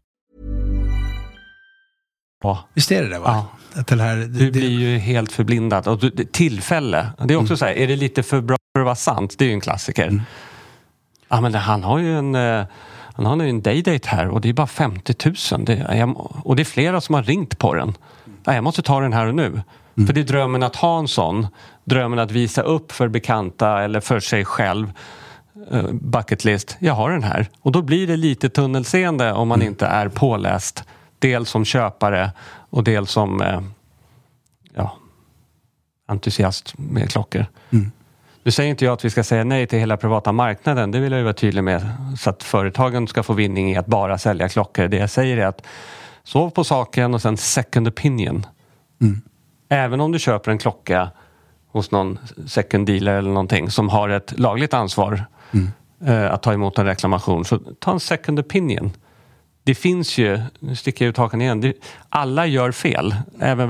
på. 2.43 2.59
Visst 2.75 2.93
är 2.93 3.03
det 3.03 3.09
det? 3.09 3.19
Va? 3.19 3.29
Ja. 3.75 3.81
Att 3.81 3.87
den 3.87 4.01
här, 4.01 4.17
Du 4.17 4.45
det, 4.45 4.51
blir 4.51 4.69
ju 4.69 4.99
helt 4.99 5.33
förblindad. 5.33 5.89
Och 5.89 5.99
du, 5.99 6.11
det- 6.11 6.33
tillfälle. 6.33 7.11
Det 7.19 7.35
är 7.35 7.39
också 7.39 7.53
mm. 7.53 7.57
så 7.57 7.65
här, 7.65 7.73
är 7.73 7.87
det 7.87 7.97
lite 7.97 8.23
för 8.23 8.41
bra 8.41 8.57
för 8.77 8.81
att 8.81 8.85
vara 8.85 8.95
sant? 8.95 9.35
Det 9.39 9.45
är 9.45 9.49
ju 9.49 9.55
en 9.55 9.61
klassiker. 9.61 10.21
Ja, 11.29 11.41
men 11.41 11.55
han 11.55 11.85
har 11.85 11.99
ju 11.99 12.19
en, 12.19 12.35
eh, 12.35 12.65
han 13.15 13.27
har 13.27 13.43
ju 13.43 13.51
en 13.51 13.63
daydate 13.63 14.09
här 14.09 14.29
och 14.29 14.41
det 14.41 14.49
är 14.49 14.53
bara 14.53 14.67
50 14.67 15.15
000. 15.53 15.65
Det, 15.65 15.97
jag, 15.99 16.31
och 16.47 16.57
det 16.57 16.63
är 16.63 16.65
flera 16.65 17.01
som 17.01 17.15
har 17.15 17.23
ringt 17.23 17.59
på 17.59 17.75
den. 17.75 17.95
Ja, 18.45 18.55
jag 18.55 18.65
måste 18.65 18.83
ta 18.83 19.01
den 19.01 19.13
här 19.13 19.27
och 19.27 19.35
nu. 19.35 19.63
För 20.07 20.13
det 20.13 20.21
är 20.21 20.25
drömmen 20.25 20.63
att 20.63 20.77
ha 20.77 20.99
en 20.99 21.09
sån. 21.09 21.47
Drömmen 21.85 22.19
att 22.19 22.31
visa 22.31 22.63
upp 22.63 22.93
för 22.93 23.09
bekanta 23.09 23.83
eller 23.83 24.01
för 24.01 24.21
sig 24.21 24.45
själv. 24.45 24.93
Uh, 25.73 25.93
bucket 25.93 26.45
list, 26.45 26.77
jag 26.79 26.95
har 26.95 27.11
den 27.11 27.23
här. 27.23 27.47
Och 27.61 27.73
då 27.73 27.83
blir 27.83 28.07
det 28.07 28.17
lite 28.17 28.49
tunnelseende 28.49 29.33
om 29.33 29.49
man 29.49 29.63
inte 29.63 29.87
är 29.87 30.09
påläst. 30.09 30.85
Dels 31.19 31.51
som 31.51 31.65
köpare 31.65 32.31
och 32.71 32.85
dels 32.85 33.11
som 33.11 33.43
eh, 33.43 33.61
ja, 34.75 34.97
entusiast 36.07 36.79
med 36.79 37.11
klockor. 37.11 37.47
Nu 38.47 38.53
säger 38.53 38.71
inte 38.71 38.85
jag 38.85 38.93
att 38.93 39.05
vi 39.05 39.11
ska 39.11 39.25
säga 39.25 39.45
nej 39.45 39.67
till 39.67 39.79
hela 39.79 39.97
privata 39.97 40.33
marknaden. 40.33 40.91
Det 40.91 41.01
vill 41.01 41.13
jag 41.13 41.19
ju 41.19 41.25
vara 41.25 41.35
tydlig 41.35 41.65
med. 41.65 41.87
Så 42.19 42.31
att 42.31 42.43
företagen 42.43 43.09
ska 43.09 43.23
få 43.23 43.33
vinning 43.33 43.73
i 43.73 43.77
att 43.77 43.87
bara 43.87 44.19
sälja 44.19 44.49
klockor. 44.49 44.89
Det 44.89 44.97
jag 44.97 45.11
säger 45.11 45.37
är 45.37 45.47
att 45.47 45.67
sov 46.25 46.51
på 46.51 46.65
saken 46.65 47.15
och 47.15 47.23
sen 47.23 47.37
second 47.37 47.89
opinion. 47.89 48.47
Även 49.69 50.01
om 50.01 50.13
du 50.13 50.19
köper 50.19 50.51
en 50.51 50.59
klocka 50.59 51.11
hos 51.73 51.91
någon 51.91 52.19
second 52.47 52.87
dealer 52.87 53.15
eller 53.15 53.31
någonting 53.31 53.71
som 53.71 53.89
har 53.89 54.09
ett 54.09 54.39
lagligt 54.39 54.75
ansvar 54.75 55.25
eh, 56.07 56.33
att 56.33 56.43
ta 56.43 56.53
emot 56.53 56.79
en 56.79 56.87
reklamation. 56.87 57.45
Så 57.45 57.59
ta 57.59 57.93
en 57.93 58.01
second 58.01 58.41
opinion. 58.41 58.93
Det 59.63 59.75
finns 59.75 60.19
ju, 60.19 60.41
nu 60.59 60.77
sticker 60.77 61.05
jag 61.05 61.11
ut 61.11 61.17
hakan 61.17 61.41
igen, 61.41 61.61
det, 61.61 61.73
alla 62.09 62.47
gör 62.47 62.73
fel. 62.73 63.15
Även 63.41 63.69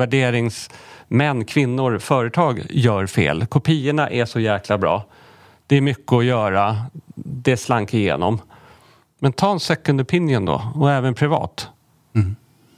värderingsmän, 1.09 1.45
kvinnor, 1.45 1.99
företag 1.99 2.63
gör 2.71 3.07
fel. 3.07 3.47
Kopiorna 3.47 4.11
är 4.11 4.27
så 4.27 4.41
jäkla 4.41 4.79
bra. 4.79 5.05
Det 5.67 5.77
är 5.77 5.81
mycket 5.81 6.13
att 6.13 6.25
göra. 6.25 6.87
Det 7.15 7.57
slank 7.57 7.95
igenom. 7.95 8.41
Men 9.21 9.33
ta 9.33 9.53
en 9.53 9.61
second 9.61 10.01
opinion 10.01 10.45
då 10.45 10.63
och 10.75 10.91
även 10.91 11.15
privat. 11.15 11.71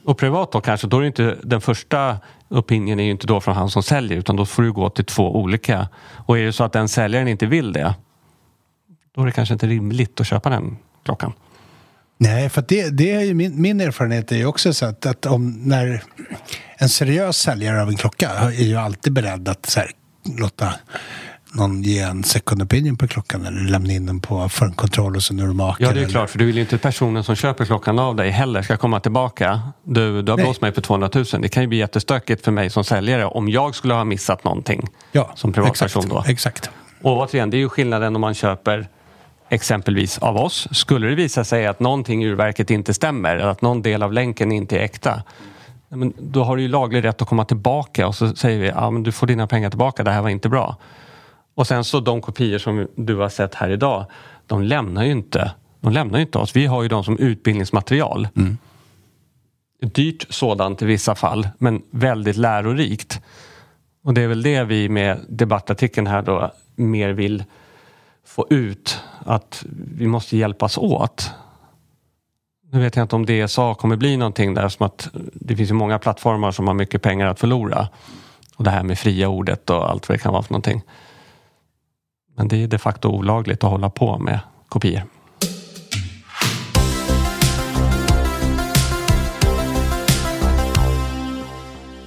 Och 0.05 0.17
privat 0.17 0.51
då 0.51 0.61
kanske, 0.61 0.87
då 0.87 0.97
är 0.97 1.01
det 1.01 1.07
inte 1.07 1.37
den 1.43 1.61
första 1.61 2.17
opinion 2.49 2.99
är 2.99 3.03
ju 3.03 3.11
inte 3.11 3.27
då 3.27 3.39
från 3.39 3.55
han 3.55 3.69
som 3.69 3.83
säljer 3.83 4.17
utan 4.17 4.35
då 4.35 4.45
får 4.45 4.63
du 4.63 4.71
gå 4.71 4.89
till 4.89 5.05
två 5.05 5.35
olika. 5.35 5.87
Och 6.27 6.37
är 6.37 6.45
det 6.45 6.53
så 6.53 6.63
att 6.63 6.73
den 6.73 6.89
säljaren 6.89 7.27
inte 7.27 7.45
vill 7.45 7.73
det 7.73 7.95
då 9.15 9.21
är 9.21 9.25
det 9.25 9.31
kanske 9.31 9.53
inte 9.53 9.67
rimligt 9.67 10.19
att 10.19 10.27
köpa 10.27 10.49
den 10.49 10.77
klockan. 11.05 11.33
Nej, 12.17 12.49
för 12.49 12.63
det, 12.67 12.89
det 12.89 13.11
är 13.11 13.21
ju 13.21 13.33
min, 13.33 13.61
min 13.61 13.81
erfarenhet 13.81 14.31
är 14.31 14.35
ju 14.35 14.45
också 14.45 14.73
så 14.73 14.85
att, 14.85 15.05
att 15.05 15.25
om 15.25 15.51
när 15.51 16.03
en 16.81 16.89
seriös 16.89 17.37
säljare 17.37 17.81
av 17.81 17.89
en 17.89 17.95
klocka 17.97 18.29
är 18.29 18.63
ju 18.63 18.75
alltid 18.75 19.13
beredd 19.13 19.49
att 19.49 19.65
så 19.65 19.79
här, 19.79 19.91
låta 20.39 20.73
någon 21.53 21.83
ge 21.83 21.99
en 21.99 22.23
second 22.23 22.61
opinion 22.61 22.97
på 22.97 23.07
klockan 23.07 23.45
eller 23.45 23.61
lämna 23.61 23.93
in 23.93 24.05
den 24.05 24.19
på 24.19 24.49
för 24.49 24.65
en 24.65 24.71
kontroll 24.73 25.15
och 25.15 25.23
så 25.23 25.33
nu 25.33 25.43
är. 25.43 25.47
Ja, 25.57 25.75
det 25.79 25.85
är 25.85 25.91
eller- 25.91 26.07
klart. 26.09 26.29
För 26.29 26.39
du 26.39 26.45
vill 26.45 26.55
ju 26.55 26.61
inte 26.61 26.75
att 26.75 26.81
personen 26.81 27.23
som 27.23 27.35
köper 27.35 27.65
klockan 27.65 27.99
av 27.99 28.15
dig 28.15 28.29
heller 28.29 28.61
ska 28.61 28.77
komma 28.77 28.99
tillbaka. 28.99 29.61
Du, 29.83 30.21
du 30.21 30.31
har 30.31 30.37
Nej. 30.37 30.45
blåst 30.45 30.61
mig 30.61 30.71
för 30.71 30.81
200 30.81 31.09
000. 31.15 31.25
Det 31.41 31.49
kan 31.49 31.63
ju 31.63 31.67
bli 31.67 31.77
jättestökigt 31.77 32.45
för 32.45 32.51
mig 32.51 32.69
som 32.69 32.83
säljare 32.83 33.25
om 33.25 33.49
jag 33.49 33.75
skulle 33.75 33.93
ha 33.93 34.03
missat 34.03 34.43
någonting 34.43 34.87
Ja, 35.11 35.31
som 35.35 35.53
privatperson 35.53 36.03
exakt, 36.03 36.25
då. 36.25 36.31
Exakt. 36.31 36.69
Och 37.01 37.17
återigen, 37.17 37.49
det 37.49 37.57
är 37.57 37.59
ju 37.59 37.69
skillnaden 37.69 38.15
om 38.15 38.21
man 38.21 38.33
köper 38.33 38.87
exempelvis 39.49 40.17
av 40.17 40.37
oss. 40.37 40.67
Skulle 40.71 41.07
det 41.07 41.15
visa 41.15 41.43
sig 41.43 41.67
att 41.67 41.79
någonting 41.79 42.23
ur 42.23 42.35
verket 42.35 42.69
inte 42.69 42.93
stämmer, 42.93 43.35
eller 43.35 43.47
att 43.51 43.61
någon 43.61 43.81
del 43.81 44.03
av 44.03 44.13
länken 44.13 44.51
inte 44.51 44.77
är 44.77 44.83
äkta. 44.83 45.23
Men 45.89 46.13
då 46.17 46.43
har 46.43 46.55
du 46.55 46.61
ju 46.61 46.67
laglig 46.67 47.03
rätt 47.03 47.21
att 47.21 47.27
komma 47.27 47.45
tillbaka 47.45 48.07
och 48.07 48.15
så 48.15 48.35
säger 48.35 48.59
vi 48.59 48.67
ja, 48.67 48.91
men 48.91 49.03
du 49.03 49.11
får 49.11 49.27
dina 49.27 49.47
pengar 49.47 49.69
tillbaka, 49.69 50.03
det 50.03 50.11
här 50.11 50.21
var 50.21 50.29
inte 50.29 50.49
bra. 50.49 50.77
Och 51.55 51.67
sen 51.67 51.83
så 51.83 51.99
de 51.99 52.21
kopior 52.21 52.57
som 52.57 52.87
du 52.95 53.15
har 53.15 53.29
sett 53.29 53.55
här 53.55 53.69
idag, 53.69 54.05
de 54.47 54.63
lämnar 54.63 55.03
ju 55.03 55.11
inte 55.11 55.51
De 55.81 55.93
lämnar 55.93 56.19
ju 56.19 56.25
inte 56.25 56.37
oss. 56.37 56.55
Vi 56.55 56.65
har 56.65 56.83
ju 56.83 56.87
dem 56.89 57.03
som 57.03 57.17
utbildningsmaterial. 57.17 58.27
Mm. 58.35 58.57
Dyrt 59.81 60.25
sådant 60.29 60.81
i 60.81 60.85
vissa 60.85 61.15
fall, 61.15 61.47
men 61.57 61.81
väldigt 61.91 62.37
lärorikt. 62.37 63.21
Och 64.03 64.13
det 64.13 64.21
är 64.21 64.27
väl 64.27 64.41
det 64.41 64.63
vi 64.63 64.89
med 64.89 65.19
debattartikeln 65.29 66.07
här 66.07 66.21
då 66.21 66.51
mer 66.75 67.09
vill 67.09 67.43
få 68.25 68.47
ut. 68.49 68.99
Att 69.25 69.65
vi 69.97 70.07
måste 70.07 70.37
hjälpas 70.37 70.77
åt. 70.77 71.31
Nu 72.71 72.79
vet 72.79 72.95
jag 72.95 73.03
inte 73.03 73.15
om 73.15 73.25
DSA 73.25 73.75
kommer 73.75 73.95
bli 73.95 74.17
någonting 74.17 74.53
där 74.53 74.69
som 74.69 74.85
att 74.85 75.09
det 75.33 75.55
finns 75.55 75.69
ju 75.69 75.73
många 75.73 75.99
plattformar 75.99 76.51
som 76.51 76.67
har 76.67 76.73
mycket 76.73 77.01
pengar 77.01 77.27
att 77.27 77.39
förlora. 77.39 77.87
Och 78.55 78.63
det 78.63 78.69
här 78.69 78.83
med 78.83 78.99
fria 78.99 79.27
ordet 79.27 79.69
och 79.69 79.89
allt 79.89 80.09
vad 80.09 80.17
det 80.17 80.21
kan 80.21 80.33
vara 80.33 80.43
för 80.43 80.53
någonting. 80.53 80.81
Men 82.35 82.47
det 82.47 82.63
är 82.63 82.67
de 82.67 82.77
facto 82.77 83.09
olagligt 83.09 83.63
att 83.63 83.69
hålla 83.69 83.89
på 83.89 84.17
med 84.19 84.39
kopior. 84.69 85.03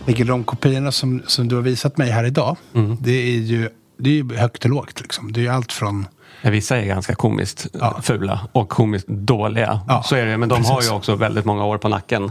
Mikael, 0.07 0.27
de 0.27 0.45
kopiorna 0.45 0.93
som, 0.93 1.23
som 1.27 1.49
du 1.49 1.55
har 1.55 1.63
visat 1.63 1.97
mig 1.97 2.11
här 2.11 2.25
idag, 2.25 2.57
Mm. 2.75 2.97
det 3.01 3.11
är 3.13 3.37
ju 3.39 3.69
det 3.99 4.11
är 4.11 4.15
ju 4.15 4.37
högt 4.37 4.65
och 4.65 4.71
lågt. 4.71 5.01
Liksom. 5.01 5.33
Det 5.33 5.41
är 5.41 5.43
ju 5.43 5.49
allt 5.49 5.73
från... 5.73 6.07
Vissa 6.43 6.77
är 6.77 6.85
ganska 6.87 7.15
komiskt 7.15 7.67
Ja. 7.73 7.99
fula 8.03 8.41
och 8.53 8.69
komiskt 8.69 9.09
dåliga. 9.09 9.81
Ja, 9.89 10.03
Så 10.03 10.17
är 10.17 10.27
det, 10.27 10.37
men 10.39 10.49
de 10.49 10.55
har 10.65 10.71
ju 10.71 10.77
precis. 10.77 10.91
också 10.93 11.15
väldigt 11.15 11.45
många 11.45 11.65
år 11.65 11.79
på 11.79 11.89
nacken. 11.89 12.31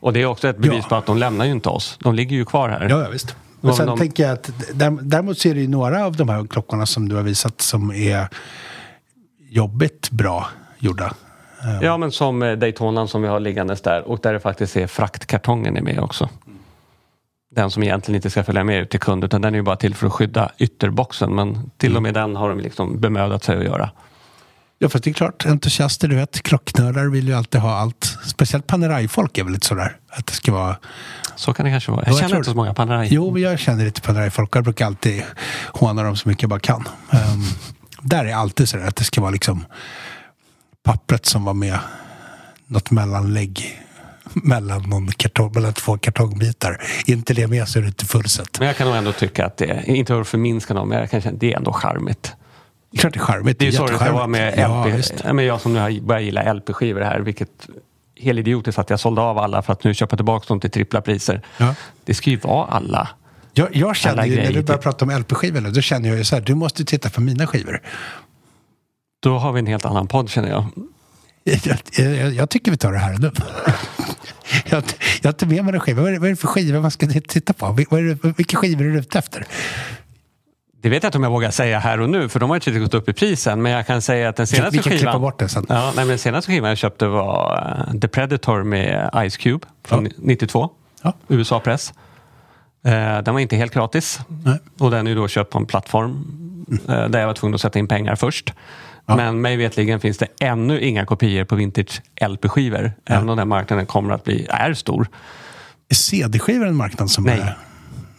Och 0.00 0.12
det 0.12 0.22
är 0.22 0.26
också 0.26 0.48
ett 0.48 0.58
bevis 0.58 0.78
Ja. 0.82 0.88
på 0.88 0.94
att 0.94 1.06
de 1.06 1.18
lämnar 1.18 1.44
ju 1.44 1.52
inte 1.52 1.68
oss. 1.68 1.98
De 2.02 2.14
ligger 2.14 2.36
ju 2.36 2.44
kvar 2.44 2.68
här. 2.68 2.88
Ja, 2.88 3.02
ja 3.02 3.08
visst. 3.10 3.36
Men 3.60 3.74
sen 3.74 3.86
de- 3.86 3.98
tänker 3.98 4.22
jag 4.22 4.32
att 4.32 4.50
där, 4.74 4.98
däremot 5.02 5.38
så 5.38 5.48
är 5.48 5.54
det 5.54 5.60
ju 5.60 5.68
några 5.68 6.04
av 6.06 6.16
de 6.16 6.28
här 6.28 6.46
klockorna 6.46 6.86
som 6.86 7.08
du 7.08 7.16
har 7.16 7.22
visat 7.22 7.60
som 7.60 7.90
är 7.92 8.28
jobbigt 9.50 10.10
bra 10.10 10.46
gjorda. 10.78 11.14
Ja, 11.82 11.96
men 11.96 12.12
som 12.12 12.42
eh, 12.42 12.52
Daytonan 12.52 13.08
som 13.08 13.22
vi 13.22 13.28
har 13.28 13.40
liggandes 13.40 13.80
där 13.82 14.08
och 14.08 14.18
där 14.22 14.32
det 14.32 14.40
faktiskt 14.40 14.76
är 14.76 14.86
fraktkartongen 14.86 15.76
är 15.76 15.82
med 15.82 15.98
också. 16.00 16.28
Den 17.50 17.70
som 17.70 17.82
egentligen 17.82 18.16
inte 18.16 18.30
ska 18.30 18.44
följa 18.44 18.64
med 18.64 18.82
ut 18.82 18.90
till 18.90 19.00
kund 19.00 19.24
utan 19.24 19.40
den 19.40 19.54
är 19.54 19.58
ju 19.58 19.62
bara 19.62 19.76
till 19.76 19.94
för 19.94 20.06
att 20.06 20.12
skydda 20.12 20.50
ytterboxen. 20.58 21.34
Men 21.34 21.70
till 21.76 21.96
och 21.96 22.02
med 22.02 22.14
den 22.14 22.36
har 22.36 22.48
de 22.48 22.60
liksom 22.60 23.00
bemödat 23.00 23.44
sig 23.44 23.56
att 23.56 23.64
göra. 23.64 23.90
Ja, 24.78 24.88
fast 24.88 25.04
det 25.04 25.10
är 25.10 25.14
klart, 25.14 25.46
entusiaster, 25.46 26.08
du 26.08 26.16
vet, 26.16 26.42
klocknördar 26.42 27.06
vill 27.06 27.28
ju 27.28 27.34
alltid 27.34 27.60
ha 27.60 27.74
allt. 27.74 28.18
Speciellt 28.26 28.66
Panerai-folk 28.66 29.38
är 29.38 29.44
väl 29.44 29.52
lite 29.52 29.66
sådär. 29.66 29.96
Att 30.10 30.26
det 30.26 30.32
ska 30.32 30.52
vara... 30.52 30.76
Så 31.36 31.52
kan 31.54 31.64
det 31.66 31.72
kanske 31.72 31.90
vara. 31.90 32.00
Jag 32.00 32.08
Ja, 32.08 32.12
jag 32.12 32.18
känner 32.18 32.28
tror 32.28 32.38
inte 32.38 32.50
så 32.50 32.56
många 32.56 32.74
Panerai. 32.74 33.08
Jo, 33.10 33.38
jag 33.38 33.58
känner 33.58 33.84
lite 33.84 34.00
Panerai-folk. 34.00 34.56
Jag 34.56 34.64
brukar 34.64 34.86
alltid 34.86 35.22
håna 35.66 36.02
dem 36.02 36.16
så 36.16 36.28
mycket 36.28 36.42
jag 36.42 36.50
bara 36.50 36.60
kan. 36.60 36.88
Ehm, 37.10 37.42
där 38.02 38.24
är 38.24 38.34
alltid 38.34 38.68
sådär 38.68 38.86
att 38.86 38.96
det 38.96 39.04
ska 39.04 39.20
vara 39.20 39.30
liksom 39.30 39.64
pappret 40.84 41.26
som 41.26 41.44
var 41.44 41.54
med 41.54 41.78
något 42.66 42.90
mellanlägg 42.90 43.80
mellan, 44.34 44.82
någon 44.82 45.08
kartong, 45.08 45.52
mellan 45.54 45.72
två 45.72 45.98
kartongbitar. 45.98 46.80
Inte 47.06 47.34
det 47.34 47.46
med 47.46 47.68
så 47.68 47.78
är 47.78 47.82
det 47.82 47.88
inte 47.88 48.04
fullsatt. 48.06 48.58
Men 48.58 48.66
jag 48.68 48.76
kan 48.76 48.86
nog 48.86 48.96
ändå 48.96 49.12
tycka 49.12 49.46
att 49.46 49.56
det, 49.56 49.64
är- 49.70 49.90
inte 49.90 50.12
för 50.12 50.20
att 50.20 50.28
förminska 50.28 50.74
någon, 50.74 50.88
men 50.88 50.98
jag 50.98 51.10
kan 51.10 51.20
känna 51.20 51.34
att 51.34 51.40
det 51.40 51.52
är 51.52 51.56
ändå 51.56 51.72
charmigt. 51.72 52.32
Klart 52.98 53.12
det 53.12 53.18
är 53.20 53.24
charmigt. 53.24 53.58
Det 53.58 53.64
är 53.64 53.70
ju 53.70 53.72
så 53.76 53.82
det 53.86 53.88
ska 53.88 54.04
jättecharmigt. 54.04 54.18
vara 54.18 54.26
med 54.86 54.94
LP. 54.94 55.20
Ja, 55.24 55.32
men 55.32 55.44
jag 55.44 55.60
som 55.60 55.72
nu 55.72 55.78
har 55.80 56.00
börjat 56.00 56.22
gilla 56.24 56.52
LP-skivor 56.52 57.00
här, 57.00 57.20
vilket 57.20 57.68
helt 58.20 58.38
idiotiskt 58.38 58.78
att 58.78 58.90
jag 58.90 59.00
sålde 59.00 59.20
av 59.20 59.38
alla 59.38 59.62
för 59.62 59.72
att 59.72 59.84
nu 59.84 59.94
köpa 59.94 60.16
tillbaka 60.16 60.44
dem 60.48 60.60
till 60.60 60.70
trippla 60.70 61.00
priser. 61.00 61.42
Ja. 61.56 61.74
Det 62.04 62.14
ska 62.14 62.30
ju 62.30 62.36
vara 62.36 62.66
alla. 62.66 63.08
Jag, 63.52 63.76
jag 63.76 63.96
känner 63.96 64.24
ju, 64.26 64.36
när 64.36 64.52
du 64.52 64.62
börjar 64.62 64.78
prata 64.80 65.04
om 65.04 65.10
LP-skivor 65.10 65.60
då 65.60 65.80
känner 65.80 66.08
jag 66.08 66.18
ju 66.18 66.24
så 66.24 66.34
här, 66.36 66.42
du 66.42 66.54
måste 66.54 66.84
titta 66.84 67.10
på 67.10 67.20
mina 67.20 67.46
skivor. 67.46 67.82
Då 69.22 69.38
har 69.38 69.52
vi 69.52 69.58
en 69.60 69.66
helt 69.66 69.84
annan 69.84 70.06
podd 70.06 70.30
känner 70.30 70.48
jag. 70.48 70.66
Jag, 71.64 72.16
jag, 72.16 72.32
jag 72.32 72.50
tycker 72.50 72.70
vi 72.70 72.76
tar 72.76 72.92
det 72.92 72.98
här 72.98 73.18
nu. 73.18 73.30
Jag, 74.70 74.82
jag 75.22 75.30
inte 75.30 75.46
med 75.46 75.64
mig 75.64 75.72
några 75.72 75.80
skivor. 75.80 76.02
Vad 76.02 76.14
är, 76.14 76.18
vad 76.18 76.26
är 76.26 76.30
det 76.30 76.36
för 76.36 76.48
skivor 76.48 76.80
man 76.80 76.90
ska 76.90 77.06
titta 77.06 77.52
på? 77.52 77.66
Vad 77.90 78.00
är 78.00 78.04
det, 78.04 78.34
vilka 78.36 78.56
skivor 78.56 78.84
är 78.84 78.90
du 78.90 78.98
ute 78.98 79.18
efter? 79.18 79.46
Det 80.80 80.88
vet 80.88 81.02
jag 81.02 81.08
inte 81.08 81.18
om 81.18 81.24
jag 81.24 81.30
vågar 81.30 81.50
säga 81.50 81.78
här 81.78 82.00
och 82.00 82.10
nu 82.10 82.28
för 82.28 82.40
de 82.40 82.50
har 82.50 82.68
ju 82.68 82.80
gått 82.80 82.94
upp 82.94 83.08
i 83.08 83.12
prisen. 83.12 83.62
Men 83.62 83.72
jag 83.72 83.86
kan 83.86 84.02
säga 84.02 84.28
att 84.28 84.36
den 84.36 84.46
senaste 84.46 84.76
vi 84.76 84.98
skivan... 84.98 85.20
bort 85.20 85.38
det 85.38 85.48
sen. 85.48 85.66
Ja, 85.68 85.92
nej, 85.96 86.06
den 86.06 86.18
senaste 86.18 86.52
skivan 86.52 86.68
jag 86.68 86.78
köpte 86.78 87.06
var 87.06 87.86
eh, 87.94 88.00
The 88.00 88.08
Predator 88.08 88.62
med 88.62 89.10
Ice 89.30 89.36
Cube 89.36 89.66
från 89.84 90.04
Ja. 90.04 90.10
92. 90.18 90.70
Ja. 91.02 91.12
USA-press. 91.28 91.92
Eh, 92.84 93.18
den 93.22 93.34
var 93.34 93.38
inte 93.38 93.56
helt 93.56 93.74
gratis. 93.74 94.20
Nej. 94.28 94.58
Och 94.78 94.90
den 94.90 95.06
är 95.06 95.10
ju 95.10 95.16
då 95.16 95.28
köpt 95.28 95.50
på 95.50 95.58
en 95.58 95.66
plattform 95.66 96.24
eh, 96.88 97.08
där 97.08 97.20
jag 97.20 97.26
var 97.26 97.34
tvungen 97.34 97.54
att 97.54 97.60
sätta 97.60 97.78
in 97.78 97.88
pengar 97.88 98.16
först. 98.16 98.52
Men 99.16 99.40
mig 99.40 99.56
vetligen 99.56 100.00
finns 100.00 100.18
det 100.18 100.26
ännu 100.40 100.80
inga 100.80 101.06
kopior 101.06 101.44
på 101.44 101.56
vintage 101.56 102.02
LP-skivor. 102.28 102.92
Även 103.04 103.28
om 103.28 103.36
den 103.36 103.48
marknaden 103.48 103.86
kommer 103.86 104.14
att 104.14 104.24
bli, 104.24 104.46
är 104.50 104.74
stor. 104.74 105.08
Är 105.88 105.94
CD-skivor 105.94 106.66
en 106.66 106.76
marknad 106.76 107.10
som 107.10 107.24
Nej. 107.24 107.38
är... 107.38 107.56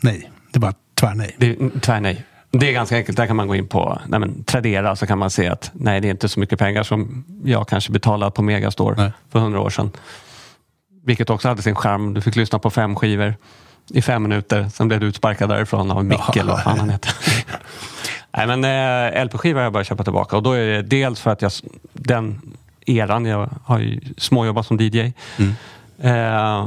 Nej, 0.02 0.32
det 0.52 0.58
är 0.58 0.60
bara 0.60 0.74
tvärnej. 0.96 1.36
Det 1.38 1.50
är 1.50 1.80
tvärnej. 1.80 2.26
Det 2.52 2.70
är 2.70 2.74
ganska 2.74 2.96
enkelt. 2.96 3.18
Där 3.18 3.28
kan 3.28 3.36
man 3.36 3.48
gå 3.48 3.56
in 3.56 3.68
på 3.68 4.02
nej 4.08 4.20
men, 4.20 4.44
Tradera 4.44 4.96
så 4.96 5.08
kan 5.08 5.18
man 5.18 5.30
se 5.30 5.48
att 5.48 5.72
nej, 5.74 6.02
det 6.02 6.08
är 6.08 6.12
inte 6.12 6.30
så 6.30 6.40
mycket 6.40 6.60
pengar 6.60 6.84
som 6.84 7.26
jag 7.44 7.68
kanske 7.68 7.92
betalade 7.92 8.32
på 8.32 8.42
Megastore 8.42 8.96
Nej. 8.98 9.12
för 9.32 9.40
hundra 9.40 9.60
år 9.60 9.70
sedan. 9.70 9.92
Vilket 11.06 11.30
också 11.30 11.48
hade 11.48 11.62
sin 11.62 11.76
charm. 11.76 12.14
Du 12.14 12.22
fick 12.22 12.36
lyssna 12.36 12.60
på 12.60 12.70
fem 12.70 12.96
skivor 12.96 13.36
i 13.90 14.02
fem 14.02 14.24
minuter. 14.24 14.70
Sen 14.74 14.88
blev 14.88 15.00
du 15.00 15.06
utsparkad 15.08 15.50
därifrån 15.50 15.92
av 15.92 16.06
Micke 16.06 16.38
eller 16.38 16.52
vad 16.52 16.64
fan 16.64 16.80
han 16.80 16.90
heter. 16.90 17.14
nej, 18.38 18.48
men 18.48 18.64
eh, 18.64 19.26
LP-skivor 19.26 19.60
har 19.60 19.64
jag 19.64 19.74
börjat 19.74 19.88
köpa 19.88 20.04
tillbaka 20.04 20.38
och 20.38 20.44
då 20.44 20.52
är 20.52 20.66
det 20.66 20.82
dels 20.82 21.22
för 21.22 21.32
att 21.32 21.42
jag 21.42 21.52
den 21.94 22.42
eran, 22.86 23.26
jag 23.26 23.50
har 23.64 23.80
ju 23.80 24.00
småjobbat 24.18 24.66
som 24.66 24.78
DJ. 24.82 25.00
Eh, 26.02 26.66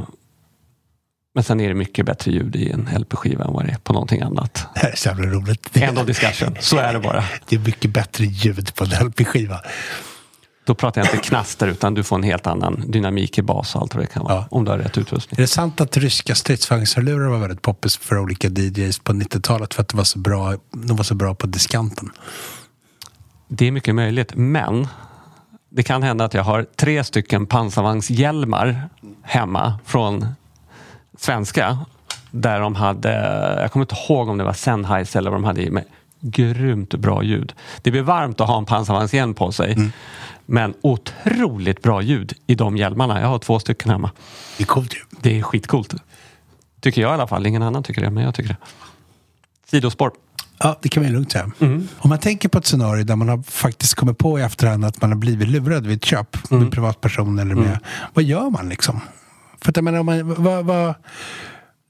men 1.35 1.43
sen 1.43 1.59
är 1.59 1.67
det 1.67 1.75
mycket 1.75 2.05
bättre 2.05 2.31
ljud 2.31 2.55
i 2.55 2.69
en 2.71 2.89
LP-skiva 2.97 3.43
än 3.45 3.53
vad 3.53 3.65
det 3.65 3.71
är 3.71 3.77
på 3.77 3.93
någonting 3.93 4.21
annat. 4.21 4.67
Det 4.73 4.79
här 4.79 4.91
är 4.91 4.95
så 4.95 5.09
jävla 5.09 5.25
roligt. 5.25 5.77
End 5.77 5.99
of 5.99 6.05
discussion. 6.05 6.55
Så 6.59 6.77
är 6.77 6.93
det 6.93 6.99
bara. 6.99 7.23
det 7.49 7.55
är 7.55 7.59
mycket 7.59 7.91
bättre 7.91 8.25
ljud 8.25 8.75
på 8.75 8.83
en 8.83 9.07
LP-skiva. 9.07 9.61
Då 10.65 10.75
pratar 10.75 11.01
jag 11.01 11.13
inte 11.13 11.27
knaster 11.27 11.67
utan 11.67 11.93
du 11.93 12.03
får 12.03 12.15
en 12.15 12.23
helt 12.23 12.47
annan 12.47 12.83
dynamik 12.87 13.37
i 13.37 13.41
bas 13.41 13.75
och 13.75 13.81
allt 13.81 13.95
vad 13.95 14.03
det 14.03 14.07
kan 14.07 14.23
vara. 14.23 14.33
Ja. 14.33 14.45
Om 14.51 14.65
du 14.65 14.71
har 14.71 14.77
rätt 14.77 14.97
utrustning. 14.97 15.37
Är 15.37 15.41
det 15.41 15.47
sant 15.47 15.81
att 15.81 15.97
ryska 15.97 16.35
stridsvagnshörlurar 16.35 17.29
var 17.29 17.37
väldigt 17.37 17.61
poppis 17.61 17.97
för 17.97 18.17
olika 18.17 18.47
DJs 18.47 18.99
på 18.99 19.13
90-talet 19.13 19.73
för 19.73 19.81
att 19.81 19.87
det 19.87 19.97
var 19.97 20.03
så 20.03 20.19
bra, 20.19 20.53
de 20.71 20.97
var 20.97 21.03
så 21.03 21.15
bra 21.15 21.35
på 21.35 21.47
diskanten? 21.47 22.09
Det 23.47 23.67
är 23.67 23.71
mycket 23.71 23.95
möjligt, 23.95 24.35
men 24.35 24.87
det 25.69 25.83
kan 25.83 26.03
hända 26.03 26.25
att 26.25 26.33
jag 26.33 26.43
har 26.43 26.65
tre 26.75 27.03
stycken 27.03 27.45
pansarvagnshjälmar 27.45 28.89
hemma 29.23 29.79
från 29.85 30.25
svenska. 31.17 31.77
Där 32.31 32.59
de 32.59 32.75
hade, 32.75 33.11
jag 33.61 33.71
kommer 33.71 33.83
inte 33.83 33.95
ihåg 34.09 34.29
om 34.29 34.37
det 34.37 34.43
var 34.43 34.53
Sennheiser 34.53 35.19
eller 35.19 35.31
vad 35.31 35.39
de 35.39 35.43
hade 35.43 35.61
i, 35.61 35.69
men 35.71 35.83
grymt 36.19 36.95
bra 36.95 37.23
ljud. 37.23 37.53
Det 37.81 37.91
blir 37.91 38.01
varmt 38.01 38.41
att 38.41 38.47
ha 38.47 38.57
en 38.57 38.65
pansarvagnshjälm 38.65 39.33
på 39.33 39.51
sig. 39.51 39.91
Men 40.45 40.73
otroligt 40.81 41.81
bra 41.81 42.01
ljud 42.01 42.33
i 42.47 42.55
de 42.55 42.77
hjälmarna. 42.77 43.21
Jag 43.21 43.27
har 43.27 43.39
två 43.39 43.59
stycken 43.59 43.91
hemma. 43.91 44.11
Det 44.57 44.63
är 44.63 44.67
coolt 44.67 44.93
ju. 44.95 44.99
Det 45.21 45.39
är 45.39 45.41
skitcoolt. 45.43 45.93
Tycker 46.79 47.01
jag 47.01 47.11
i 47.11 47.13
alla 47.13 47.27
fall. 47.27 47.45
Ingen 47.45 47.61
annan 47.63 47.83
tycker 47.83 48.01
det, 48.01 48.09
men 48.09 48.23
jag 48.23 48.35
tycker 48.35 48.49
det. 48.49 48.57
Sidospår. 49.69 50.11
Ja, 50.59 50.79
det 50.81 50.89
kan 50.89 51.03
man 51.03 51.09
ju 51.09 51.13
lugnt 51.15 51.31
säga. 51.31 51.51
Mm. 51.59 51.87
Om 51.97 52.09
man 52.09 52.19
tänker 52.19 52.49
på 52.49 52.57
ett 52.57 52.65
scenario 52.65 53.03
där 53.03 53.15
man 53.15 53.29
har 53.29 53.43
faktiskt 53.43 53.95
kommit 53.95 54.17
på 54.17 54.39
i 54.39 54.41
efterhand 54.41 54.85
att 54.85 55.01
man 55.01 55.11
har 55.11 55.17
blivit 55.17 55.47
lurad 55.47 55.87
vid 55.87 55.97
ett 55.97 56.05
köp 56.05 56.51
Mm. 56.51 56.63
med 56.63 56.71
privatperson 56.73 57.39
eller 57.39 57.55
med... 57.55 57.79
Vad 58.13 58.23
gör 58.23 58.49
man 58.49 58.69
liksom? 58.69 59.01
För 59.61 59.69
att 59.69 59.77
jag 59.77 59.83
menar, 59.83 59.99
om 59.99 60.05
man, 60.05 60.43
vad, 60.43 60.65
vad, 60.65 60.95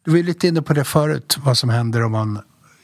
du 0.05 0.11
var 0.11 0.17
ju 0.17 0.23
lite 0.23 0.47
inne 0.47 0.61
på 0.61 0.73
det 0.73 0.83
förut, 0.83 1.37
vad 1.43 1.57
som 1.57 1.69
händer 1.69 2.03
om 2.03 2.11
man 2.11 2.39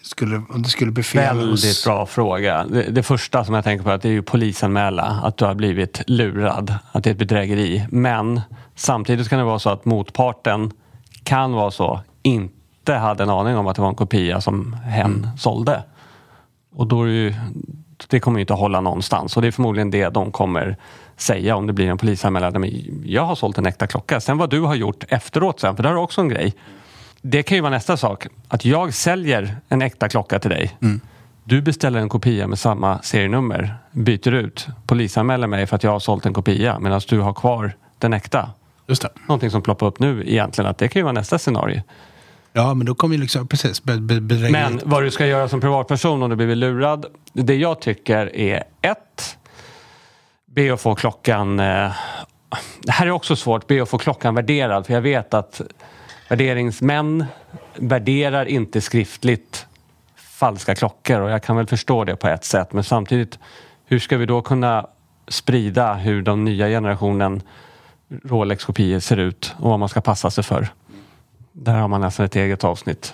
skulle, 0.10 0.42
om 0.50 0.62
det 0.62 0.70
skulle 0.70 0.92
befäla 0.92 1.34
Väldigt 1.34 1.84
bra 1.86 2.06
fråga. 2.06 2.66
Det, 2.66 2.84
det 2.84 3.04
första 3.04 3.46
som 3.46 3.56
jag 3.56 3.64
tänker 3.64 3.84
på 3.84 3.90
är 3.90 3.94
att 3.94 4.02
det 4.02 4.10
är 4.10 4.14
ju 4.14 4.22
polisanmäla 4.22 5.04
att 5.04 5.38
du 5.38 5.46
har 5.46 5.56
blivit 5.56 6.02
lurad. 6.08 6.76
Att 6.92 7.04
det 7.04 7.10
är 7.10 7.12
ett 7.12 7.18
bedrägeri. 7.20 7.86
Men 7.90 8.42
samtidigt 8.76 9.30
kan 9.30 9.40
det 9.40 9.46
vara 9.46 9.60
så 9.60 9.70
att 9.70 9.86
motparten 9.86 10.72
kan 11.24 11.52
vara 11.52 11.72
så 11.72 12.00
inte 12.22 12.94
hade 12.94 13.24
en 13.24 13.30
aning 13.30 13.58
om 13.58 13.68
att 13.68 13.76
det 13.76 13.82
var 13.82 13.90
en 13.90 13.96
kopia 13.96 14.42
som 14.42 14.74
hen 14.74 15.30
sålde. 15.38 15.84
Och 16.76 16.88
då 16.88 17.04
är 17.04 17.08
det, 17.08 17.14
ju, 17.14 17.34
det 18.08 18.20
kommer 18.20 18.40
ju 18.40 18.42
inte 18.42 18.54
att 18.54 18.60
hålla 18.60 18.82
någonstans. 18.82 19.36
Och 19.36 19.42
det 19.42 19.48
är 19.48 19.52
förmodligen 19.52 19.92
det 19.92 20.10
de 20.10 20.32
kommer 20.32 20.78
säga 21.18 21.56
om 21.56 21.68
det 21.68 21.74
blir 21.74 21.90
en 21.90 21.98
polisanmälan. 21.98 22.66
Jag 23.04 23.26
har 23.26 23.36
sålt 23.36 23.58
en 23.58 23.66
äkta 23.66 23.88
klocka. 23.88 24.20
Sen 24.20 24.38
vad 24.38 24.50
du 24.50 24.62
har 24.62 24.76
gjort 24.76 25.04
efteråt 25.08 25.60
sen, 25.60 25.76
för 25.76 25.84
det 25.84 25.90
är 25.90 25.96
också 25.96 26.22
en 26.22 26.30
grej. 26.30 26.54
Det 27.22 27.44
kan 27.44 27.56
ju 27.56 27.62
vara 27.62 27.72
nästa 27.72 27.98
sak. 27.98 28.28
Att 28.48 28.66
jag 28.66 28.94
säljer 28.94 29.56
en 29.70 29.82
äkta 29.82 30.10
klocka 30.10 30.40
till 30.40 30.50
dig. 30.50 30.78
Du 31.44 31.62
beställer 31.62 32.00
en 32.00 32.10
kopia 32.10 32.48
med 32.48 32.60
samma 32.60 33.02
serienummer, 33.02 33.76
byter 33.92 34.32
ut, 34.32 34.68
polisanmäler 34.86 35.48
mig 35.48 35.68
för 35.68 35.76
att 35.76 35.84
jag 35.84 35.92
har 35.92 36.00
sålt 36.00 36.26
en 36.26 36.34
kopia 36.34 36.80
medan 36.80 37.02
du 37.10 37.20
har 37.20 37.34
kvar 37.34 37.74
den 37.98 38.14
äkta. 38.14 38.50
Just 38.88 39.02
det. 39.02 39.10
Någonting 39.28 39.52
som 39.52 39.62
ploppar 39.62 39.88
upp 39.88 40.00
nu 40.00 40.24
egentligen, 40.28 40.70
att 40.70 40.78
det 40.78 40.88
kan 40.88 41.00
ju 41.00 41.04
vara 41.04 41.14
nästa 41.14 41.40
scenario. 41.40 41.82
Ja, 42.54 42.74
men 42.74 42.86
då 42.86 42.96
kommer 42.96 43.16
ju 43.16 43.22
liksom, 43.22 43.48
precis. 43.48 43.82
Men 44.52 44.82
vad 44.86 45.04
du 45.04 45.12
ska 45.12 45.26
göra 45.26 45.50
som 45.50 45.62
privatperson 45.62 46.24
om 46.24 46.30
du 46.30 46.36
blivit 46.36 46.58
lurad. 46.58 47.06
Det 47.34 47.56
jag 47.56 47.82
tycker 47.82 48.36
är 48.36 48.64
ett. 48.82 49.38
be 50.56 50.74
att 50.74 50.82
få 50.82 50.96
klockan... 50.96 51.60
Eh, 51.60 51.92
det 52.82 52.92
här 52.92 53.08
är 53.08 53.12
också 53.12 53.36
svårt, 53.36 53.68
be 53.68 53.82
att 53.82 53.90
få 53.90 53.98
klockan 53.98 54.36
värderad 54.36 54.86
för 54.86 54.94
jag 54.94 55.02
vet 55.02 55.34
att 55.34 55.62
värderingsmän 56.30 57.26
värderar 57.76 58.46
inte 58.46 58.82
skriftligt 58.82 59.66
falska 60.16 60.76
klockor 60.76 61.20
och 61.20 61.30
jag 61.30 61.44
kan 61.44 61.56
väl 61.56 61.68
förstå 61.68 62.04
det 62.04 62.16
på 62.16 62.28
ett 62.28 62.44
sätt 62.46 62.74
men 62.74 62.84
samtidigt 62.84 63.40
hur 63.86 64.00
ska 64.00 64.18
vi 64.18 64.26
då 64.26 64.42
kunna 64.42 64.88
sprida 65.28 65.94
hur 65.94 66.22
de 66.22 66.46
nya 66.46 66.68
generationen 66.68 67.42
Rolex-kopior 68.24 69.00
ser 69.00 69.18
ut 69.18 69.56
och 69.58 69.70
vad 69.70 69.80
man 69.80 69.90
ska 69.90 70.02
passa 70.02 70.32
sig 70.32 70.44
för. 70.44 70.68
Där 71.52 71.74
har 71.74 71.88
man 71.88 72.02
nästan 72.02 72.26
ett 72.26 72.36
eget 72.36 72.64
avsnitt. 72.64 73.14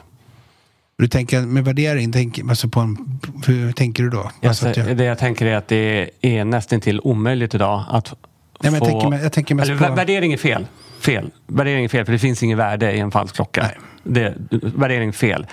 Du 0.98 1.08
tänker 1.08 1.42
med 1.42 1.66
värdering, 1.66 2.12
tänk, 2.12 2.40
alltså 2.40 2.68
på 2.70 2.80
en, 2.80 3.20
hur 3.48 3.72
tänker 3.72 4.04
du 4.04 4.10
då? 4.10 4.32
Jag, 4.42 4.50
Alltså 4.50 4.68
jag- 4.80 4.98
Det 4.98 5.04
jag 5.04 5.18
tänker 5.18 5.46
är 5.46 5.56
att 5.56 5.68
det 5.68 6.10
är 6.22 6.46
nästan 6.46 6.82
till 6.82 7.00
omöjligt 7.04 7.54
idag 7.56 7.84
att 7.90 8.14
Nej, 8.62 8.72
men 8.72 8.74
jag 8.74 8.92
få... 8.92 9.02
tänker 9.02 9.24
jag 9.24 9.34
tänker 9.34 9.56
mest 9.56 9.70
Eller, 9.70 9.80
på- 9.80 9.86
vä- 9.86 9.96
Värdering 9.96 10.34
är 10.34 10.38
fel. 10.38 10.66
Fel. 11.06 11.32
Värdering 11.48 11.86
är 11.86 11.90
fel 11.90 12.06
för 12.06 12.12
det 12.14 12.20
finns 12.20 12.44
ingen 12.44 12.58
värde 12.58 12.92
i 12.92 13.00
en 13.00 13.12
falsk 13.12 13.36
klocka. 13.36 13.72
Det, 14.04 14.34
värdering 14.62 15.10
är 15.10 15.14
fel. 15.14 15.48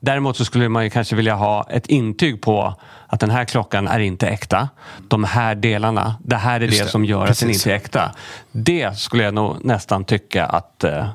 Däremot 0.00 0.36
så 0.36 0.44
skulle 0.44 0.68
man 0.68 0.84
ju 0.84 0.90
kanske 0.90 1.16
vilja 1.16 1.34
ha 1.34 1.66
ett 1.70 1.86
intyg 1.86 2.42
på 2.42 2.74
att 3.06 3.20
den 3.20 3.30
här 3.30 3.44
klockan 3.44 3.88
är 3.88 3.98
inte 3.98 4.28
äkta. 4.28 4.68
De 5.08 5.24
här 5.24 5.54
delarna, 5.54 6.16
det 6.24 6.36
här 6.36 6.60
är 6.60 6.64
Just 6.64 6.78
det, 6.78 6.84
det. 6.84 6.90
som 6.90 7.04
gör 7.04 7.22
att 7.22 7.26
den 7.26 7.48
Precis. 7.48 7.66
inte 7.66 7.72
är 7.72 7.76
äkta. 7.76 8.14
Det 8.52 8.98
skulle 8.98 9.22
jag 9.22 9.34
nog 9.34 9.64
nästan 9.64 10.04
tycka 10.04 10.46
att 10.46 10.84
eh, 10.84 11.08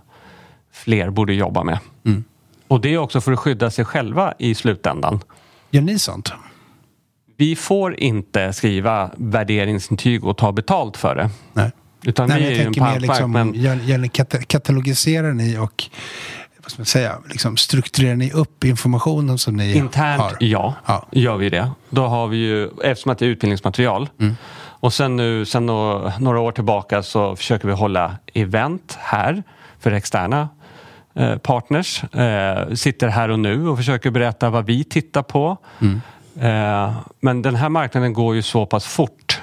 fler 0.74 1.10
borde 1.10 1.34
jobba 1.34 1.64
med. 1.64 1.80
Mm. 2.06 2.24
Och 2.68 2.82
det 2.82 2.94
är 2.94 2.98
också 2.98 3.22
för 3.22 3.32
att 3.32 3.40
skydda 3.40 3.72
sig 3.72 3.86
själva 3.86 4.34
i 4.38 4.56
slutändan. 4.56 5.20
Gör 5.72 5.82
ni 5.82 6.00
sånt? 6.00 6.34
Vi 7.38 7.56
får 7.56 8.00
inte 8.00 8.54
skriva 8.54 9.12
värderingsintyg 9.18 10.26
och 10.26 10.38
ta 10.38 10.52
betalt 10.52 10.98
för 10.98 11.16
det. 11.16 11.30
Nej. 11.54 11.72
Utan 12.04 12.30
Nej, 12.30 12.40
vi 12.42 12.48
är 12.48 12.52
ju 12.52 12.62
en 12.62 12.74
pantmark. 12.74 13.02
liksom, 13.02 13.32
men 13.32 13.54
gör, 13.54 13.76
gör 13.76 14.08
kata- 14.08 14.42
katalogiserar 14.44 15.34
ni 15.34 15.58
och 15.58 15.84
vad 16.64 16.72
ska 16.72 16.80
man 16.80 16.86
säga, 16.86 17.18
liksom, 17.30 17.58
strukturerar 17.58 18.16
ni 18.16 18.32
upp 18.32 18.64
informationen 18.64 19.38
som 19.38 19.56
ni 19.56 19.74
internt, 19.78 20.22
har? 20.22 20.32
ja, 20.40 20.74
Ja. 20.86 21.08
gör 21.12 21.38
vi 21.38 21.50
det. 21.50 21.72
Då 21.90 22.08
har 22.08 22.28
vi 22.28 22.38
ju, 22.38 22.70
eftersom 22.84 23.12
att 23.12 23.18
det 23.20 23.26
är 23.26 23.30
utbildningsmaterial. 23.30 24.10
Mm. 24.20 24.36
Och 24.64 24.94
sen 24.94 25.16
nu, 25.16 25.46
sen 25.46 25.66
nå- 25.66 26.12
några 26.20 26.40
år 26.40 26.52
tillbaka 26.52 27.04
så 27.04 27.36
försöker 27.36 27.68
vi 27.68 27.74
hålla 27.74 28.16
event 28.34 28.98
här 29.02 29.44
för 29.80 29.92
externa 29.92 30.50
eh, 31.16 31.38
partners. 31.38 32.04
Eh, 32.04 32.74
sitter 32.74 33.08
här 33.08 33.30
och 33.30 33.40
nu 33.40 33.68
och 33.68 33.78
försöker 33.78 34.10
berätta 34.12 34.50
vad 34.50 34.66
vi 34.66 34.84
tittar 34.84 35.24
på. 35.24 35.58
Mm. 35.82 36.02
Eh, 36.40 36.94
men 37.20 37.42
den 37.42 37.56
här 37.56 37.70
marknaden 37.70 38.14
går 38.14 38.36
ju 38.36 38.42
så 38.42 38.66
pass 38.66 38.86
fort. 38.86 39.42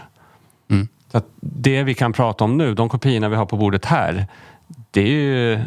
Mm. 1.09 1.13
Så 1.13 1.19
att 1.19 1.25
det 1.41 1.83
vi 1.83 1.95
kan 1.95 2.13
prata 2.13 2.45
om 2.45 2.57
nu, 2.57 2.75
de 2.75 2.89
kopiorna 2.89 3.29
vi 3.29 3.37
har 3.37 3.47
på 3.47 3.57
bordet 3.57 3.85
här, 3.85 4.27
det 4.91 5.01
är 5.01 5.07
ju, 5.07 5.61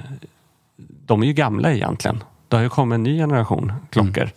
de 1.05 1.23
är 1.23 1.27
ju 1.27 1.33
gamla 1.33 1.73
egentligen. 1.73 2.23
Det 2.47 2.55
har 2.55 2.63
ju 2.63 2.69
kommit 2.69 2.95
en 2.95 3.03
ny 3.03 3.17
generation 3.17 3.73
klockor. 3.89 4.29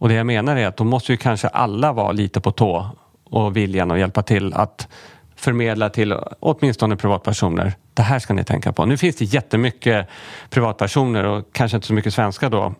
Och 0.00 0.08
det 0.08 0.14
jag 0.14 0.26
menar 0.26 0.56
är 0.56 0.66
att 0.66 0.76
då 0.76 0.84
måste 0.84 1.12
ju 1.12 1.16
kanske 1.16 1.48
alla 1.48 1.92
vara 1.92 2.12
lite 2.12 2.40
på 2.40 2.50
tå 2.52 2.86
och 3.24 3.56
viljan 3.56 3.90
och 3.90 3.98
hjälpa 3.98 4.22
till 4.22 4.54
att 4.54 4.88
förmedla 5.36 5.90
till 5.90 6.14
åtminstone 6.40 6.96
privatpersoner. 6.96 7.72
Det 7.94 8.02
här 8.02 8.18
ska 8.18 8.34
ni 8.34 8.44
tänka 8.44 8.72
på. 8.72 8.86
Nu 8.86 8.96
finns 8.96 9.16
det 9.16 9.24
jättemycket 9.24 10.08
privatpersoner 10.50 11.24
och 11.24 11.44
kanske 11.52 11.76
inte 11.76 11.86
så 11.86 11.94
mycket 11.94 12.14
svenskar 12.14 12.50
då 12.50 12.74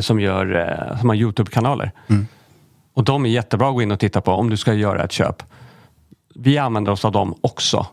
som, 0.00 0.20
gör, 0.20 0.56
eh, 0.56 1.00
som 1.00 1.08
har 1.08 1.16
Youtube-kanaler. 1.16 1.92
Och 2.94 3.04
de 3.04 3.24
är 3.26 3.30
jättebra 3.30 3.68
att 3.68 3.74
gå 3.74 3.82
in 3.82 3.92
och 3.92 4.00
titta 4.00 4.20
på 4.20 4.32
om 4.32 4.50
du 4.50 4.56
ska 4.56 4.74
göra 4.74 5.04
ett 5.04 5.12
köp. 5.12 5.42
Vi 6.34 6.58
använder 6.58 6.92
oss 6.92 7.04
av 7.04 7.12
dem 7.12 7.34
också. 7.40 7.86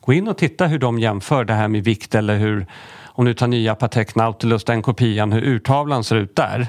Gå 0.00 0.12
in 0.12 0.28
och 0.28 0.38
titta 0.38 0.66
hur 0.66 0.78
de 0.78 0.98
jämför 0.98 1.44
det 1.44 1.54
här 1.54 1.68
med 1.68 1.84
vikt 1.84 2.14
eller 2.14 2.36
hur 2.38 2.66
om 3.04 3.24
du 3.24 3.34
tar 3.34 3.46
nya 3.46 3.74
Patek 3.74 4.14
Nautilus, 4.14 4.64
den 4.64 4.82
kopian, 4.82 5.32
hur 5.32 5.42
urtavlan 5.42 6.04
ser 6.04 6.16
ut 6.16 6.36
där. 6.36 6.66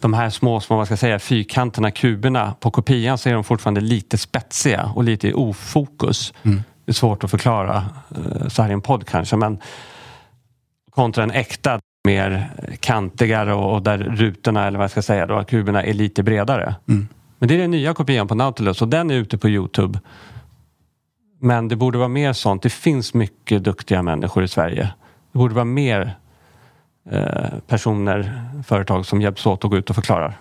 De 0.00 0.14
här 0.14 0.30
små, 0.30 0.60
små 0.60 0.76
vad 0.76 0.86
ska 0.86 0.92
jag 0.92 0.98
säga, 0.98 1.18
fyrkanterna, 1.18 1.90
kuberna 1.90 2.54
på 2.60 2.70
kopian 2.70 3.18
så 3.18 3.28
är 3.28 3.34
de 3.34 3.44
fortfarande 3.44 3.80
lite 3.80 4.18
spetsiga 4.18 4.92
och 4.94 5.04
lite 5.04 5.28
i 5.28 5.32
ofokus. 5.32 6.32
Det 6.84 6.90
är 6.90 6.94
svårt 6.94 7.24
att 7.24 7.30
förklara 7.30 7.84
eh, 8.16 8.48
så 8.48 8.62
här 8.62 8.70
i 8.70 8.72
en 8.72 8.80
podd 8.80 9.06
kanske 9.06 9.36
men 9.36 9.58
kontra 10.90 11.24
en 11.24 11.30
äkta 11.30 11.80
mer 12.06 12.50
kantigare 12.80 13.54
och, 13.54 13.82
där 13.82 13.98
rutorna 13.98 14.66
eller 14.66 14.78
vad 14.78 14.84
jag 14.84 14.90
ska 14.90 15.02
säga 15.02 15.26
då, 15.26 15.44
kuberna 15.44 15.82
är 15.82 15.92
lite 15.94 16.22
bredare. 16.22 16.74
Men 17.38 17.48
det 17.48 17.54
är 17.54 17.58
den 17.58 17.70
nya 17.70 17.94
kopian 17.94 18.28
på 18.28 18.34
Nautilus 18.34 18.82
och 18.82 18.88
den 18.88 19.10
är 19.10 19.14
ute 19.14 19.38
på 19.38 19.48
Youtube. 19.48 20.00
Men 21.40 21.68
det 21.68 21.76
borde 21.76 21.98
vara 21.98 22.08
mer 22.08 22.32
sånt. 22.32 22.62
Det 22.62 22.70
finns 22.70 23.14
mycket 23.14 23.64
duktiga 23.64 24.02
människor 24.02 24.44
i 24.44 24.48
Sverige. 24.48 24.88
Det 25.32 25.38
borde 25.38 25.54
vara 25.54 25.64
mer 25.64 26.18
eh, 27.10 27.58
personer, 27.66 28.42
företag 28.66 29.06
som 29.06 29.22
hjälps 29.22 29.46
åt 29.46 29.64
att 29.64 29.70
gå 29.70 29.76
ut 29.76 29.90
och 29.90 29.96
förklarar. 29.96 30.38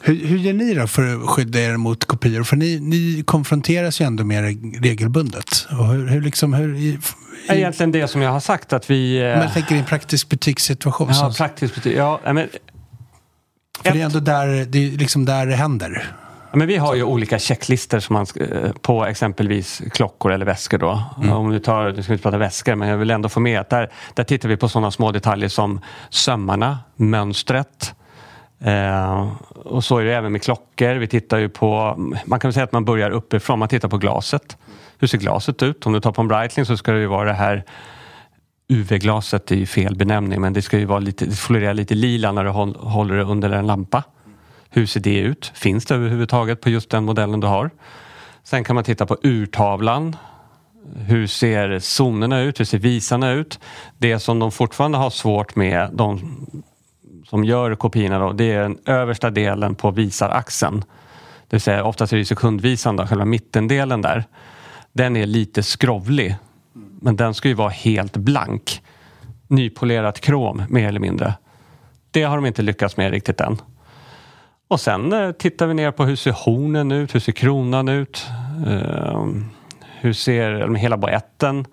Hur, 0.00 0.26
hur 0.26 0.38
gör 0.38 0.52
ni 0.52 0.74
då 0.74 0.86
för 0.86 1.22
att 1.22 1.30
skydda 1.30 1.60
er 1.60 1.76
mot 1.76 2.04
kopior? 2.04 2.42
För 2.42 2.56
ni, 2.56 2.80
ni 2.80 3.22
konfronteras 3.26 4.00
ju 4.00 4.04
ändå 4.04 4.24
med 4.24 4.44
det 4.44 4.88
regelbundet. 4.88 5.66
Och 5.70 5.86
hur, 5.86 6.08
hur 6.08 6.20
liksom, 6.20 6.52
hur, 6.52 6.76
i, 6.76 6.88
i, 6.88 6.98
Egentligen 7.48 7.92
det 7.92 8.08
som 8.08 8.22
jag 8.22 8.30
har 8.30 8.40
sagt 8.40 8.72
att 8.72 8.90
vi... 8.90 9.18
eh, 9.18 9.22
men 9.22 9.40
jag 9.40 9.52
tänker 9.52 9.74
i 9.74 9.78
en 9.78 9.84
praktisk 9.84 10.28
butikssituation. 10.28 11.08
ja, 11.08 11.14
så, 11.14 11.36
praktiskt 11.36 11.74
betyder... 11.74 11.96
Ja, 11.96 12.20
men, 12.24 12.48
för 13.84 13.92
det 13.92 14.00
är 14.00 14.04
ändå 14.04 14.20
där 14.20 14.66
det, 14.68 14.78
är 14.78 14.90
liksom 14.90 15.24
där 15.24 15.46
det 15.46 15.54
händer. 15.54 16.06
Ja, 16.52 16.58
men 16.58 16.68
vi 16.68 16.76
har 16.76 16.94
ju 16.94 17.02
olika 17.02 17.38
checklistor 17.38 18.00
som 18.00 18.14
man, 18.14 18.26
eh, 18.40 18.72
på 18.72 19.06
exempelvis 19.06 19.82
klockor 19.92 20.32
eller 20.32 20.46
väskor. 20.46 20.78
Då. 20.78 21.04
Om 21.32 21.50
du 21.50 21.58
tar, 21.58 21.92
nu 21.92 22.02
ska 22.02 22.12
vi 22.12 22.14
inte 22.14 22.22
prata 22.22 22.38
väskor, 22.38 22.74
men 22.74 22.88
jag 22.88 22.96
vill 22.96 23.10
ändå 23.10 23.28
få 23.28 23.40
med 23.40 23.60
att 23.60 23.70
där, 23.70 23.90
där 24.14 24.24
tittar 24.24 24.48
vi 24.48 24.56
på 24.56 24.68
sådana 24.68 24.90
små 24.90 25.12
detaljer 25.12 25.48
som 25.48 25.80
sömmarna, 26.10 26.78
mönstret. 26.96 27.94
Eh, 28.60 29.28
och 29.54 29.84
så 29.84 29.98
är 29.98 30.04
det 30.04 30.14
även 30.14 30.32
med 30.32 30.42
klockor. 30.42 30.94
Vi 30.94 31.06
tittar 31.06 31.38
ju 31.38 31.48
på, 31.48 31.94
man 32.24 32.40
kan 32.40 32.52
säga 32.52 32.64
att 32.64 32.72
man 32.72 32.84
börjar 32.84 33.10
uppifrån, 33.10 33.58
man 33.58 33.68
tittar 33.68 33.88
på 33.88 33.98
glaset. 33.98 34.56
Hur 34.98 35.08
ser 35.08 35.18
glaset 35.18 35.62
ut? 35.62 35.86
Om 35.86 35.92
du 35.92 36.00
tar 36.00 36.12
på 36.12 36.20
en 36.20 36.28
Breitling 36.28 36.66
så 36.66 36.76
ska 36.76 36.92
det 36.92 37.00
ju 37.00 37.06
vara 37.06 37.24
det 37.24 37.32
här 37.32 37.64
UV-glaset 38.68 39.50
är 39.50 39.56
ju 39.56 39.66
fel 39.66 39.96
benämning 39.96 40.40
men 40.40 40.52
det 40.52 40.62
ska 40.62 40.78
ju 40.78 40.84
vara 40.84 40.98
lite, 40.98 41.26
det 41.26 41.36
florerar 41.36 41.74
lite 41.74 41.94
lila 41.94 42.32
när 42.32 42.44
du 42.44 42.50
håll, 42.50 42.76
håller 42.76 43.16
det 43.16 43.22
under 43.22 43.50
en 43.50 43.66
lampa. 43.66 44.02
Hur 44.74 44.86
ser 44.86 45.00
det 45.00 45.18
ut? 45.18 45.52
Finns 45.54 45.84
det 45.84 45.94
överhuvudtaget 45.94 46.60
på 46.60 46.70
just 46.70 46.90
den 46.90 47.04
modellen 47.04 47.40
du 47.40 47.46
har? 47.46 47.70
Sen 48.42 48.64
kan 48.64 48.74
man 48.74 48.84
titta 48.84 49.06
på 49.06 49.16
urtavlan. 49.22 50.16
Hur 50.96 51.26
ser 51.26 51.78
zonerna 51.78 52.40
ut? 52.40 52.60
Hur 52.60 52.64
ser 52.64 52.78
visarna 52.78 53.30
ut? 53.30 53.60
Det 53.98 54.18
som 54.18 54.38
de 54.38 54.52
fortfarande 54.52 54.98
har 54.98 55.10
svårt 55.10 55.56
med, 55.56 55.90
de 55.92 56.20
som 57.26 57.44
gör 57.44 57.74
kopiorna 57.74 58.18
då, 58.18 58.32
det 58.32 58.52
är 58.52 58.62
den 58.62 58.78
översta 58.86 59.30
delen 59.30 59.74
på 59.74 59.90
visaraxeln. 59.90 60.80
Det 61.48 61.56
vill 61.56 61.60
säga 61.60 61.84
oftast 61.84 62.12
är 62.12 62.16
det 62.16 62.24
sekundvisan, 62.24 62.96
då, 62.96 63.06
själva 63.06 63.24
mittendelen 63.24 64.02
där. 64.02 64.24
Den 64.92 65.16
är 65.16 65.26
lite 65.26 65.62
skrovlig. 65.62 66.36
Men 67.00 67.16
den 67.16 67.34
ska 67.34 67.48
ju 67.48 67.54
vara 67.54 67.68
helt 67.68 68.16
blank. 68.16 68.82
Nypolerat 69.48 70.20
krom 70.20 70.62
mer 70.68 70.88
eller 70.88 71.00
mindre. 71.00 71.34
Det 72.10 72.22
har 72.22 72.36
de 72.36 72.46
inte 72.46 72.62
lyckats 72.62 72.96
med 72.96 73.10
riktigt 73.10 73.40
än. 73.40 73.58
Och 74.72 74.80
sen 74.80 75.12
eh, 75.12 75.32
tittar 75.32 75.66
vi 75.66 75.74
ner 75.74 75.90
på 75.90 76.04
hur 76.04 76.16
ser 76.16 76.32
hornen 76.32 76.92
ut, 76.92 77.14
hur 77.14 77.20
ser 77.20 77.32
kronan 77.32 77.88
ut? 77.88 78.26
Ehm, 78.66 79.50
hur 80.00 80.12
ser 80.12 80.74
hela 80.74 80.96
boetten? 80.96 81.66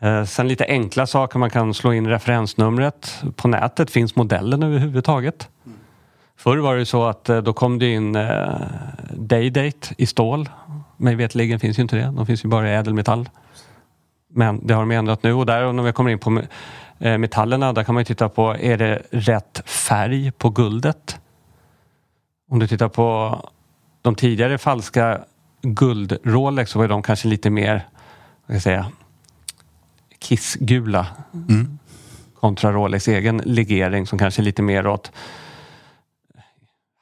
Eh, 0.00 0.24
sen 0.24 0.48
lite 0.48 0.64
enkla 0.64 1.06
saker, 1.06 1.38
man 1.38 1.50
kan 1.50 1.74
slå 1.74 1.92
in 1.92 2.06
referensnumret. 2.06 3.22
På 3.36 3.48
nätet 3.48 3.90
finns 3.90 4.16
modellen 4.16 4.62
överhuvudtaget. 4.62 5.48
Förr 6.36 6.58
var 6.58 6.76
det 6.76 6.86
så 6.86 7.04
att 7.04 7.28
eh, 7.28 7.38
då 7.38 7.52
kom 7.52 7.78
det 7.78 7.92
in 7.92 8.12
Daydate 9.12 9.94
i 9.98 10.06
stål. 10.06 10.48
Mig 10.96 11.14
veterligen 11.14 11.60
finns 11.60 11.78
ju 11.78 11.82
inte 11.82 11.96
det, 11.96 12.12
de 12.16 12.26
finns 12.26 12.44
ju 12.44 12.48
bara 12.48 12.70
i 12.70 12.74
ädelmetall. 12.74 13.28
Men 14.28 14.66
det 14.66 14.74
har 14.74 14.82
de 14.82 14.90
ändrat 14.90 15.22
nu 15.22 15.32
och 15.32 15.46
där 15.46 15.72
när 15.72 15.82
vi 15.82 15.92
kommer 15.92 16.10
in 16.10 16.18
på 16.18 16.42
metallerna 16.98 17.72
där 17.72 17.84
kan 17.84 17.94
man 17.94 18.00
ju 18.00 18.04
titta 18.04 18.28
på, 18.28 18.56
är 18.60 18.76
det 18.76 19.02
rätt 19.10 19.62
färg 19.66 20.32
på 20.32 20.50
guldet? 20.50 21.20
Om 22.50 22.58
du 22.58 22.66
tittar 22.66 22.88
på 22.88 23.38
de 24.02 24.14
tidigare 24.14 24.58
falska 24.58 25.20
guld-Rolex 25.62 26.70
så 26.70 26.78
var 26.78 26.88
de 26.88 27.02
kanske 27.02 27.28
lite 27.28 27.50
mer, 27.50 27.72
vad 27.72 27.82
ska 28.44 28.52
jag 28.54 28.62
säga, 28.62 28.86
kissgula. 30.18 31.06
Kontra 32.40 32.72
Rolex 32.72 33.08
egen 33.08 33.36
legering 33.44 34.06
som 34.06 34.18
kanske 34.18 34.42
är 34.42 34.44
lite 34.44 34.62
mer 34.62 34.86
åt 34.86 35.12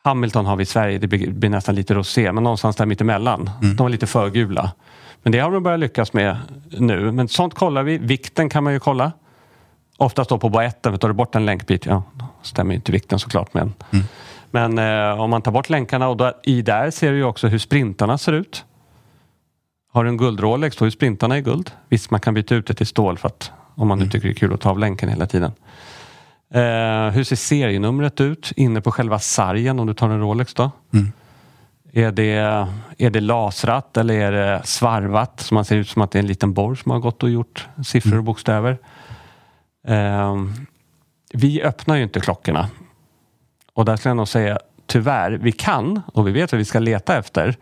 Hamilton 0.05 0.47
har 0.47 0.57
vi 0.57 0.63
i 0.63 0.67
Sverige, 0.67 0.99
det 0.99 1.07
blir, 1.07 1.49
nästan 1.49 1.75
lite 1.75 1.95
rosé, 1.95 2.33
men 2.33 2.45
någonstans 2.45 2.77
där 2.77 2.87
mittemellan. 2.87 3.51
De 3.61 3.77
var 3.77 3.89
lite 3.89 4.07
för 4.07 4.31
gula. 4.31 4.73
Men 5.23 5.33
det 5.33 5.39
har 5.39 5.51
de 5.51 5.63
börjat 5.63 5.81
lyckas 5.81 6.13
med 6.13 6.37
nu. 6.71 7.13
Men 7.13 7.29
sånt 7.29 7.55
kollar 7.55 7.83
vi. 7.83 7.99
Vikten 7.99 8.49
kan 8.49 8.65
man 8.65 8.73
ju 8.73 8.81
kolla. 8.81 9.13
Oftast 9.97 10.31
då 10.31 10.39
på 10.39 10.49
boetten, 10.49 10.99
tar 10.99 11.09
du 11.09 11.15
bort 11.15 11.35
en 11.35 11.47
länkbit, 11.47 11.87
ja, 11.87 12.03
då 12.15 12.25
stämmer 12.43 12.73
ju 12.73 12.77
inte 12.77 12.93
vikten 12.93 13.19
såklart. 13.19 13.55
Men, 13.55 13.75
men 14.51 14.79
eh, 14.79 15.21
om 15.21 15.31
man 15.31 15.43
tar 15.43 15.53
bort 15.53 15.71
länkarna 15.71 16.09
och 16.09 16.17
då, 16.17 16.33
i 16.43 16.63
där 16.63 16.91
ser 16.91 17.11
du 17.11 17.17
ju 17.17 17.25
också 17.25 17.49
hur 17.49 17.59
sprintarna 17.59 18.19
ser 18.19 18.33
ut. 18.33 18.65
Har 19.93 20.05
du 20.05 20.11
en 20.11 20.17
guld-Rolex 20.17 20.77
då 20.77 20.85
är 20.85 20.91
sprintarna 20.91 21.39
i 21.39 21.41
guld. 21.41 21.71
Visst, 21.89 22.11
man 22.11 22.21
kan 22.21 22.35
byta 22.35 22.55
ut 22.55 22.67
det 22.67 22.75
till 22.75 22.87
stål 22.87 23.19
för 23.19 23.29
att, 23.29 23.53
om 23.75 23.89
man 23.89 23.99
nu 23.99 24.05
tycker 24.05 24.29
det 24.29 24.33
är 24.33 24.35
kul 24.35 24.53
att 24.53 24.61
ta 24.61 24.71
av 24.71 24.79
länken 24.79 25.09
hela 25.09 25.27
tiden. 25.27 25.53
Eh, 26.55 27.11
hur 27.11 27.25
ser 27.25 27.37
serienumret 27.37 28.21
ut 28.21 28.53
inne 28.57 28.81
på 28.81 28.93
själva 28.93 29.19
sargen 29.19 29.81
om 29.81 29.87
du 29.87 29.95
tar 29.95 30.11
en 30.11 30.21
Rolex 30.21 30.55
då? 30.55 30.71
Är, 31.93 32.13
det, 32.13 32.31
är 32.99 33.11
det 33.11 33.21
lasrat 33.21 33.97
eller 33.97 34.15
är 34.15 34.33
det 34.33 34.63
svarvat 34.65 35.41
så 35.41 35.55
man 35.55 35.65
ser 35.65 35.77
ut 35.77 35.89
som 35.89 36.03
att 36.03 36.11
det 36.11 36.19
är 36.19 36.21
en 36.21 36.27
liten 36.27 36.53
borr 36.53 36.75
som 36.75 36.91
har 36.91 36.99
gått 36.99 37.23
och 37.23 37.31
gjort 37.31 37.69
siffror 37.85 38.19
och 38.19 38.25
bokstäver? 38.25 38.79
Eh, 39.87 40.37
vi 41.33 41.63
öppnar 41.63 41.97
ju 41.97 42.03
inte 42.03 42.21
klockorna. 42.21 42.69
Och 43.79 43.85
där 43.85 43.97
skulle 43.97 44.11
jag 44.11 44.17
nog 44.17 44.29
säga 44.29 44.59
tyvärr, 44.87 45.31
vi 45.31 45.53
kan 45.53 46.03
och 46.15 46.29
vi 46.29 46.33
vet 46.33 46.53
vad 46.53 46.59
vi 46.59 46.65
ska 46.65 46.79
leta 46.79 47.19
efter. 47.19 47.57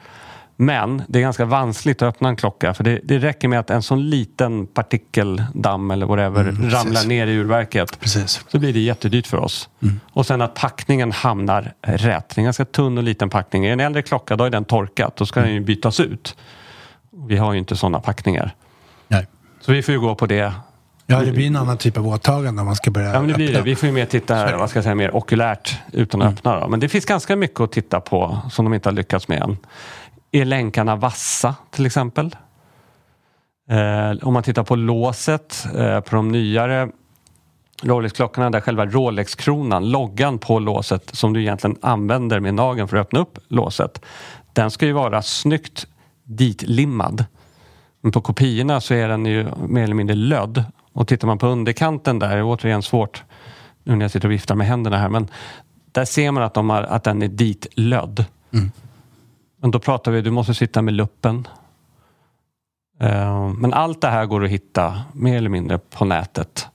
Men 0.57 1.03
det 1.09 1.19
är 1.19 1.21
ganska 1.21 1.45
vanskligt 1.45 2.03
att 2.03 2.09
öppna 2.09 2.29
en 2.29 2.37
klocka 2.37 2.75
för 2.75 2.85
det, 2.85 3.01
det 3.05 3.19
räcker 3.19 3.49
med 3.49 3.61
att 3.61 3.71
en 3.71 3.83
sån 3.83 4.11
liten 4.11 4.67
partikeldamm 4.67 5.91
eller 5.91 6.07
whatever 6.07 6.41
Mm, 6.41 6.71
ramlar 6.71 7.05
ner 7.05 7.27
i 7.27 7.35
urverket. 7.35 8.01
Precis. 8.01 8.45
Så 8.49 8.59
blir 8.59 8.73
det 8.73 8.81
jättedyrt 8.81 9.27
för 9.27 9.37
oss. 9.37 9.69
Och 10.13 10.27
sen 10.27 10.43
att 10.43 10.55
packningen 10.55 11.13
hamnar 11.13 11.73
rätt. 11.83 12.29
Det 12.29 12.39
är 12.39 12.39
en 12.39 12.45
ganska 12.45 12.65
tunn 12.65 12.99
och 12.99 13.05
liten 13.05 13.31
packning. 13.31 13.67
Är 13.67 13.73
en 13.73 13.81
äldre 13.81 14.03
klocka 14.03 14.37
då 14.37 14.45
är 14.45 14.51
den 14.51 14.65
torkat. 14.65 15.17
Då 15.17 15.27
ska 15.27 15.41
den 15.41 15.55
ju 15.55 15.61
bytas 15.61 16.01
ut. 16.01 16.37
Vi 17.11 17.37
har 17.37 17.53
ju 17.53 17.59
inte 17.59 17.77
sådana 17.77 18.01
packningar. 18.01 18.55
Nej. 19.09 19.27
Så 19.61 19.73
vi 19.73 19.83
får 19.83 19.95
ju 19.95 20.01
gå 20.01 20.15
på 20.15 20.27
det. 20.27 20.53
Ja, 21.07 21.21
det 21.21 21.33
blir 21.33 21.47
en 21.47 21.57
annan 21.57 21.79
typ 21.79 21.99
av 21.99 22.07
åtagande 22.09 22.61
om 22.61 22.67
man 22.67 22.77
ska 22.77 22.91
börja 22.91 23.13
Ja, 23.13 23.21
men 23.21 23.29
det 23.29 23.35
blir 23.35 23.47
det. 23.47 23.53
öppna. 23.53 23.65
Vi 23.65 23.77
får 23.77 23.87
ju 23.87 23.93
mer 23.93 24.07
titta 24.07 24.35
här, 24.35 24.57
vad 24.57 24.71
ska 24.71 24.77
jag 24.77 24.85
säga, 24.85 24.95
mer 24.95 25.17
okulärt 25.17 25.77
utan 25.93 26.23
att 26.23 26.33
öppna. 26.33 26.61
Då. 26.61 26.69
Men 26.69 26.81
det 26.81 26.89
finns 26.89 27.05
ganska 27.05 27.37
mycket 27.37 27.61
att 27.61 27.73
titta 27.73 28.01
på 28.01 28.39
som 28.51 28.65
de 28.65 28.75
inte 28.75 28.89
har 28.89 28.95
lyckats 28.95 29.29
med 29.29 29.43
än. 29.43 29.57
Är 30.33 30.45
länkarna 30.45 30.97
vassa 30.97 31.55
till 31.71 31.87
exempel? 31.87 32.37
Eh, 33.71 34.27
om 34.27 34.33
man 34.35 34.43
tittar 34.43 34.63
på 34.65 34.77
låset 34.77 35.67
eh, 35.77 36.01
på 36.01 36.17
de 36.17 36.29
nyare 36.29 36.89
Rolex-klockorna 37.83 38.51
där 38.51 38.61
själva 38.61 38.87
Rolex-kronan, 38.87 39.91
loggan 39.91 40.39
på 40.39 40.59
låset 40.59 41.11
som 41.13 41.33
du 41.33 41.41
egentligen 41.41 41.77
använder 41.83 42.41
med 42.41 42.55
nageln 42.55 42.89
för 42.89 42.97
att 42.97 43.07
öppna 43.07 43.21
upp 43.21 43.39
låset. 43.49 44.05
Den 44.53 44.71
ska 44.71 44.87
ju 44.87 44.93
vara 44.93 45.23
snyggt 45.23 45.87
ditlimmad. 46.25 47.25
Men 48.01 48.13
på 48.13 48.21
kopiorna 48.21 48.81
så 48.81 48.95
är 48.95 49.09
den 49.09 49.27
ju 49.27 49.47
mer 49.69 49.83
eller 49.83 49.95
mindre 49.95 50.17
lödd. 50.17 50.65
Och 50.97 51.09
tittar 51.09 51.27
man 51.27 51.39
på 51.39 51.47
underkanten 51.47 52.19
där, 52.19 52.43
återigen 52.43 52.83
svårt 52.83 53.25
nu 53.85 53.97
när 53.97 54.05
jag 54.05 54.11
sitter 54.11 54.29
och 54.29 54.33
viftar 54.33 54.55
med 54.55 54.67
händerna 54.67 54.99
här, 54.99 55.09
men 55.09 55.29
där 55.93 56.05
ser 56.05 56.31
man 56.33 56.43
att, 56.43 56.55
de 56.55 56.71
har, 56.71 56.83
att 56.83 57.05
den 57.05 57.23
är 57.23 57.29
ditlödd. 57.29 58.25
Men 59.63 59.71
då 59.71 59.79
pratar 59.79 60.13
vi, 60.13 60.21
du 60.23 60.31
måste 60.31 60.55
sitta 60.55 60.83
med 60.83 60.95
luppen. 60.95 61.49
Eh, 63.01 63.49
Men 63.53 63.73
allt 63.75 64.01
det 64.01 64.09
här 64.09 64.27
går 64.27 64.45
att 64.45 64.51
hitta 64.51 65.03
mer 65.13 65.37
eller 65.37 65.49
mindre 65.51 65.79
på 65.79 66.05
nätet. 66.05 66.67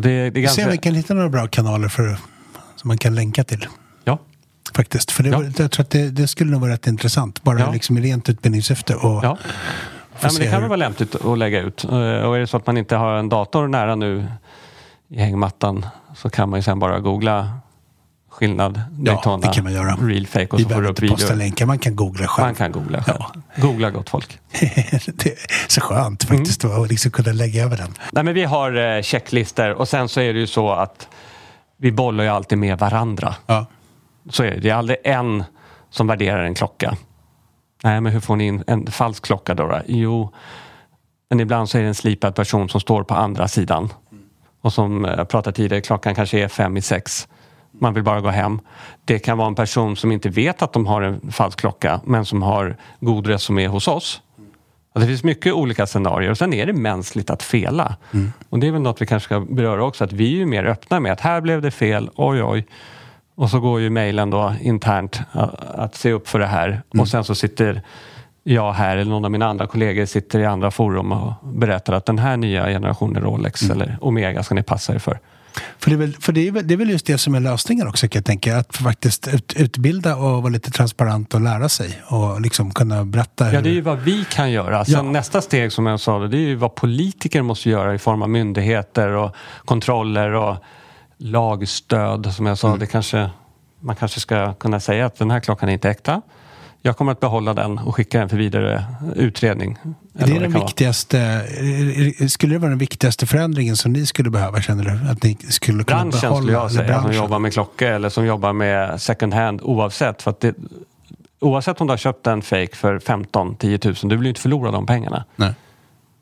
Det, 0.00 0.08
det 0.08 0.10
är 0.10 0.30
Vi 0.30 0.42
ganska... 0.42 0.62
ser 0.62 0.66
om 0.68 0.72
vi 0.72 0.78
kan 0.78 0.94
hitta 0.94 1.14
några 1.14 1.28
bra 1.28 1.46
kanaler 1.46 1.88
för, 1.88 2.18
som 2.76 2.88
man 2.88 2.98
kan 2.98 3.14
länka 3.14 3.44
till. 3.44 3.66
Ja. 4.04 4.18
Faktiskt. 4.74 5.10
För 5.10 5.22
det, 5.22 5.28
Ja. 5.28 5.44
jag 5.58 5.70
tror 5.70 5.82
att 5.84 5.90
det, 5.90 6.10
det 6.10 6.28
skulle 6.28 6.50
nog 6.50 6.60
vara 6.60 6.72
rätt 6.72 6.86
intressant. 6.86 7.42
Bara 7.42 7.60
Ja. 7.60 7.72
liksom 7.72 7.98
i 7.98 8.00
rent 8.00 8.28
utbildningssyfte. 8.28 8.94
Och, 8.94 9.24
Ja. 9.24 9.38
Ja, 10.20 10.28
men 10.32 10.34
det 10.40 10.50
kan 10.50 10.60
hur- 10.62 10.68
vara 10.68 10.76
lämpligt 10.76 11.14
att 11.24 11.38
lägga 11.38 11.60
ut. 11.60 11.84
Eh, 11.84 11.90
Och 11.90 12.36
är 12.36 12.38
det 12.38 12.46
så 12.46 12.56
att 12.56 12.66
man 12.66 12.76
inte 12.76 12.96
har 12.96 13.14
en 13.14 13.28
dator 13.28 13.68
nära 13.68 13.94
nu 13.94 14.26
i 15.08 15.18
hängmattan 15.20 15.86
så 16.16 16.30
kan 16.30 16.48
man 16.50 16.58
ju 16.58 16.62
sen 16.62 16.78
bara 16.78 17.00
googla 17.00 17.48
skillnad 18.30 18.80
Daytona, 18.90 19.36
det 19.46 19.52
kan 19.54 19.64
man 19.64 19.72
göra. 19.72 19.96
real 20.00 20.26
fake 20.26 20.46
och 20.46 20.58
vi 20.58 20.62
så 20.62 20.68
får 20.68 20.82
du 20.82 20.88
upp 20.88 21.02
inte 21.02 21.14
posta 21.14 21.34
länkar, 21.34 21.66
man 21.66 21.78
kan 21.78 21.96
googla 21.96 22.26
själv. 22.26 22.46
Man 22.46 22.54
kan 22.54 22.72
googla 22.72 23.02
själv. 23.02 23.18
Googla 23.56 23.90
gott 23.90 24.10
folk. 24.10 24.38
det 24.50 25.26
är 25.26 25.68
så 25.70 25.80
skönt 25.80 26.24
faktiskt 26.24 26.64
Mm. 26.64 26.82
att 26.82 26.88
liksom 26.90 27.10
kunna 27.10 27.32
lägga 27.32 27.64
över 27.64 27.76
den. 27.76 27.94
Nej, 28.12 28.24
men 28.24 28.34
vi 28.34 28.44
har 28.44 28.96
eh, 28.96 29.02
checklister 29.02 29.72
och 29.72 29.88
sen 29.88 30.08
så 30.08 30.20
är 30.20 30.32
det 30.32 30.38
ju 30.38 30.46
så 30.46 30.70
att 30.72 31.08
vi 31.76 31.92
bollar 31.92 32.24
ju 32.24 32.30
alltid 32.30 32.58
med 32.58 32.78
varandra. 32.78 33.34
Ja. 33.46 33.66
Så 34.30 34.42
är 34.42 34.50
det. 34.50 34.60
Det 34.60 34.70
är 34.70 34.74
aldrig 34.74 34.98
en 35.04 35.44
som 35.90 36.06
värderar 36.06 36.44
en 36.44 36.54
klocka. 36.54 36.96
Nej, 37.84 38.00
men 38.00 38.12
hur 38.12 38.20
får 38.20 38.36
ni 38.36 38.46
in 38.46 38.64
en 38.66 38.86
falsk 38.86 39.24
klocka 39.24 39.54
då? 39.54 39.66
då? 39.66 39.80
Jo, 39.86 40.30
men 41.30 41.40
ibland 41.40 41.68
så 41.68 41.78
är 41.78 41.82
det 41.82 41.88
en 41.88 41.94
slipad 41.94 42.34
person 42.34 42.68
som 42.68 42.80
står 42.80 43.02
på 43.02 43.14
andra 43.14 43.48
sidan. 43.48 43.92
Och 44.60 44.72
som 44.72 45.04
jag 45.04 45.28
pratade 45.28 45.56
tidigare, 45.56 45.80
klockan 45.80 46.14
kanske 46.14 46.40
är 46.40 46.48
fem 46.48 46.76
i 46.76 46.82
sex. 46.82 47.28
Man 47.72 47.94
vill 47.94 48.02
bara 48.02 48.20
gå 48.20 48.28
hem. 48.28 48.60
Det 49.04 49.18
kan 49.18 49.38
vara 49.38 49.48
en 49.48 49.54
person 49.54 49.96
som 49.96 50.12
inte 50.12 50.28
vet 50.28 50.62
att 50.62 50.72
de 50.72 50.86
har 50.86 51.02
en 51.02 51.32
falsk 51.32 51.60
klocka 51.60 52.00
men 52.04 52.24
som 52.24 52.42
har 52.42 52.76
god 53.00 53.26
resumé 53.26 53.66
hos 53.66 53.88
oss. 53.88 54.22
Och 54.94 55.00
det 55.00 55.06
finns 55.06 55.24
mycket 55.24 55.52
olika 55.52 55.86
scenarier 55.86 56.30
och 56.30 56.38
sen 56.38 56.52
är 56.52 56.66
det 56.66 56.72
mänskligt 56.72 57.30
att 57.30 57.42
fela. 57.42 57.96
Och 58.48 58.58
det 58.58 58.66
är 58.66 58.72
väl 58.72 58.82
något 58.82 59.02
vi 59.02 59.06
kanske 59.06 59.26
ska 59.26 59.40
beröra 59.40 59.84
också, 59.84 60.04
att 60.04 60.12
vi 60.12 60.34
är 60.34 60.38
ju 60.38 60.46
mer 60.46 60.64
öppna 60.64 61.00
med 61.00 61.12
att 61.12 61.20
här 61.20 61.40
blev 61.40 61.62
det 61.62 61.70
fel, 61.70 62.10
oj 62.14 62.42
oj. 62.42 62.66
Och 63.36 63.50
så 63.50 63.60
går 63.60 63.80
ju 63.80 63.90
mejlen 63.90 64.30
då 64.30 64.54
internt 64.60 65.20
att, 65.72 65.94
se 65.94 66.12
upp 66.12 66.28
för 66.28 66.38
det 66.38 66.46
här. 66.46 66.82
Och 66.98 67.08
sen 67.08 67.24
så 67.24 67.34
sitter 67.34 67.82
jag 68.44 68.72
här 68.72 68.96
eller 68.96 69.10
någon 69.10 69.24
av 69.24 69.30
mina 69.30 69.46
andra 69.46 69.66
kollegor 69.66 70.06
sitter 70.06 70.38
i 70.38 70.46
andra 70.46 70.70
forum 70.70 71.12
och 71.12 71.32
berättar 71.42 71.92
att 71.92 72.06
den 72.06 72.18
här 72.18 72.36
nya 72.36 72.66
generationen 72.66 73.22
Rolex 73.22 73.70
eller 73.70 73.98
Omega 74.00 74.42
ska 74.42 74.54
ni 74.54 74.62
passa 74.62 74.94
er 74.94 74.98
för. 74.98 75.18
För, 75.78 75.90
det 75.90 75.96
är, 75.96 75.98
väl, 75.98 76.16
för 76.20 76.32
det, 76.32 76.48
är 76.48 76.52
väl, 76.52 76.68
det 76.68 76.74
är 76.74 76.78
väl 76.78 76.90
just 76.90 77.06
det 77.06 77.18
som 77.18 77.34
är 77.34 77.40
lösningen 77.40 77.88
också 77.88 78.08
kan 78.08 78.18
jag 78.18 78.24
tänka. 78.24 78.56
Att 78.56 78.76
faktiskt 78.76 79.28
ut, 79.28 79.52
utbilda 79.56 80.16
och 80.16 80.42
vara 80.42 80.48
lite 80.52 80.70
transparent 80.70 81.34
och 81.34 81.40
lära 81.40 81.68
sig. 81.68 82.02
Och 82.06 82.40
liksom 82.40 82.70
kunna 82.70 83.04
berätta 83.04 83.44
hur... 83.44 83.54
Ja, 83.54 83.60
det 83.60 83.68
är 83.68 83.74
ju 83.74 83.80
vad 83.80 83.98
vi 84.00 84.24
kan 84.30 84.50
göra. 84.50 84.84
Sen 84.84 84.94
Ja. 84.94 85.02
nästa 85.02 85.40
steg 85.40 85.72
som 85.72 85.86
jag 85.86 86.00
sa, 86.00 86.18
det 86.18 86.36
är 86.36 86.40
ju 86.40 86.54
vad 86.54 86.74
politiker 86.74 87.42
måste 87.42 87.70
göra 87.70 87.94
i 87.94 87.98
form 87.98 88.22
av 88.22 88.30
myndigheter 88.30 89.08
och 89.08 89.36
kontroller 89.64 90.32
och 90.32 90.56
lagstöd. 91.24 92.32
Som 92.34 92.46
jag 92.46 92.58
sa, 92.58 92.66
Mm. 92.68 92.78
det 92.78 92.86
kanske, 92.86 93.30
man 93.80 93.96
kanske 93.96 94.20
ska 94.20 94.52
kunna 94.54 94.80
säga 94.80 95.06
att 95.06 95.18
den 95.18 95.30
här 95.30 95.40
klockan 95.40 95.68
är 95.68 95.72
inte 95.72 95.90
äkta. 95.90 96.22
Jag 96.82 96.96
kommer 96.96 97.12
att 97.12 97.20
behålla 97.20 97.54
den 97.54 97.78
och 97.78 97.94
skicka 97.94 98.18
den 98.18 98.28
för 98.28 98.36
vidare 98.36 98.84
utredning. 99.16 99.78
Är 100.18 100.26
det 100.26 100.32
vad 100.32 100.42
den 100.42 100.52
viktigaste, 100.52 101.42
skulle 102.28 102.54
det 102.54 102.58
vara 102.58 102.68
den 102.70 102.78
viktigaste 102.78 103.26
förändringen 103.26 103.76
som 103.76 103.92
ni 103.92 104.06
skulle 104.06 104.30
behöva, 104.30 104.60
känner 104.60 104.84
du? 104.84 105.10
Att 105.10 105.22
ni 105.22 105.34
skulle 105.48 105.84
kunna 105.84 106.00
Branschen 106.00 106.20
behålla? 106.20 106.36
skulle 106.40 106.52
jag 106.52 106.70
säga, 106.72 106.86
som 106.94 107.02
branschen? 107.02 107.16
jobbar 107.22 107.38
med 107.38 107.52
klockor 107.52 107.88
eller 107.88 108.08
som 108.08 108.26
jobbar 108.26 108.52
med 108.52 109.00
second 109.00 109.34
hand 109.34 109.60
oavsett. 109.62 110.22
För 110.22 110.30
att 110.30 110.40
det, 110.40 110.54
oavsett 111.40 111.80
om 111.80 111.86
du 111.86 111.92
har 111.92 111.98
köpt 111.98 112.26
en 112.26 112.42
fake 112.42 112.76
för 112.76 112.98
15-10 112.98 113.78
tusen, 113.78 114.08
du 114.08 114.16
vill 114.16 114.24
ju 114.24 114.28
inte 114.28 114.40
förlora 114.40 114.70
de 114.70 114.86
pengarna. 114.86 115.24
Nej. 115.36 115.54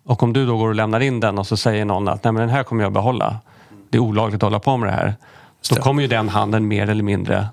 Och 0.07 0.23
om 0.23 0.33
du 0.33 0.47
då 0.47 0.57
går 0.57 0.69
och 0.69 0.75
lämnar 0.75 1.01
in 1.01 1.21
den 1.21 1.39
och 1.39 1.47
så 1.47 1.57
säger 1.57 1.85
någon 1.85 2.09
att 2.09 2.25
Nej, 2.25 2.33
men 2.33 2.41
den 2.41 2.51
här 2.51 2.63
kommer 2.63 2.83
jag 2.83 2.93
behålla. 2.93 3.37
Det 3.93 3.99
är 3.99 4.01
olagligt 4.01 4.43
att 4.43 4.43
hålla 4.43 4.61
på 4.61 4.77
med 4.77 4.89
det 4.89 4.93
här. 4.93 5.15
Det. 5.71 5.81
kommer 5.81 6.03
ju 6.03 6.09
den 6.09 6.29
handeln 6.29 6.69
mer 6.69 6.89
eller 6.91 7.03
mindre, 7.03 7.49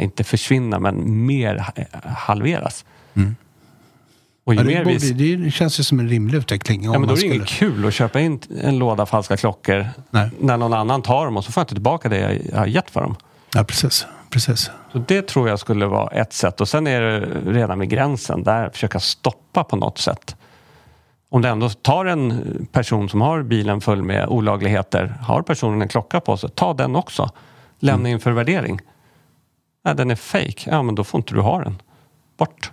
inte 0.00 0.24
försvinna, 0.24 0.78
men 0.78 1.26
mer 1.26 1.64
halveras. 2.04 2.84
Och 3.14 3.16
ju 3.16 3.22
Mm. 3.22 3.36
Ja, 4.44 4.52
det, 4.54 4.64
mer 4.64 4.84
borde, 4.84 4.98
vi... 4.98 5.36
det 5.36 5.50
känns 5.50 5.80
ju 5.80 5.84
som 5.84 6.00
en 6.00 6.08
rimlig 6.08 6.38
utveckling. 6.38 6.84
Ja, 6.84 6.92
men 6.98 7.08
då 7.08 7.14
är 7.14 7.16
det 7.16 7.26
inget 7.26 7.48
skulle- 7.48 7.70
kul 7.72 7.86
att 7.86 7.94
köpa 7.94 8.20
in 8.20 8.40
en 8.62 8.78
låda 8.78 9.06
falska 9.06 9.36
klockor 9.36 9.86
Nej. 10.10 10.30
när 10.40 10.56
någon 10.56 10.72
annan 10.72 11.02
tar 11.02 11.24
dem 11.24 11.36
och 11.36 11.44
så 11.44 11.52
får 11.52 11.60
jag 11.60 11.64
inte 11.64 11.74
tillbaka 11.74 12.08
det 12.08 12.40
jag 12.52 12.58
har 12.58 12.66
gett 12.66 12.90
för 12.90 13.00
dem. 13.00 13.16
Ja, 13.54 13.64
precis. 13.64 14.06
precis. 14.30 14.70
Så 14.92 14.98
det 14.98 15.22
tror 15.28 15.48
jag 15.48 15.58
skulle 15.58 15.86
vara 15.86 16.08
ett 16.10 16.32
sätt. 16.32 16.60
Och 16.60 16.68
sen 16.68 16.86
är 16.86 17.00
det 17.00 17.20
redan 17.46 17.78
vid 17.78 17.88
gränsen 17.88 18.42
där 18.42 18.70
försöka 18.70 19.00
stoppa 19.00 19.64
på 19.64 19.76
något 19.76 19.98
sätt. 19.98 20.36
Om 21.30 21.42
det 21.42 21.48
ändå 21.48 21.68
tar 21.68 22.04
en 22.04 22.66
person 22.72 23.08
som 23.08 23.20
har 23.20 23.42
bilen 23.42 23.80
full 23.80 24.02
med 24.02 24.28
olagligheter, 24.28 25.14
har 25.22 25.42
personen 25.42 25.82
en 25.82 25.88
klocka 25.88 26.20
på 26.20 26.36
sig, 26.36 26.50
ta 26.50 26.74
den 26.74 26.96
också. 26.96 27.30
Lämna 27.78 28.08
in 28.08 28.20
för 28.20 28.30
värdering. 28.30 28.80
Nej, 29.84 29.94
den 29.94 30.10
är 30.10 30.14
fake. 30.14 30.70
Ja, 30.70 30.82
men 30.82 30.94
då 30.94 31.04
får 31.04 31.18
inte 31.18 31.34
du 31.34 31.40
ha 31.40 31.60
den. 31.60 31.82
Bort. 32.36 32.72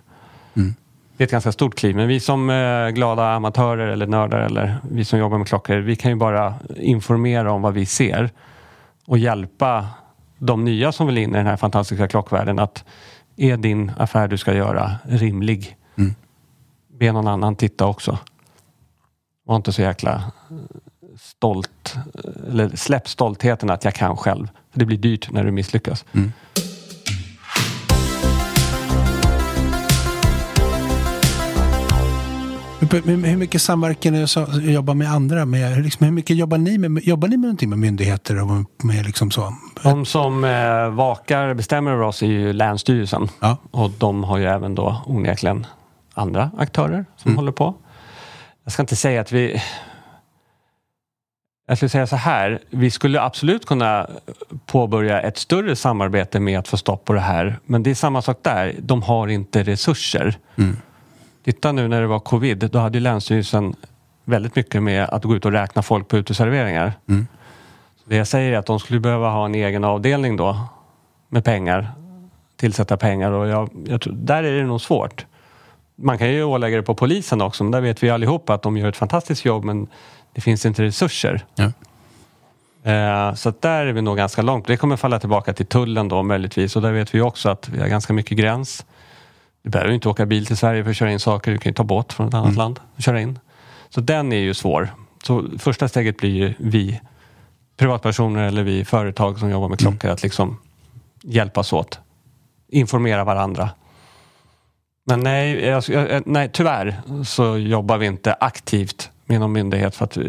Det 1.16 1.22
är 1.22 1.26
ett 1.26 1.30
ganska 1.30 1.52
stort 1.52 1.74
kliv, 1.74 1.96
men 1.96 2.08
vi 2.08 2.20
som 2.20 2.50
eh, 2.50 2.88
glada 2.88 3.32
amatörer 3.32 3.86
eller 3.88 4.06
nördar 4.06 4.40
eller 4.40 4.76
vi 4.90 5.04
som 5.04 5.18
jobbar 5.18 5.38
med 5.38 5.46
klockor, 5.46 5.76
vi 5.76 5.96
kan 5.96 6.10
ju 6.10 6.16
bara 6.16 6.54
informera 6.76 7.52
om 7.52 7.62
vad 7.62 7.74
vi 7.74 7.86
ser 7.86 8.30
och 9.06 9.18
hjälpa 9.18 9.86
de 10.38 10.64
nya 10.64 10.92
som 10.92 11.06
vill 11.06 11.18
in 11.18 11.30
i 11.30 11.36
den 11.36 11.46
här 11.46 11.56
fantastiska 11.56 12.08
klockvärlden 12.08 12.58
att 12.58 12.84
är 13.36 13.56
din 13.56 13.92
affär 13.98 14.28
du 14.28 14.38
ska 14.38 14.54
göra 14.54 14.96
rimlig? 15.04 15.76
Be 16.98 17.12
någon 17.12 17.28
annan 17.28 17.56
titta 17.56 17.86
också. 17.86 18.18
Var 19.46 19.56
inte 19.56 19.72
så 19.72 19.82
jäkla 19.82 20.14
eh, 20.14 20.56
stolt, 21.20 21.94
eller 22.50 22.76
släpp 22.76 23.08
stoltheten 23.08 23.70
att 23.70 23.84
jag 23.84 23.94
kan 23.94 24.16
själv. 24.16 24.48
För 24.72 24.78
det 24.78 24.84
blir 24.86 24.98
dyrt 24.98 25.30
när 25.32 25.44
du 25.44 25.50
misslyckas. 25.50 26.04
Hur, 32.80 33.26
hur 33.26 33.36
mycket 33.36 33.62
samverkar 33.62 34.10
ni 34.10 34.24
och 34.24 34.62
jobbar 34.72 34.94
med 34.94 35.10
andra? 35.12 35.44
Med, 35.44 35.82
liksom, 35.82 36.04
hur 36.04 36.12
mycket 36.12 36.36
jobbar 36.36 36.58
ni 36.58 36.78
med? 36.78 37.02
Jobbar 37.04 37.28
ni 37.28 37.36
med 37.36 37.42
någonting 37.46 37.70
med 37.70 37.78
myndigheter 37.78 38.42
och 38.42 38.46
med, 38.48 38.64
med 38.82 39.06
liksom 39.06 39.30
så, 39.30 39.52
De 39.82 40.04
som 40.06 40.44
eh, 40.44 40.88
vakar, 40.90 41.54
bestämmer 41.54 41.90
över 41.90 42.02
oss 42.04 42.22
är 42.22 42.26
ju 42.26 42.52
Länsstyrelsen. 42.52 43.28
Ja. 43.40 43.56
Och 43.70 43.90
de 43.90 44.24
har 44.24 44.38
ju 44.38 44.44
även 44.44 44.74
då 44.74 45.02
onekligen 45.06 45.66
andra 46.14 46.50
aktörer 46.58 47.04
som 47.16 47.28
Mm. 47.30 47.36
håller 47.38 47.52
på. 47.52 47.74
Jag 48.66 48.72
ska 48.72 48.82
inte 48.82 48.96
säga 48.96 49.20
att 49.20 49.32
vi... 49.32 49.62
Jag 51.66 51.76
skulle 51.76 51.88
säga 51.88 52.06
så 52.06 52.16
här, 52.16 52.60
vi 52.70 52.90
skulle 52.90 53.20
absolut 53.20 53.66
kunna 53.66 54.06
påbörja 54.66 55.20
ett 55.20 55.38
större 55.38 55.76
samarbete 55.76 56.40
med 56.40 56.58
att 56.58 56.68
få 56.68 56.76
stopp 56.76 57.04
på 57.04 57.12
det 57.12 57.20
här. 57.20 57.58
Men 57.66 57.82
det 57.82 57.90
är 57.90 57.94
samma 57.94 58.22
sak 58.22 58.38
där, 58.42 58.74
de 58.78 59.02
har 59.02 59.28
inte 59.28 59.62
resurser. 59.62 60.38
Mm. 60.56 60.76
Titta 61.44 61.72
nu 61.72 61.88
när 61.88 62.00
det 62.00 62.06
var 62.06 62.20
covid, 62.20 62.58
då 62.58 62.78
hade 62.78 62.98
ju 62.98 63.02
Länsstyrelsen 63.02 63.74
väldigt 64.24 64.56
mycket 64.56 64.82
med 64.82 65.04
att 65.04 65.24
gå 65.24 65.36
ut 65.36 65.44
och 65.44 65.52
räkna 65.52 65.82
folk 65.82 66.08
på 66.08 66.16
uteserveringar. 66.16 66.92
Mm. 67.08 67.26
Det 68.04 68.16
jag 68.16 68.26
säger 68.26 68.52
är 68.52 68.58
att 68.58 68.66
de 68.66 68.80
skulle 68.80 69.00
behöva 69.00 69.30
ha 69.30 69.44
en 69.44 69.54
egen 69.54 69.84
avdelning 69.84 70.36
då 70.36 70.68
med 71.28 71.44
pengar, 71.44 71.92
tillsätta 72.56 72.96
pengar 72.96 73.30
och 73.30 73.48
jag, 73.48 73.70
jag 73.86 74.00
tror, 74.00 74.12
där 74.12 74.44
är 74.44 74.52
det 74.52 74.64
nog 74.66 74.80
svårt. 74.80 75.26
Man 75.96 76.18
kan 76.18 76.28
ju 76.28 76.44
ålägga 76.44 76.76
det 76.76 76.82
på 76.82 76.94
polisen 76.94 77.40
också, 77.42 77.64
men 77.64 77.70
där 77.70 77.80
vet 77.80 78.02
vi 78.02 78.10
allihopa 78.10 78.54
att 78.54 78.62
de 78.62 78.76
gör 78.76 78.88
ett 78.88 78.96
fantastiskt 78.96 79.44
jobb 79.44 79.64
men 79.64 79.88
det 80.32 80.40
finns 80.40 80.66
inte 80.66 80.82
resurser. 80.82 81.44
Ja. 81.54 81.72
Eh, 82.92 83.34
så 83.34 83.52
där 83.60 83.86
är 83.86 83.92
vi 83.92 84.02
nog 84.02 84.16
ganska 84.16 84.42
långt. 84.42 84.66
Det 84.66 84.76
kommer 84.76 84.96
falla 84.96 85.18
tillbaka 85.18 85.52
till 85.52 85.66
tullen 85.66 86.08
då 86.08 86.22
möjligtvis 86.22 86.76
och 86.76 86.82
där 86.82 86.92
vet 86.92 87.14
vi 87.14 87.20
också 87.20 87.48
att 87.48 87.68
vi 87.68 87.80
har 87.80 87.88
ganska 87.88 88.12
mycket 88.12 88.38
gräns. 88.38 88.86
Du 89.62 89.70
behöver 89.70 89.92
inte 89.92 90.08
åka 90.08 90.26
bil 90.26 90.46
till 90.46 90.56
Sverige 90.56 90.84
för 90.84 90.90
att 90.90 90.96
köra 90.96 91.12
in 91.12 91.20
saker. 91.20 91.52
Du 91.52 91.58
kan 91.58 91.70
ju 91.70 91.74
ta 91.74 91.84
båt 91.84 92.12
från 92.12 92.28
ett 92.28 92.34
annat 92.34 92.56
land 92.56 92.80
och 92.96 93.02
köra 93.02 93.20
in. 93.20 93.38
Så 93.88 94.00
den 94.00 94.32
är 94.32 94.36
ju 94.36 94.54
svår. 94.54 94.88
Så 95.22 95.44
första 95.58 95.88
steget 95.88 96.16
blir 96.16 96.30
ju 96.30 96.54
vi 96.58 97.00
privatpersoner 97.76 98.44
eller 98.44 98.62
vi 98.62 98.84
företag 98.84 99.38
som 99.38 99.50
jobbar 99.50 99.68
med 99.68 99.78
klockor 99.78 100.10
att 100.10 100.22
liksom 100.22 100.58
hjälpas 101.22 101.72
åt. 101.72 102.00
Informera 102.68 103.24
varandra. 103.24 103.70
Men 105.08 105.20
nej, 105.20 105.64
jag, 105.64 105.82
nej, 106.26 106.50
tyvärr 106.52 107.00
så 107.24 107.56
jobbar 107.58 107.98
vi 107.98 108.06
inte 108.06 108.32
aktivt 108.40 109.10
med 109.26 109.40
någon 109.40 109.52
myndighet 109.52 109.94
för 109.96 110.04
att 110.04 110.16
vi, 110.16 110.28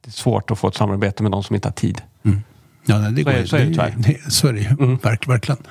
det 0.00 0.08
är 0.08 0.10
svårt 0.10 0.50
att 0.50 0.58
få 0.58 0.68
ett 0.68 0.74
samarbete 0.74 1.22
med 1.22 1.32
de 1.32 1.42
som 1.42 1.54
inte 1.54 1.68
har 1.68 1.72
tid. 1.72 2.02
Ja, 2.88 2.98
nej, 2.98 3.12
det 3.12 3.22
Så 3.22 3.30
går 3.30 3.32
är- 3.38 3.44
så 3.46 3.56
är 3.56 3.60
det 3.60 3.66
tyvärr. 3.66 3.94
det- 3.96 4.32
Så 4.32 4.48
är 4.48 4.52
det 4.52 4.60
ju, 4.60 4.66
Mm. 4.68 4.96
Verk, 4.96 5.28
verkligen. 5.28 5.62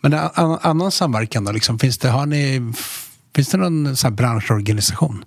Men 0.00 0.12
en 0.12 0.58
annan, 0.62 0.90
samverkan 0.90 1.44
då, 1.44 1.52
liksom, 1.52 1.78
finns 1.78 1.98
det, 1.98 2.08
har 2.08 2.26
ni, 2.26 2.72
finns 3.34 3.48
det 3.48 3.56
någon 3.58 3.96
sån 3.96 4.14
branschorganisation? 4.14 5.24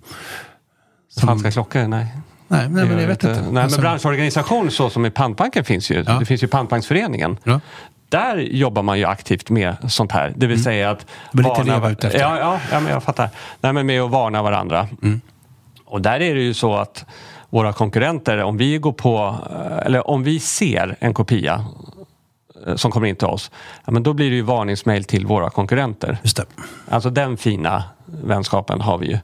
Som- 1.08 1.26
Falska 1.28 1.50
klockor? 1.50 1.88
Nej. 1.88 2.06
Nej, 2.48 2.68
nej 2.68 2.84
men 2.84 2.98
jag 2.98 3.08
vet 3.08 3.24
inte. 3.24 3.42
Nej, 3.50 3.62
Alltså- 3.62 3.78
men 3.78 3.82
branschorganisation 3.82 4.70
så 4.70 4.90
som 4.90 5.06
i 5.06 5.10
Pantbanken 5.10 5.64
finns 5.64 5.90
ju. 5.90 6.04
Ja. 6.06 6.18
Det 6.18 6.24
finns 6.24 6.42
ju 6.42 6.46
Pantbanksföreningen. 6.48 7.36
Ja. 7.44 7.60
Där 8.10 8.36
jobbar 8.36 8.82
man 8.82 8.98
ju 8.98 9.04
aktivt 9.04 9.50
med 9.50 9.76
sånt 9.88 10.12
här. 10.12 10.32
Det 10.36 10.46
vill 10.46 10.62
säga 10.62 10.90
att... 10.90 11.06
Men 11.32 11.44
lite 11.44 11.62
det 11.62 11.72
jag 11.72 11.80
var 11.80 11.90
ute 11.90 12.06
efter. 12.06 12.20
Ja, 12.20 12.38
ja, 12.38 12.60
ja, 12.72 12.80
men 12.80 12.92
jag 12.92 13.02
fattar. 13.02 13.28
Nej, 13.60 13.72
men 13.72 13.86
med 13.86 14.02
att 14.02 14.10
varna 14.10 14.42
varandra. 14.42 14.88
Mm. 15.02 15.20
Och 15.84 16.02
där 16.02 16.20
är 16.20 16.34
det 16.34 16.40
ju 16.40 16.54
så 16.54 16.74
att 16.74 17.04
våra 17.50 17.72
konkurrenter, 17.72 18.42
om 18.42 18.56
vi 18.56 18.78
går 18.78 18.92
på, 18.92 19.36
eh, 19.50 19.86
eller 19.86 20.10
om 20.10 20.22
vi 20.22 20.40
ser 20.40 20.96
en 21.00 21.14
kopia 21.14 21.64
eh, 22.66 22.74
som 22.76 22.90
kommer 22.90 23.06
in 23.06 23.16
till 23.16 23.26
oss, 23.26 23.50
ja, 23.84 23.92
men 23.92 24.02
då 24.02 24.12
blir 24.12 24.30
det 24.30 24.36
ju 24.36 24.42
varningsmail 24.42 25.04
till 25.04 25.26
våra 25.26 25.50
konkurrenter. 25.50 26.18
Just 26.22 26.36
det. 26.36 26.44
Alltså 26.88 27.10
den 27.10 27.36
fina 27.36 27.84
vänskapen 28.06 28.80
har 28.80 28.98
vi 28.98 29.06
ju. 29.06 29.18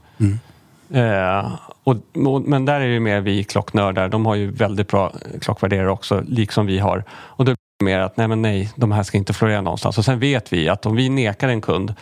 Eh, 1.01 1.53
och, 1.85 1.97
och, 2.27 2.43
men 2.43 2.65
där 2.65 2.81
är 2.81 2.89
det 2.89 3.01
mer 3.01 3.21
vi 3.21 3.45
klocknördar. 3.45 4.09
De 4.09 4.27
har 4.27 4.35
ju 4.35 4.51
väldigt 4.51 4.89
bra 4.89 5.13
klockvärderare 5.41 5.91
också, 5.91 6.23
liksom 6.27 6.67
vi 6.67 6.79
har. 6.79 7.05
Och 7.11 7.45
då 7.45 7.55
mer 7.85 8.01
att 8.01 8.17
nej, 8.17 8.29
men 8.29 8.43
nej, 8.43 8.73
de 8.77 8.93
här 8.93 9.03
ska 9.03 9.19
inte 9.19 9.33
florera 9.33 9.61
någonstans. 9.61 9.99
Och 9.99 10.05
sen 10.05 10.19
vet 10.19 10.53
vi 10.53 10.69
att 10.69 10.87
om 10.87 10.97
vi 10.97 11.09
nekar 11.09 11.49
en 11.49 11.61
kund, 11.61 11.95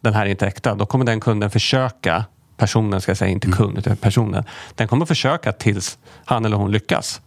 den 0.00 0.14
här 0.14 0.26
är 0.26 0.30
inte 0.30 0.46
äkta, 0.46 0.74
då 0.74 0.86
kommer 0.86 1.04
den 1.04 1.20
kunden 1.20 1.50
försöka 1.50 2.24
Personen 2.58 3.00
ska 3.00 3.10
jag 3.10 3.16
säga, 3.16 3.30
inte 3.30 3.50
kund, 3.50 3.78
utan 3.78 3.96
personen. 3.96 4.44
Den 4.74 4.88
kommer 4.88 5.06
försöka 5.06 5.52
tills 5.52 5.98
han 6.24 6.44
eller 6.44 6.56
hon 6.56 6.72
lyckas. 6.72 7.20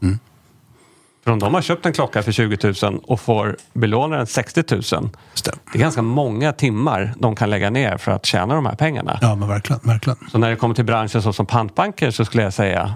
För 1.24 1.32
om 1.32 1.40
de 1.40 1.54
har 1.54 1.62
köpt 1.62 1.86
en 1.86 1.94
klocka 1.94 2.24
för 2.24 2.32
20 2.32 2.74
000 2.84 3.00
och 3.04 3.20
får 3.20 3.58
belånaren 3.74 4.28
60 4.28 4.64
000 4.72 4.82
Just 4.82 5.06
det. 5.46 5.52
är 5.74 5.80
ganska 5.80 6.02
många 6.02 6.54
timmar 6.54 7.14
de 7.18 7.36
kan 7.36 7.50
lägga 7.50 7.70
ner 7.70 7.98
för 7.98 8.12
att 8.12 8.26
tjäna 8.26 8.56
de 8.56 8.66
här 8.66 8.76
pengarna. 8.76 9.20
Ja, 9.22 9.36
men 9.36 9.48
verkligen. 9.48 9.80
verkligen. 9.84 10.18
Så 10.32 10.38
när 10.38 10.50
det 10.50 10.56
kommer 10.56 10.76
till 10.76 10.86
branschen 10.86 11.22
så 11.22 11.34
som 11.34 11.46
pantbanker 11.46 12.12
så 12.12 12.26
skulle 12.26 12.44
jag 12.44 12.54
säga 12.54 12.94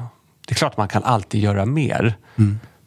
det 0.48 0.54
är 0.54 0.56
klart 0.56 0.78
man 0.78 0.88
kan 0.88 1.04
alltid 1.04 1.42
göra 1.42 1.66
mer. 1.66 2.16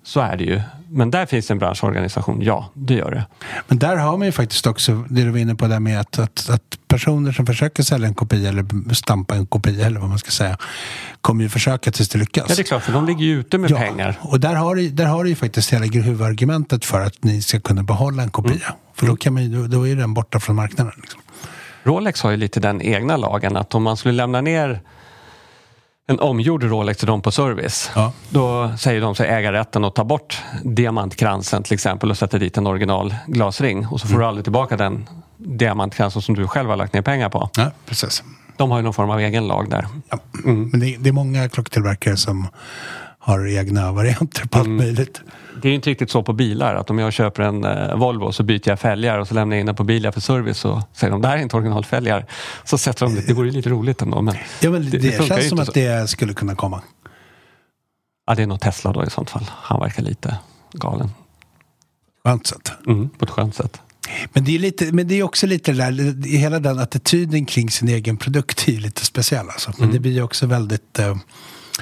Så 0.08 0.20
är 0.20 0.36
det 0.36 0.44
ju. 0.44 0.60
Men 0.88 1.10
där 1.10 1.26
finns 1.26 1.50
en 1.50 1.58
branschorganisation, 1.58 2.42
ja 2.42 2.70
det 2.74 2.94
gör 2.94 3.10
det. 3.10 3.26
Men 3.68 3.78
där 3.78 3.96
har 3.96 4.16
man 4.16 4.26
ju 4.26 4.32
faktiskt 4.32 4.66
också 4.66 5.04
det 5.08 5.24
du 5.24 5.30
var 5.30 5.38
inne 5.38 5.54
på 5.54 5.66
där 5.66 5.80
med 5.80 6.00
att, 6.00 6.18
att, 6.18 6.50
att 6.50 6.78
personer 6.88 7.32
som 7.32 7.46
försöker 7.46 7.82
sälja 7.82 8.08
en 8.08 8.14
kopia 8.14 8.48
eller 8.48 8.94
stampa 8.94 9.34
en 9.34 9.46
kopia 9.46 9.86
eller 9.86 10.00
vad 10.00 10.08
man 10.08 10.18
ska 10.18 10.30
säga 10.30 10.58
kommer 11.20 11.42
ju 11.42 11.48
försöka 11.48 11.90
tills 11.90 12.08
det 12.08 12.18
lyckas. 12.18 12.46
Ja 12.48 12.54
det 12.54 12.62
är 12.62 12.64
klart, 12.64 12.82
för 12.82 12.92
de 12.92 13.06
ligger 13.06 13.24
ju 13.24 13.40
ute 13.40 13.58
med 13.58 13.76
pengar. 13.76 14.18
Och 14.20 14.40
där 14.40 14.54
har, 14.54 14.74
du, 14.74 14.88
där 14.88 15.06
har 15.06 15.24
du 15.24 15.30
ju 15.30 15.36
faktiskt 15.36 15.72
hela 15.72 15.86
huvudargumentet 15.86 16.84
för 16.84 17.00
att 17.00 17.24
ni 17.24 17.42
ska 17.42 17.60
kunna 17.60 17.82
behålla 17.82 18.22
en 18.22 18.30
kopia. 18.30 18.52
Mm. 18.52 18.78
För 18.94 19.06
då, 19.06 19.16
kan 19.16 19.34
man, 19.34 19.52
då, 19.52 19.66
då 19.66 19.88
är 19.88 19.96
den 19.96 20.14
borta 20.14 20.40
från 20.40 20.56
marknaden. 20.56 20.92
Liksom. 20.96 21.20
Rolex 21.82 22.22
har 22.22 22.30
ju 22.30 22.36
lite 22.36 22.60
den 22.60 22.82
egna 22.82 23.16
lagen 23.16 23.56
att 23.56 23.74
om 23.74 23.82
man 23.82 23.96
skulle 23.96 24.14
lämna 24.14 24.40
ner 24.40 24.80
en 26.10 26.20
omgjord 26.20 26.62
Rolex 26.62 26.98
till 26.98 27.06
dem 27.06 27.22
på 27.22 27.30
service. 27.30 27.90
Ja. 27.94 28.12
Då 28.28 28.72
säger 28.78 29.00
de 29.00 29.14
sig 29.14 29.28
äga 29.28 29.52
rätten 29.52 29.84
att 29.84 29.94
ta 29.94 30.04
bort 30.04 30.42
diamantkransen 30.64 31.62
till 31.62 31.74
exempel 31.74 32.10
och 32.10 32.18
sätta 32.18 32.38
dit 32.38 32.56
en 32.56 32.66
original 32.66 33.14
glasring. 33.26 33.86
Och 33.86 34.00
så 34.00 34.08
får 34.08 34.18
du 34.18 34.24
aldrig 34.24 34.44
tillbaka 34.44 34.76
den 34.76 35.08
diamantkransen 35.36 36.22
som 36.22 36.34
du 36.34 36.46
själv 36.46 36.68
har 36.68 36.76
lagt 36.76 36.92
ner 36.92 37.02
pengar 37.02 37.28
på. 37.28 37.50
Ja, 37.56 37.70
precis. 37.86 38.22
De 38.56 38.70
har 38.70 38.78
ju 38.78 38.84
någon 38.84 38.94
form 38.94 39.10
av 39.10 39.20
egen 39.20 39.46
lag 39.46 39.70
där. 39.70 39.86
Ja. 40.10 40.18
Men 40.44 40.80
det, 40.80 40.96
det 40.98 41.08
är 41.08 41.12
många 41.12 41.48
klocktillverkare 41.48 42.16
som 42.16 42.48
har 43.28 43.46
egna 43.46 43.92
varianter 43.92 44.46
på 44.46 44.58
Mm. 44.58 44.72
allt 44.72 44.78
möjligt. 44.84 45.20
Det 45.62 45.68
är 45.68 45.70
ju 45.70 45.74
inte 45.74 45.90
riktigt 45.90 46.10
så 46.10 46.22
på 46.22 46.32
bilar 46.32 46.74
att 46.74 46.90
om 46.90 46.98
jag 46.98 47.12
köper 47.12 47.42
en 47.42 47.64
eh, 47.64 47.96
Volvo 47.96 48.32
så 48.32 48.42
byter 48.42 48.68
jag 48.68 48.80
fälgar 48.80 49.18
och 49.18 49.28
så 49.28 49.34
lämnar 49.34 49.56
jag 49.56 49.60
in 49.60 49.66
den 49.66 49.74
på 49.74 49.84
bilen 49.84 50.12
för 50.12 50.20
service 50.20 50.58
så 50.58 50.82
säger 50.92 51.10
de 51.10 51.22
det 51.22 51.28
här 51.28 51.36
är 51.36 51.42
inte 51.42 51.56
originalfälgar. 51.56 52.26
Så 52.64 52.78
sätter 52.78 53.06
de 53.06 53.14
det. 53.14 53.26
Det 53.26 53.32
vore 53.34 53.46
ju 53.48 53.52
lite 53.54 53.70
roligt 53.70 54.02
ändå. 54.02 54.22
Men 54.22 54.34
Ja, 54.60 54.70
men 54.70 54.90
det, 54.90 54.98
det 54.98 55.12
funkar 55.12 55.36
känns 55.36 55.48
som 55.48 55.58
att 55.58 55.66
så. 55.66 55.72
det 55.72 56.08
skulle 56.10 56.34
kunna 56.34 56.54
komma. 56.54 56.82
Ja, 58.26 58.34
det 58.34 58.42
är 58.42 58.46
nog 58.46 58.60
Tesla 58.60 58.92
då 58.92 59.04
i 59.04 59.10
sånt 59.10 59.30
fall. 59.30 59.44
Han 59.54 59.80
verkar 59.80 60.02
lite 60.02 60.38
galen. 60.72 61.10
Skönt 62.24 62.46
sätt. 62.46 62.72
Mm, 62.86 63.08
på 63.08 63.24
ett 63.24 63.30
skönt 63.30 63.54
sätt. 63.54 63.80
Men 64.32 64.44
det 64.44 64.54
är, 64.54 64.58
lite, 64.58 64.92
men 64.92 65.08
det 65.08 65.14
är 65.14 65.22
också 65.22 65.46
lite 65.46 65.72
det 65.72 65.78
där, 65.90 66.26
hela 66.28 66.58
den 66.60 66.78
attityden 66.78 67.44
kring 67.46 67.70
sin 67.70 67.88
egen 67.88 68.16
produkt 68.16 68.68
är 68.68 68.72
lite 68.72 69.04
speciell. 69.04 69.48
Alltså. 69.48 69.70
Men 69.70 69.82
Mm. 69.82 69.92
det 69.94 70.00
blir 70.00 70.12
ju 70.12 70.22
också 70.22 70.46
väldigt... 70.46 70.98
eh, 70.98 71.16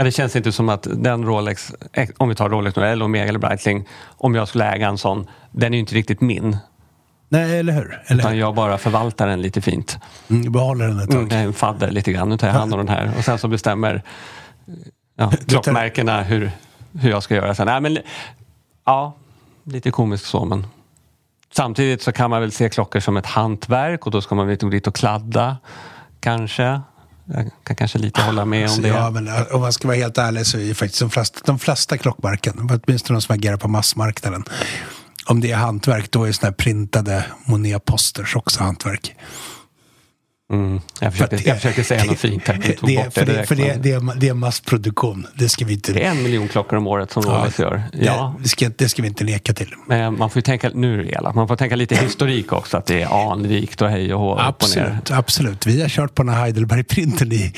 det 0.04 0.10
känns 0.10 0.36
inte 0.36 0.52
som 0.52 0.68
att 0.68 0.86
den 0.90 1.24
Rolex, 1.24 1.72
eh, 1.92 2.08
om 2.16 2.28
vi 2.28 2.34
tar 2.34 2.48
Rolex 2.48 2.76
nu, 2.76 2.86
eller 2.86 3.04
Omega 3.04 3.28
eller 3.28 3.38
Breitling, 3.38 3.88
om 4.06 4.34
jag 4.34 4.48
skulle 4.48 4.64
äga 4.64 4.88
en 4.88 4.98
sån, 4.98 5.26
den 5.50 5.74
är 5.74 5.76
ju 5.76 5.80
inte 5.80 5.94
riktigt 5.94 6.20
min. 6.20 6.56
nej, 7.28 7.58
eller 7.58 7.72
hur? 7.72 8.02
Eller 8.06 8.20
Utan 8.20 8.32
hur? 8.32 8.40
jag 8.40 8.54
bara 8.54 8.78
förvaltar 8.78 9.26
den 9.26 9.42
lite 9.42 9.60
fint. 9.60 9.98
Mm, 10.30 10.52
behåller 10.52 10.88
den 10.88 10.98
ett 11.00 11.10
tag. 11.10 11.18
Mm, 11.18 11.28
jag 11.30 11.40
är 11.40 11.44
en 11.44 11.52
fadder 11.52 11.90
lite 11.90 12.12
grann. 12.12 12.28
Nu 12.28 12.36
tar 12.38 12.46
jag 12.46 12.54
hand 12.54 12.72
om 12.72 12.78
den 12.78 12.88
här 12.88 13.12
och 13.18 13.24
sen 13.24 13.38
så 13.38 13.48
bestämmer 13.48 14.02
ja, 15.16 15.32
klockmärkena 15.46 16.22
hur, 16.22 16.50
hur 16.92 17.10
jag 17.10 17.22
ska 17.22 17.34
göra 17.34 17.54
sen. 17.54 17.66
Nej, 17.66 17.80
men, 17.80 17.98
ja, 18.84 19.12
lite 19.64 19.90
komiskt 19.90 20.26
så 20.26 20.44
men 20.44 20.66
samtidigt 21.52 22.02
så 22.02 22.12
kan 22.12 22.30
man 22.30 22.40
väl 22.40 22.52
se 22.52 22.68
klockor 22.68 23.00
som 23.00 23.16
ett 23.16 23.26
hantverk 23.26 24.06
och 24.06 24.12
då 24.12 24.20
ska 24.20 24.34
man 24.34 24.46
väl 24.46 24.56
gå 24.56 24.68
dit 24.68 24.86
och 24.86 24.94
kladda 24.94 25.56
kanske. 26.20 26.80
Jag 27.26 27.50
kan 27.64 27.76
kanske 27.76 27.98
lite 27.98 28.20
hålla 28.22 28.44
med 28.44 28.62
om 28.62 28.74
Så 28.74 28.80
det. 28.80 28.88
ja, 28.88 29.10
men 29.10 29.28
eh, 29.28 29.42
om 29.50 29.60
man 29.60 29.72
ska 29.72 29.88
vara 29.88 29.96
helt 29.98 30.18
ärlig 30.18 30.46
så 30.46 30.58
är 30.58 30.62
ju 30.62 30.74
faktiskt 30.74 31.00
de 31.00 31.10
flesta, 31.10 31.40
de 31.44 31.58
flesta 31.58 31.98
klockmärken, 31.98 32.70
åtminstone 32.86 33.16
de 33.16 33.22
som 33.22 33.34
agerar 33.34 33.56
på 33.56 33.68
massmarknaden, 33.68 34.44
om 35.26 35.40
det 35.40 35.50
är 35.50 35.56
hantverk 35.56 36.10
då 36.10 36.24
är 36.24 36.32
såna 36.32 36.48
här 36.48 36.54
printade 36.54 37.24
Monet-posters 37.44 38.36
också 38.36 38.62
hantverk. 38.62 39.14
Mm, 40.52 40.80
jag, 41.00 41.12
försökte, 41.12 41.36
jag 41.48 41.56
försökte 41.56 41.84
säga 41.84 42.04
något 42.04 42.18
fint 42.18 42.48
här. 42.48 42.54
Tog 42.54 42.88
det, 42.88 42.96
bort 42.96 43.04
det 43.04 43.10
för 43.10 43.24
det, 43.26 43.32
direkt, 43.32 43.48
för 43.48 43.54
det, 43.56 43.62
men- 43.66 43.82
det, 43.82 43.90
är, 43.92 44.20
det 44.20 44.28
är 44.28 44.34
massproduktion. 44.34 45.26
Det 45.34 45.48
ska 45.48 45.64
vi 45.64 45.72
inte... 45.72 45.92
Det 45.92 46.02
är 46.04 46.10
en 46.10 46.22
miljon 46.22 46.48
klockor 46.48 46.76
om 46.78 46.86
året 46.86 47.10
som 47.12 47.22
Rolex 47.22 47.58
gör. 47.58 47.82
Ja, 47.92 48.34
det, 48.36 48.42
det, 48.42 48.48
ska, 48.48 48.68
det 48.76 48.88
ska 48.88 49.02
vi 49.02 49.08
inte 49.08 49.24
leka 49.24 49.54
till. 49.54 49.74
men 49.86 50.18
man 50.18 50.30
får 50.30 50.38
ju 50.38 50.42
tänka, 50.42 50.70
nu 50.74 50.94
är 51.00 51.04
det 51.04 51.10
elakt, 51.10 51.34
man 51.36 51.48
får 51.48 51.56
tänka 51.56 51.76
lite 51.76 51.96
historik 52.02 52.52
också, 52.52 52.76
att 52.76 52.86
det 52.86 53.02
är 53.02 53.32
anrikt 53.32 53.82
och 53.82 53.88
hej 53.90 54.14
och 54.14 54.20
hå, 54.20 54.32
upp 54.34 54.38
och 54.40 54.76
ner. 54.76 54.84
Absolut, 54.84 55.10
absolut. 55.10 55.66
Vi 55.66 55.82
har 55.82 55.88
kört 55.88 56.14
på 56.14 56.22
den 56.22 56.34
här 56.34 56.40
Heidelberg-printen 56.42 57.32
i, 57.32 57.52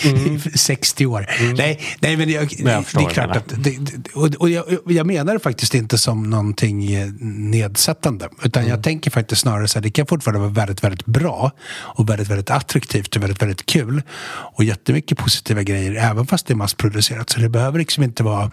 i 0.55 0.59
60 0.59 1.07
år. 1.07 1.27
Nej, 1.57 1.81
nej, 2.01 2.17
men 2.17 2.31
jag, 2.31 2.49
Men 2.63 2.73
jag 2.73 2.85
det 2.95 3.05
är 3.05 3.09
klart 3.09 3.37
att... 3.37 3.49
Det, 3.49 3.71
det- 3.79 4.11
och 4.15 4.29
och 4.39 4.51
jag, 4.51 4.65
jag 4.87 5.07
menar 5.07 5.33
det 5.33 5.41
faktiskt 5.41 5.75
inte 5.75 5.99
som 5.99 6.31
någonting 6.31 6.95
eh, 6.95 7.07
nedsättande. 7.23 8.29
Utan 8.43 8.67
jag 8.67 8.83
tänker 8.83 9.11
faktiskt 9.11 9.41
snarare 9.43 9.69
så 9.69 9.79
här, 9.79 9.83
det 9.83 9.91
kan 9.91 10.07
fortfarande 10.07 10.41
vara 10.41 10.51
väldigt, 10.51 10.85
väldigt 10.85 11.07
bra 11.07 11.51
och 11.71 12.09
väldigt, 12.11 12.29
väldigt 12.29 12.51
attraktivt 12.51 12.78
och 13.17 13.23
väldigt, 13.23 13.43
väldigt 13.43 13.67
kul. 13.67 14.03
Och 14.29 14.65
jättemycket 14.65 15.19
positiva 15.19 15.63
grejer, 15.63 15.93
även 15.93 16.27
fast 16.27 16.47
det 16.47 16.53
är 16.53 16.57
massproducerat. 16.57 17.31
Så 17.31 17.41
det 17.41 17.49
behöver 17.49 17.79
liksom 17.79 18.05
inte 18.05 18.23
vara, 18.23 18.51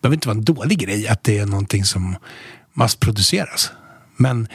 behöver 0.00 0.16
inte 0.16 0.28
vara 0.28 0.38
en 0.38 0.44
dålig 0.44 0.78
grej 0.78 1.08
att 1.08 1.24
det 1.24 1.38
är 1.38 1.46
någonting 1.46 1.84
som 1.84 2.16
massproduceras. 2.72 3.70
Men 4.16 4.48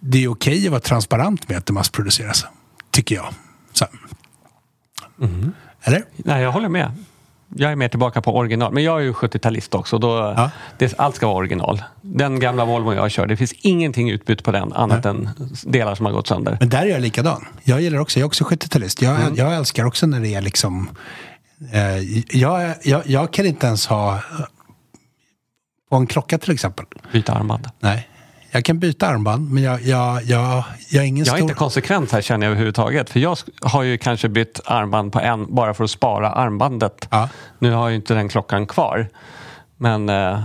det 0.00 0.24
är 0.24 0.28
okej 0.28 0.66
att 0.66 0.70
vara 0.70 0.80
transparent 0.80 1.48
med 1.48 1.58
att 1.58 1.66
det 1.66 1.72
massproduceras. 1.72 2.46
Tycker 2.90 3.14
jag. 3.14 3.34
Så. 3.72 3.86
Mm. 5.20 5.52
Eller? 5.82 6.04
Nej, 6.16 6.42
jag 6.42 6.52
håller 6.52 6.68
med. 6.68 6.92
Jag 7.54 7.72
är 7.72 7.76
mer 7.76 7.88
tillbaka 7.88 8.20
på 8.22 8.36
original. 8.36 8.72
Men 8.72 8.82
jag 8.84 8.98
är 9.00 9.02
ju 9.04 9.12
70-talist 9.12 9.74
också. 9.74 9.98
Då 9.98 10.34
Ja. 10.36 10.50
det, 10.78 10.94
allt 10.98 11.16
ska 11.16 11.26
vara 11.26 11.36
original. 11.36 11.82
Den 12.00 12.40
gamla 12.40 12.64
Volvo 12.64 12.94
jag 12.94 13.10
kör, 13.10 13.26
det 13.26 13.36
finns 13.36 13.52
ingenting 13.52 14.10
utbytt 14.10 14.44
på 14.44 14.52
den 14.52 14.72
annat 14.72 15.06
än 15.06 15.28
delar 15.64 15.94
som 15.94 16.06
har 16.06 16.12
gått 16.12 16.26
sönder. 16.26 16.56
Men 16.60 16.68
där 16.68 16.82
är 16.82 16.86
jag 16.86 17.00
likadan. 17.00 17.44
Jag 17.64 17.80
gillar 17.80 17.98
också, 17.98 18.18
jag 18.18 18.24
är 18.24 18.26
också 18.26 18.44
70-talist. 18.44 19.02
Jag, 19.02 19.20
Mm. 19.20 19.34
jag 19.36 19.54
älskar 19.54 19.84
också 19.84 20.06
när 20.06 20.20
det 20.20 20.34
är 20.34 20.40
liksom... 20.40 20.90
Eh, 21.72 21.98
jag, 22.38 22.74
jag, 22.82 23.02
jag 23.06 23.32
kan 23.32 23.46
inte 23.46 23.66
ens 23.66 23.86
ha... 23.86 24.20
På 25.90 25.96
en 25.96 26.06
klocka 26.06 26.38
till 26.38 26.52
exempel. 26.52 26.86
Byta 27.12 27.32
armband. 27.32 27.68
Nej. 27.80 28.08
Jag 28.54 28.64
kan 28.64 28.78
byta 28.78 29.06
armband, 29.06 29.50
men 29.50 29.62
jag, 29.62 29.82
jag, 29.82 30.22
jag, 30.22 30.64
jag 30.88 31.02
är 31.02 31.08
ingen 31.08 31.24
Jag 31.24 31.32
är 31.32 31.36
stor... 31.36 31.48
inte 31.48 31.54
konsekvent 31.54 32.12
här 32.12 32.22
känner 32.22 32.46
jag 32.46 32.50
överhuvudtaget. 32.50 33.10
För 33.10 33.20
jag 33.20 33.38
har 33.60 33.82
ju 33.82 33.98
kanske 33.98 34.28
bytt 34.28 34.60
armband 34.64 35.12
på 35.12 35.20
en 35.20 35.54
bara 35.54 35.74
för 35.74 35.84
att 35.84 35.90
spara 35.90 36.30
armbandet. 36.30 37.08
Ja. 37.10 37.28
Nu 37.58 37.72
har 37.72 37.82
jag 37.82 37.90
ju 37.90 37.96
inte 37.96 38.14
den 38.14 38.28
klockan 38.28 38.66
kvar. 38.66 39.08
Men 39.76 40.08
eh, 40.08 40.44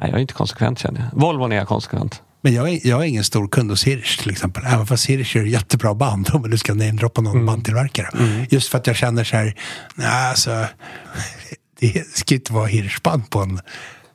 jag 0.00 0.08
är 0.08 0.18
inte 0.18 0.34
konsekvent 0.34 0.78
känner 0.78 1.00
jag. 1.00 1.20
Volvon 1.20 1.52
är 1.52 1.56
jag 1.56 1.68
konsekvent. 1.68 2.22
Men 2.40 2.54
jag 2.54 2.68
är, 2.68 2.86
jag 2.86 3.00
är 3.00 3.04
ingen 3.04 3.24
stor 3.24 3.48
kund 3.48 3.70
hos 3.70 3.84
Hirsch 3.84 4.18
till 4.18 4.30
exempel. 4.30 4.62
Även 4.66 4.86
fast 4.86 5.06
Hirsch 5.06 5.36
gör 5.36 5.44
jättebra 5.44 5.94
band 5.94 6.30
om 6.32 6.50
du 6.50 6.58
ska 6.58 6.74
namedroppa 6.74 7.20
någon 7.20 7.46
bandtillverkare. 7.46 8.08
Just 8.50 8.68
för 8.68 8.78
att 8.78 8.86
jag 8.86 8.96
känner 8.96 9.24
så 9.24 9.36
här, 9.36 9.54
nej 9.94 10.28
alltså, 10.30 10.50
det 11.80 12.06
ska 12.16 12.34
inte 12.34 12.52
vara 12.52 12.66
Hirschband 12.66 13.30
på 13.30 13.38
en... 13.38 13.60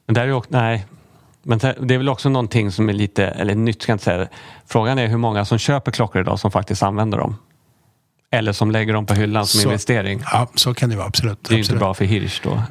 Men 0.06 0.14
där 0.14 0.28
är 0.28 0.32
också, 0.32 0.50
nej. 0.52 0.86
Men 1.48 1.60
det 1.60 1.94
är 1.94 1.98
väl 1.98 2.10
också 2.10 2.30
någonting 2.30 2.72
som 2.72 2.90
är 2.90 2.94
lite, 2.94 3.26
eller 3.28 3.56
nytt 3.56 3.82
ska 3.82 3.92
jag 3.92 3.96
inte 3.96 4.06
säga. 4.06 4.28
Frågan 4.66 5.00
är 5.00 5.08
hur 5.08 5.18
många 5.18 5.46
som 5.46 5.58
köper 5.58 5.92
klockor 5.92 6.22
idag 6.22 6.40
som 6.40 6.52
faktiskt 6.52 6.84
använder 6.84 7.18
dem. 7.18 7.36
Eller 8.32 8.52
som 8.54 8.72
lägger 8.72 8.94
dem 8.94 9.06
på 9.06 9.14
hyllan 9.14 9.48
som 9.48 9.62
Så- 9.62 9.68
investering. 9.68 10.22
Ja, 10.32 10.48
så 10.56 10.74
kan 10.74 10.90
det 10.90 10.96
vara, 10.96 11.08
absolut. 11.08 11.44
Det 11.44 11.50
är 11.50 11.54
ju 11.54 11.58
inte 11.58 11.66
absolut. 11.68 11.80
bra 11.80 11.94
för 11.94 12.06
Hirsch 12.06 12.42
då. 12.44 12.62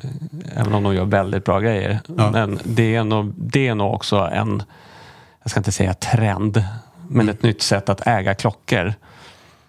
Även 0.56 0.74
om 0.74 0.82
de 0.82 0.94
gör 0.94 1.04
väldigt 1.04 1.44
bra 1.44 1.60
grejer. 1.60 2.00
Ja. 2.06 2.30
Men 2.30 2.58
det 2.64 2.94
är, 2.94 3.04
nog, 3.04 3.32
det 3.36 3.68
är 3.68 3.74
nog 3.74 3.94
också 3.94 4.16
en, 4.32 4.62
jag 5.42 5.50
ska 5.50 5.60
inte 5.60 5.72
säga 5.72 5.94
trend, 5.94 6.64
men 7.08 7.20
Mm. 7.20 7.28
ett 7.28 7.42
nytt 7.42 7.62
sätt 7.62 7.88
att 7.88 8.06
äga 8.06 8.34
klockor. 8.34 8.94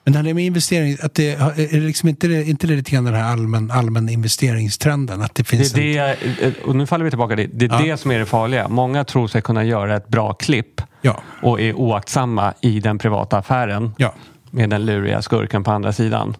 Men 0.07 0.13
det 0.13 0.19
här 0.19 0.33
med 0.33 0.45
investering, 0.45 0.97
att 1.03 1.13
det, 1.13 1.31
är 1.33 1.71
det 1.71 1.79
liksom 1.87 2.09
inte, 2.09 2.27
det, 2.27 2.43
inte 2.43 2.67
det 2.67 2.75
lite 2.75 2.91
grann 2.91 3.03
den 3.05 3.13
här 3.13 3.31
allmän, 3.31 3.71
allmän 3.71 4.09
investeringstrenden? 4.09 5.21
Att 5.21 5.35
det 5.35 5.43
Det 5.43 5.47
finns 5.49 5.73
är 5.77 6.15
det, 6.41 6.63
och 6.63 6.75
nu 6.75 6.85
faller 6.85 7.03
vi 7.05 7.11
tillbaka 7.11 7.35
dit. 7.35 7.49
Det 7.53 7.65
är 7.65 7.69
Ja. 7.69 7.79
det 7.91 7.97
som 7.97 8.11
är 8.11 8.19
det 8.19 8.25
farliga. 8.25 8.67
Många 8.67 9.03
tror 9.03 9.27
sig 9.27 9.41
kunna 9.41 9.63
göra 9.63 9.95
ett 9.95 10.07
bra 10.07 10.33
klipp 10.33 10.81
Ja. 11.01 11.21
och 11.41 11.61
är 11.61 11.73
oaktsamma 11.73 12.53
i 12.61 12.79
den 12.79 12.97
privata 12.97 13.37
affären 13.37 13.91
Ja. 13.97 14.13
med 14.51 14.69
den 14.69 14.85
luriga 14.85 15.21
skurken 15.21 15.63
på 15.63 15.71
andra 15.71 15.93
sidan. 15.93 16.35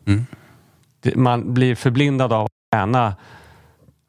Det- 1.04 1.16
Man 1.16 1.54
blir 1.54 1.76
förblindad 1.76 2.34
av 2.34 2.46
att 2.46 2.52
tjäna 2.76 3.16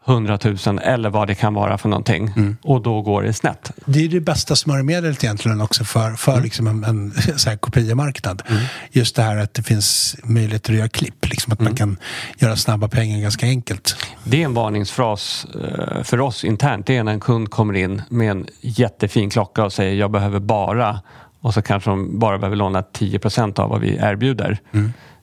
100 0.07 0.38
000 0.66 0.78
eller 0.82 1.11
vad 1.11 1.28
det 1.28 1.34
kan 1.34 1.54
vara 1.54 1.78
för 1.78 1.88
någonting. 1.88 2.57
Och 2.62 2.82
då 2.82 3.02
går 3.02 3.22
det 3.22 3.32
snett. 3.32 3.72
Det 3.84 4.04
är 4.04 4.09
det 4.09 4.20
bästa 4.20 4.57
smörjmedlet 4.57 5.24
egentligen 5.24 5.61
också 5.61 5.84
för, 5.84 6.12
för 6.12 6.40
liksom 6.40 6.66
en, 6.66 6.84
en 6.84 7.12
så 7.36 7.50
här 7.50 7.57
kopiemarknad. 7.57 8.42
Just 8.90 9.16
det 9.16 9.22
här 9.22 9.36
att 9.36 9.54
det 9.54 9.62
finns 9.62 10.16
möjlighet 10.24 10.68
att 10.70 10.76
göra 10.76 10.88
klipp. 10.88 11.30
Liksom 11.30 11.52
att 11.52 11.61
man 11.61 11.74
kan 11.74 11.96
göra 12.38 12.57
snabba 12.57 12.88
pengar 12.88 13.20
ganska 13.20 13.46
enkelt. 13.46 13.96
Det 14.24 14.40
är 14.40 14.44
en 14.44 14.54
varningsfras 14.54 15.46
eh, 15.54 16.02
för 16.02 16.20
oss 16.20 16.44
internt. 16.44 16.86
Det 16.86 16.96
är 16.96 17.04
när 17.04 17.12
en 17.12 17.20
kund 17.20 17.50
kommer 17.50 17.74
in 17.74 18.02
med 18.09 18.30
en 18.30 18.46
jättefin 18.61 19.30
klocka 19.30 19.64
och 19.64 19.72
säger 19.72 19.94
jag 19.94 20.11
behöver 20.11 20.40
bara 20.40 21.00
och 21.40 21.54
så 21.54 21.62
kanske 21.62 21.90
de 21.90 22.18
bara 22.18 22.38
behöver 22.38 22.57
låna 22.57 22.80
10% 22.80 23.61
av 23.61 23.70
vad 23.70 23.80
vi 23.80 23.96
erbjuder. 23.96 24.59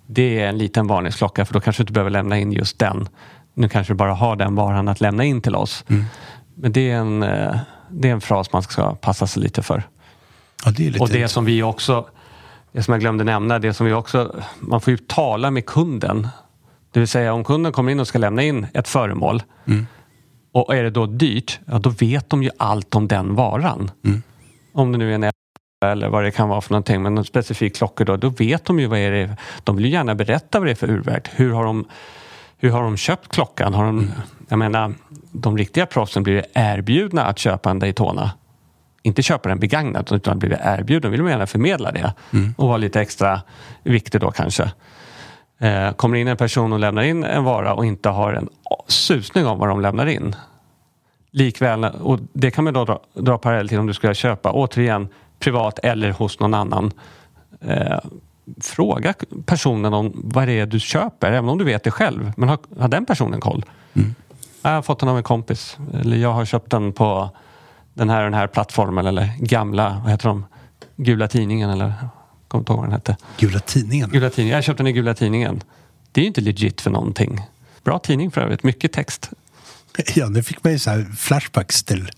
Det 0.07 0.39
är 0.39 0.47
en 0.47 0.57
liten 0.57 0.87
varningsklocka 0.87 1.45
för 1.45 1.53
då 1.53 1.59
kanske 1.59 1.81
du 1.81 1.83
inte 1.83 1.93
behöver 1.93 2.11
lämna 2.11 2.37
in 2.37 2.51
just 2.51 2.79
den. 2.79 3.07
Nu 3.53 3.69
kanske 3.69 3.93
du 3.93 3.97
bara 3.97 4.13
har 4.13 4.35
den 4.35 4.55
varan 4.55 4.87
att 4.87 5.01
lämna 5.01 5.23
in 5.23 5.41
till 5.41 5.55
oss. 5.55 5.85
Men 6.55 6.71
det 6.71 6.91
är, 6.91 6.97
en, 6.97 7.23
eh, 7.23 7.55
det 7.89 8.09
är 8.09 8.13
en 8.13 8.21
fras 8.21 8.53
man 8.53 8.63
ska 8.63 8.95
passa 8.95 9.27
sig 9.27 9.43
lite 9.43 9.63
för. 9.63 9.83
Ja, 10.65 10.71
det 10.71 10.83
är 10.83 10.91
lite 10.91 11.03
Och 11.03 11.09
det 11.09 11.27
som 11.27 11.45
vi 11.45 11.63
också, 11.63 12.05
det 12.71 12.83
som 12.83 12.91
jag 12.91 13.01
glömde 13.01 13.23
nämna, 13.23 13.59
det 13.59 13.73
som 13.73 13.85
vi 13.85 13.93
också, 13.93 14.35
man 14.59 14.81
får 14.81 14.91
ju 14.91 14.97
tala 14.97 15.51
med 15.51 15.65
kunden. 15.65 16.27
Det 16.91 16.99
vill 16.99 17.07
säga 17.07 17.33
om 17.33 17.43
kunden 17.43 17.71
kommer 17.71 17.91
in 17.91 17.99
och 17.99 18.07
ska 18.07 18.19
lämna 18.19 18.43
in 18.43 18.67
ett 18.73 18.87
föremål 18.87 19.43
och 20.53 20.75
är 20.75 20.83
det 20.83 20.89
då 20.89 21.05
dyrt, 21.05 21.59
ja 21.65 21.79
då 21.79 21.89
vet 21.89 22.29
de 22.29 22.43
ju 22.43 22.49
allt 22.57 22.95
om 22.95 23.07
den 23.07 23.35
varan. 23.35 23.91
Om 24.73 24.91
det 24.91 24.97
nu 24.97 25.11
är 25.11 25.15
en 25.15 25.31
eller 25.85 26.09
vad 26.09 26.23
det 26.23 26.31
kan 26.31 26.49
vara 26.49 26.61
för 26.61 26.71
någonting, 26.71 27.01
men 27.01 27.17
en 27.17 27.25
specifik 27.25 27.75
klocka 27.75 28.05
då, 28.05 28.17
då 28.17 28.29
vet 28.29 28.65
de 28.65 28.79
ju 28.79 28.87
vad 28.87 28.99
är 28.99 29.11
det 29.11 29.37
De 29.63 29.75
vill 29.75 29.85
ju 29.85 29.91
gärna 29.91 30.15
berätta 30.15 30.59
vad 30.59 30.67
det 30.67 30.71
är 30.71 30.75
för 30.75 30.89
urverk. 30.89 31.29
Hur 31.35 31.51
har 31.51 31.65
de, 31.65 31.85
hur 32.67 32.75
har 32.75 32.83
de 32.83 32.97
köpt 32.97 33.33
klockan? 33.33 33.73
Har 33.73 33.85
de, 33.85 34.11
Jag 34.49 34.59
menar, 34.59 34.93
de 35.31 35.57
riktiga 35.57 35.85
proffsen 35.85 36.23
blir 36.23 36.33
ju 36.33 36.43
erbjudna 36.53 37.25
att 37.25 37.39
köpa 37.39 37.71
en 37.71 37.79
Daytona 37.79 38.31
inte 39.03 39.21
köpa 39.21 39.49
den 39.49 39.59
begagnad 39.59 40.11
utan 40.11 40.39
blivit 40.39 40.59
erbjuden. 40.63 41.11
Vill 41.11 41.19
de 41.19 41.29
gärna 41.29 41.47
förmedla 41.47 41.91
det 41.91 42.13
och 42.57 42.67
vara 42.67 42.77
lite 42.77 43.01
extra 43.01 43.41
viktig 43.83 44.21
då 44.21 44.31
kanske. 44.31 44.71
Eh, 45.59 45.91
kommer 45.91 46.17
in 46.17 46.27
en 46.27 46.37
person 46.37 46.73
och 46.73 46.79
lämnar 46.79 47.03
in 47.03 47.23
en 47.23 47.43
vara 47.43 47.73
och 47.73 47.85
inte 47.85 48.09
har 48.09 48.33
en 48.33 48.49
susning 48.87 49.45
om 49.45 49.59
vad 49.59 49.69
de 49.69 49.81
lämnar 49.81 50.05
in. 50.05 50.35
Likväl, 51.31 51.83
och 51.83 52.19
det 52.33 52.51
kan 52.51 52.63
man 52.63 52.73
då 52.73 52.85
dra, 52.85 52.99
dra 53.13 53.37
parallell 53.37 53.69
till 53.69 53.79
om 53.79 53.87
du 53.87 53.93
ska 53.93 54.13
köpa 54.13 54.51
återigen 54.51 55.07
privat 55.39 55.79
eller 55.83 56.11
hos 56.11 56.39
någon 56.39 56.53
annan. 56.53 56.91
Eh, 57.61 57.99
fråga 58.61 59.13
personen 59.45 59.93
om 59.93 60.11
vad 60.15 60.47
det 60.47 60.59
är 60.59 60.65
du 60.65 60.79
köper, 60.79 61.31
även 61.31 61.49
om 61.49 61.57
du 61.57 61.65
vet 61.65 61.83
det 61.83 61.91
själv. 61.91 62.31
Men 62.37 62.49
har, 62.49 62.57
har 62.79 62.87
den 62.87 63.05
personen 63.05 63.39
koll? 63.39 63.65
Jag 64.61 64.71
har 64.71 64.81
fått 64.81 64.99
den 64.99 65.09
av 65.09 65.17
en 65.17 65.23
kompis. 65.23 65.77
Eller 65.93 66.17
jag 66.17 66.33
har 66.33 66.45
köpt 66.45 66.71
den 66.71 66.93
på 66.93 67.29
den 67.93 68.09
här 68.09 68.23
den 68.23 68.33
här 68.33 68.47
plattformen 68.47 69.05
eller 69.05 69.29
gamla, 69.39 70.01
vad 70.03 70.11
heter 70.11 70.27
de? 70.27 70.45
Gula 70.95 71.27
tidningen 71.27 71.69
eller? 71.69 71.93
Kommer 72.47 72.61
inte 72.61 72.71
ihåg 72.71 72.79
vad 72.79 72.85
den 72.85 72.93
hette. 72.93 73.17
Gula 73.37 73.59
tidningen. 73.59 74.09
Gula 74.09 74.29
tidningen. 74.29 74.55
Jag 74.55 74.63
köpte 74.63 74.83
den 74.83 74.87
i 74.87 74.93
Gula 74.93 75.13
tidningen. 75.13 75.63
Det 76.11 76.21
är 76.21 76.23
ju 76.23 76.27
inte 76.27 76.41
legit 76.41 76.81
för 76.81 76.91
någonting. 76.91 77.41
Bra 77.83 77.99
tidning 77.99 78.31
för 78.31 78.41
övrigt. 78.41 78.63
Mycket 78.63 78.91
text. 78.91 79.29
Ja, 80.15 80.29
nu 80.29 80.43
fick 80.43 80.65
ju 80.65 80.79
så 80.79 80.89
här 80.89 81.03
flashbacks 81.17 81.83
till 81.83 82.09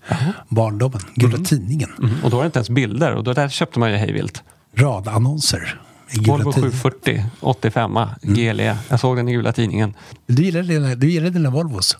barndomen. 0.48 1.00
Gula 1.14 1.38
tidningen. 1.38 2.20
Och 2.24 2.30
då 2.30 2.36
är 2.38 2.42
det 2.42 2.46
inte 2.46 2.58
ens 2.58 2.70
bilder. 2.70 3.14
Och 3.14 3.24
då 3.24 3.32
där 3.32 3.48
köpte 3.48 3.78
man 3.78 3.90
ju 3.90 3.96
hejvilt. 3.96 4.42
Radannonser. 4.74 5.80
Volvo 6.14 6.52
tidningen. 6.52 6.72
740, 6.72 7.24
85, 7.40 7.98
GLE. 8.22 8.76
Jag 8.88 9.00
såg 9.00 9.16
den 9.16 9.28
i 9.28 9.32
Gula 9.32 9.52
tidningen. 9.52 9.94
Du 10.26 10.42
gillar 10.42 10.62
dina, 10.62 10.94
du 10.94 11.10
gillar 11.10 11.30
dina 11.30 11.50
Volvos. 11.50 11.98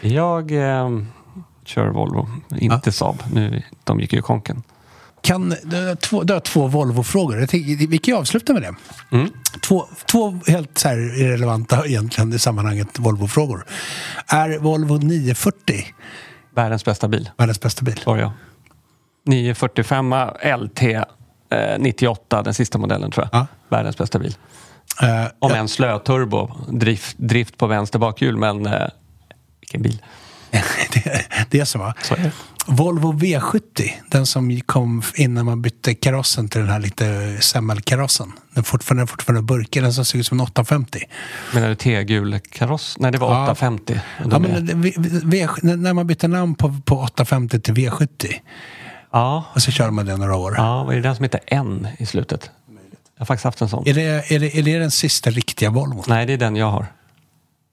Jag 0.00 0.52
eh, 0.52 1.00
kör 1.64 1.88
Volvo, 1.88 2.28
inte 2.60 2.92
Saab. 2.92 3.22
Nu, 3.32 3.62
de 3.84 4.00
gick 4.00 4.12
ju 4.12 4.18
i 4.18 4.22
konken. 4.22 4.62
Kan, 5.20 5.54
du, 5.62 5.86
har 5.88 5.94
två, 5.94 6.22
du 6.22 6.32
har 6.32 6.40
två 6.40 6.66
Volvo-frågor. 6.66 7.46
Vi 7.86 7.98
kan 7.98 8.14
ju 8.14 8.20
avsluta 8.20 8.52
med 8.52 8.62
det. 8.62 8.74
Två, 9.60 9.86
två 10.10 10.38
helt 10.46 10.78
så 10.78 10.88
här 10.88 11.20
irrelevanta 11.20 11.86
egentligen 11.86 12.32
i 12.32 12.38
sammanhanget 12.38 12.98
Volvo-frågor. 12.98 13.66
Är 14.26 14.58
Volvo 14.58 14.96
940 14.96 15.84
Världens 16.54 16.84
bästa 16.84 17.08
bil. 17.08 17.30
världens 17.36 17.60
bästa 17.60 17.84
bil? 17.84 18.00
Var 18.06 18.16
jag. 18.16 18.30
945 19.26 20.14
LT 20.58 20.82
eh, 21.54 21.78
98, 21.78 22.42
den 22.42 22.54
sista 22.54 22.78
modellen 22.78 23.10
tror 23.10 23.28
jag. 23.32 23.40
Ja. 23.40 23.46
Världens 23.68 23.98
bästa 23.98 24.18
bil. 24.18 24.34
Eh, 25.02 25.24
Om 25.38 25.50
ja, 25.50 25.56
en 25.56 25.68
slöturbo, 25.68 26.50
drift, 26.68 27.16
drift 27.18 27.58
på 27.58 27.66
vänster 27.66 27.98
bakhjul, 27.98 28.36
men 28.36 28.66
eh, 28.66 28.88
vilken 29.60 29.82
bil. 29.82 30.02
det, 30.92 31.24
det 31.50 31.60
är 31.60 31.64
så 31.64 31.78
va? 31.78 31.94
Så 32.02 32.14
är 32.14 32.18
det. 32.18 32.30
Volvo 32.66 33.12
V70, 33.12 33.90
den 34.10 34.26
som 34.26 34.60
kom 34.60 35.02
innan 35.14 35.46
man 35.46 35.62
bytte 35.62 35.94
karossen 35.94 36.48
till 36.48 36.60
den 36.60 36.70
här 36.70 36.78
lite 36.80 37.36
semmelkarossen. 37.40 38.32
Den 38.54 38.64
fortfarande, 38.64 39.06
fortfarande 39.06 39.42
burkig, 39.42 39.82
den 39.82 39.92
som 39.92 40.04
ser 40.04 40.18
ut 40.18 40.26
som 40.26 40.40
en 40.40 40.44
850. 40.44 41.02
Menar 41.54 41.68
du 41.68 41.74
T-gul 41.74 42.40
kaross? 42.50 42.96
Nej, 42.98 43.12
det 43.12 43.18
var 43.18 43.32
Ja. 43.32 43.42
850. 43.42 44.00
Och 44.24 44.32
Ja, 44.32 44.38
men 44.38 44.82
v, 44.82 44.92
v, 45.24 45.48
när 45.62 45.76
när 45.76 45.92
man 45.92 46.06
bytte 46.06 46.28
namn 46.28 46.54
på, 46.54 46.80
på 46.84 46.98
850 47.00 47.60
till 47.60 47.74
V70 47.74 48.34
ja, 49.14 49.44
och 49.54 49.62
så 49.62 49.70
kör 49.70 49.90
man 49.90 50.06
det 50.06 50.16
några 50.16 50.36
år. 50.36 50.54
ja, 50.56 50.84
vad 50.84 50.92
är 50.92 50.96
det 50.96 51.08
den 51.08 51.16
som 51.16 51.22
heter 51.22 51.40
N 51.46 51.88
i 51.98 52.06
slutet? 52.06 52.50
Jag 53.16 53.20
har 53.20 53.26
faktiskt 53.26 53.44
haft 53.44 53.60
en 53.60 53.68
sån. 53.68 53.88
Är, 53.88 53.94
det, 53.94 54.32
är, 54.32 54.38
det, 54.40 54.58
är 54.58 54.62
det 54.62 54.78
den 54.78 54.90
sista 54.90 55.30
riktiga 55.30 55.70
Volvon? 55.70 56.04
Nej, 56.06 56.26
det 56.26 56.32
är 56.32 56.36
den 56.36 56.56
jag 56.56 56.70
har. 56.70 56.86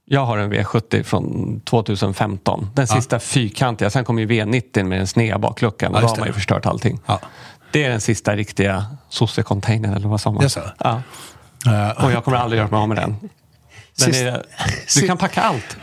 Jag 0.05 0.25
har 0.25 0.37
en 0.37 0.53
V70 0.53 1.03
från 1.03 1.59
2015. 1.61 2.69
Den 2.75 2.87
sista 2.87 3.19
fyrkantiga. 3.19 3.89
Sen 3.89 4.05
kom 4.05 4.19
ju 4.19 4.27
V90 4.27 4.83
med 4.83 4.99
den 4.99 5.07
sneda 5.07 5.37
bakluckan. 5.37 5.91
Ja, 5.95 6.01
då 6.01 6.07
har 6.07 6.17
man 6.17 6.27
ju 6.27 6.33
förstört 6.33 6.65
allting. 6.65 6.99
Ja. 7.05 7.19
Det 7.71 7.83
är 7.83 7.89
den 7.89 8.01
sista 8.01 8.35
riktiga 8.35 8.85
sosse-containern 9.09 9.95
eller 9.95 10.07
vad 10.07 10.21
sa 10.21 10.31
man? 10.31 10.43
Det 10.43 10.49
så? 10.49 10.61
Ja. 10.77 11.01
Eh, 11.65 12.05
Och 12.05 12.11
jag 12.11 12.23
kommer 12.23 12.37
aldrig 12.37 12.57
göra 12.59 12.69
mig 12.69 12.79
av 12.79 12.87
med 12.87 12.97
den. 12.97 13.15
den 13.99 14.15
är, 14.27 14.43
du 14.99 15.07
kan 15.07 15.17
packa 15.17 15.41
allt. 15.41 15.77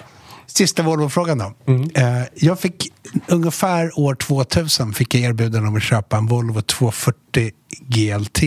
Sista 0.58 0.82
Volvo-frågan 0.82 1.38
då. 1.38 1.52
Eh, 1.94 2.22
jag 2.34 2.60
fick 2.60 2.92
ungefär 3.26 3.98
år 3.98 4.14
2000 4.14 4.92
fick 4.92 5.14
jag 5.14 5.22
erbjudande 5.22 5.68
om 5.68 5.76
att 5.76 5.82
köpa 5.82 6.16
en 6.16 6.26
Volvo 6.26 6.60
240 6.60 7.50
GLT 7.80 8.42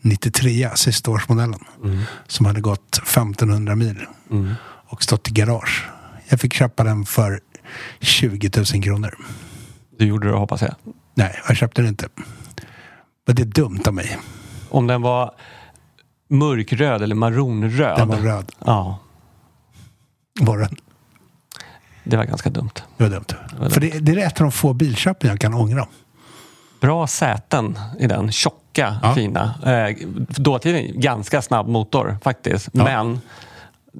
93, 0.00 0.70
sista 0.74 1.10
årsmodellen. 1.10 1.60
Som 2.26 2.46
hade 2.46 2.60
gått 2.60 2.96
1500 3.02 3.74
mil 3.76 4.06
och 4.88 5.02
stått 5.02 5.28
i 5.28 5.32
garage. 5.32 5.88
Jag 6.28 6.40
fick 6.40 6.54
köpa 6.54 6.84
den 6.84 7.04
för 7.06 7.40
20 8.00 8.50
000 8.74 8.82
kronor. 8.82 9.14
Du 9.98 10.06
gjorde 10.06 10.28
det 10.28 10.34
hoppas 10.36 10.62
jag. 10.62 10.74
Nej, 11.14 11.40
jag 11.48 11.56
köpte 11.56 11.82
den 11.82 11.88
inte. 11.88 12.08
Men 13.26 13.36
det 13.36 13.42
är 13.42 13.46
dumt 13.46 13.80
av 13.86 13.94
mig. 13.94 14.18
Om 14.68 14.86
den 14.86 15.02
var 15.02 15.34
mörkröd 16.30 17.02
eller 17.02 17.14
maronröd. 17.14 17.98
Den 17.98 18.08
var 18.08 18.16
röd. 18.16 18.52
Ja, 18.64 18.98
Var 20.40 20.58
den. 20.58 20.76
Det 22.06 22.16
var 22.16 22.24
ganska 22.24 22.50
dumt. 22.50 22.70
Det 22.96 23.04
var 23.04 23.10
dumt. 23.10 23.70
För 23.70 23.80
det, 23.80 23.98
det 23.98 24.12
är 24.12 24.26
ett 24.26 24.40
av 24.40 24.44
de 24.44 24.52
få 24.52 24.72
bilköpen 24.72 25.30
jag 25.30 25.40
kan 25.40 25.54
ångra. 25.54 25.86
Bra 26.80 27.06
säten 27.06 27.78
i 27.98 28.06
den. 28.06 28.32
Tjocka, 28.32 28.96
Ja. 29.02 29.14
fina. 29.14 29.54
Eh, 29.64 29.96
dåtiden 30.28 31.00
ganska 31.00 31.42
snabb 31.42 31.68
motor 31.68 32.18
faktiskt. 32.22 32.68
Ja. 32.72 32.84
Men 32.84 33.20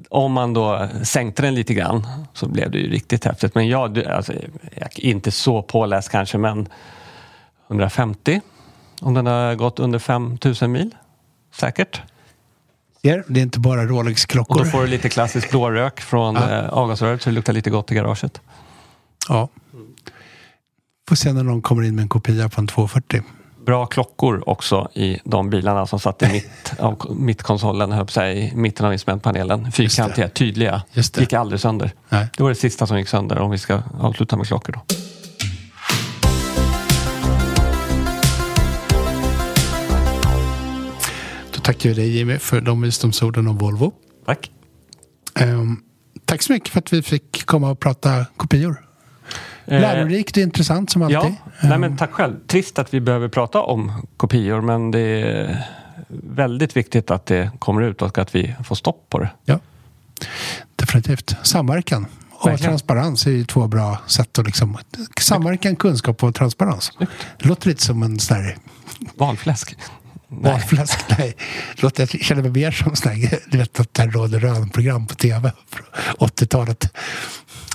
om 0.09 0.31
man 0.31 0.53
då 0.53 0.87
sänkte 1.03 1.41
den 1.41 1.55
lite 1.55 1.73
grann 1.73 2.07
så 2.33 2.47
blev 2.49 2.71
det 2.71 2.77
ju 2.77 2.89
riktigt 2.91 3.25
häftigt. 3.25 3.55
Men 3.55 3.67
jag, 3.67 4.03
alltså, 4.05 4.33
jag 4.75 4.89
är 4.99 5.05
inte 5.05 5.31
så 5.31 5.61
påläst 5.61 6.09
kanske 6.09 6.37
men 6.37 6.67
150 7.67 8.41
om 9.01 9.13
den 9.13 9.25
har 9.25 9.55
gått 9.55 9.79
under 9.79 9.99
5000 9.99 10.71
mil. 10.71 10.95
Säkert. 11.55 12.01
Ser, 13.01 13.23
det 13.27 13.39
är 13.39 13.43
inte 13.43 13.59
bara 13.59 13.81
Och 13.81 13.87
Rolex-klockor. 13.89 14.57
då 14.59 14.65
får 14.65 14.81
du 14.81 14.87
lite 14.87 15.09
klassisk 15.09 15.49
blårök 15.51 16.01
från 16.01 16.35
Ja. 16.35 16.49
eh, 16.49 16.69
avgasröret 16.69 17.21
så 17.21 17.29
det 17.29 17.33
luktar 17.35 17.53
lite 17.53 17.69
gott 17.69 17.91
i 17.91 17.95
garaget. 17.95 18.41
Ja. 19.29 19.49
Får 21.09 21.15
se 21.15 21.33
när 21.33 21.43
någon 21.43 21.61
kommer 21.61 21.83
in 21.83 21.95
med 21.95 22.01
en 22.03 22.09
kopia 22.09 22.49
på 22.49 22.61
en 22.61 22.67
240. 22.67 23.21
Bra 23.65 23.85
klockor 23.85 24.43
också 24.49 24.89
i 24.93 25.19
de 25.23 25.49
bilarna 25.49 25.87
som 25.87 25.99
satt 25.99 26.23
i 26.23 26.27
mitt 26.31 26.73
av 26.79 27.15
mittkonsolen, 27.15 27.91
höll 27.91 28.07
säga, 28.09 28.33
i 28.33 28.51
mitten 28.55 28.85
av 28.85 28.93
instrumentpanelen. 28.93 29.71
Fyrkantiga, 29.71 30.29
tydliga. 30.29 30.83
Gick 31.17 31.33
aldrig 31.33 31.59
sönder. 31.61 31.91
Nej. 32.09 32.27
Det 32.37 32.43
var 32.43 32.49
det 32.49 32.55
sista 32.55 32.87
som 32.87 32.97
gick 32.97 33.07
sönder 33.07 33.37
om 33.39 33.51
vi 33.51 33.57
ska 33.57 33.81
avsluta 33.99 34.37
med 34.37 34.47
klockor 34.47 34.73
då. 34.73 34.95
Tackar 41.67 41.89
vi 41.89 41.95
dig 41.95 42.17
Jimmy 42.17 42.37
för 42.37 42.61
de 42.61 42.81
visdomsorden 42.81 43.47
om 43.47 43.57
Volvo. 43.57 43.93
Tack. 44.25 44.51
Ehm, 45.35 45.79
tack 46.25 46.41
så 46.41 46.53
mycket 46.53 46.69
för 46.69 46.79
att 46.79 46.93
vi 46.93 47.01
fick 47.01 47.45
komma 47.45 47.69
och 47.71 47.79
prata 47.79 48.25
kopior. 48.37 48.85
Eh, 49.65 49.81
Lärorikt 49.81 50.37
och 50.37 50.43
intressant 50.43 50.89
som 50.89 51.01
alltid. 51.01 51.17
Ja, 51.17 51.31
nej 51.61 51.71
Ehm, 51.71 51.81
men 51.81 51.97
tack 51.97 52.11
själv. 52.11 52.35
Trist 52.47 52.79
att 52.79 52.93
vi 52.93 53.01
behöver 53.01 53.29
prata 53.29 53.61
om 53.61 54.07
kopior 54.17 54.61
men 54.61 54.91
det 54.91 54.99
är 54.99 55.67
väldigt 56.09 56.77
viktigt 56.77 57.11
att 57.11 57.25
det 57.25 57.51
kommer 57.59 57.81
ut 57.81 58.01
och 58.01 58.17
att 58.17 58.35
vi 58.35 58.55
får 58.63 58.75
stopp 58.75 59.09
på 59.09 59.19
det. 59.19 59.29
Ja, 59.45 59.59
definitivt. 60.75 61.35
Samverkan 61.43 62.05
och 62.31 62.47
Verkligen. 62.47 62.69
transparens 62.71 63.27
är 63.27 63.31
ju 63.31 63.45
två 63.45 63.67
bra 63.67 63.97
sätt 64.07 64.39
att 64.39 64.45
liksom... 64.45 64.77
Samverkan, 65.19 65.75
kunskap 65.75 66.23
och 66.23 66.35
transparens. 66.35 66.91
Det 67.39 67.45
låter 67.45 67.67
lite 67.67 67.83
som 67.83 68.03
en 68.03 68.19
sån 68.19 68.37
här 68.37 68.57
Valfläsk. 69.15 69.75
Nej. 70.29 70.51
valfläsk. 70.51 70.99
Nej, 71.17 71.35
låter, 71.75 72.09
jag 72.11 72.21
känner 72.21 72.41
mig 72.41 72.51
mer 72.51 72.71
som 72.71 72.95
sån 72.95 73.11
här, 73.11 73.39
du 73.51 73.57
vet 73.57 73.79
att 73.79 73.93
det 73.93 74.05
råder 74.05 74.39
rön-program 74.39 75.07
på 75.07 75.15
tv. 75.15 75.51
från 75.69 75.85
80-talet. 76.29 76.93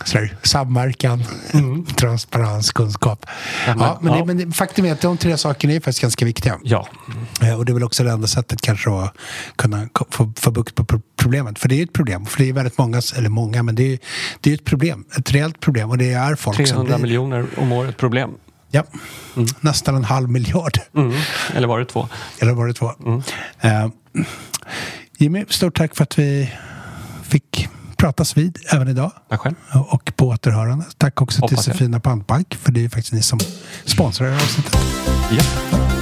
Så 0.04 0.18
där, 0.18 0.36
samverkan, 0.42 1.24
transparens, 1.96 2.72
kunskap. 2.72 3.26
Ja, 3.66 3.74
men- 3.74 3.84
Ja, 3.84 3.98
men, 4.02 4.12
ja. 4.12 4.18
Det, 4.24 4.34
men 4.34 4.52
faktum 4.52 4.84
är 4.84 4.92
att 4.92 5.00
de 5.00 5.16
tre 5.16 5.36
sakerna 5.38 5.72
är 5.72 5.80
faktiskt 5.80 6.00
ganska 6.00 6.24
viktiga. 6.24 6.58
Ja, 6.64 6.88
Eh, 7.42 7.54
Och 7.58 7.64
det 7.64 7.72
är 7.72 7.74
väl 7.74 7.84
också 7.84 8.04
det 8.04 8.10
enda 8.10 8.26
sättet 8.26 8.60
kanske 8.62 8.90
att 8.90 9.14
kunna 9.56 9.88
få, 10.10 10.32
få 10.36 10.50
bukt 10.50 10.74
på 10.74 10.84
pro- 10.84 11.02
problemet. 11.16 11.58
För 11.58 11.68
det 11.68 11.74
är 11.80 11.82
ett 11.84 11.92
problem. 11.92 12.26
För 12.26 12.38
det 12.38 12.48
är 12.48 12.52
väldigt 12.52 12.78
många, 12.78 13.02
eller 13.16 13.28
många, 13.28 13.62
men 13.62 13.74
det 13.74 13.92
är, 13.92 13.98
det 14.40 14.50
är 14.50 14.54
ett 14.54 14.64
problem. 14.64 15.04
Ett 15.18 15.32
reellt 15.32 15.60
problem. 15.60 15.90
Och 15.90 15.98
det 15.98 16.12
är 16.12 16.34
folk 16.34 16.56
som 16.56 16.66
300 16.66 16.96
blir... 16.96 17.02
miljoner 17.02 17.46
om 17.56 17.72
året 17.72 17.96
problem. 17.96 18.30
Ja, 18.74 18.84
nästan 19.60 19.96
en 19.96 20.04
halv 20.04 20.28
miljard. 20.30 20.78
Mm. 20.96 21.12
Eller 21.54 21.68
var 21.68 21.78
det 21.78 21.84
två? 21.84 22.08
Eller 22.38 22.52
var 22.52 22.66
det 22.66 22.74
två? 22.74 22.92
Mm. 23.06 23.22
Eh, 23.60 23.88
Jimmy, 25.18 25.44
stort 25.48 25.76
tack 25.76 25.96
för 25.96 26.02
att 26.02 26.18
vi 26.18 26.52
fick 27.22 27.68
pratas 27.96 28.36
vid 28.36 28.58
även 28.72 28.88
idag. 28.88 29.12
Tack 29.28 29.40
själv. 29.40 29.54
Och 29.88 30.12
på 30.16 30.28
återhörande. 30.28 30.84
Tack 30.98 31.22
också 31.22 31.40
Hoppas 31.40 31.64
till 31.64 31.70
jag. 31.70 31.76
Sefina 31.76 32.00
Pantbank. 32.00 32.54
För 32.54 32.72
det 32.72 32.80
är 32.80 32.82
ju 32.82 32.90
faktiskt 32.90 33.12
ni 33.12 33.22
som 33.22 33.38
sponsrar 33.84 34.34
avsnittet. 34.34 34.76
Ja. 35.30 36.01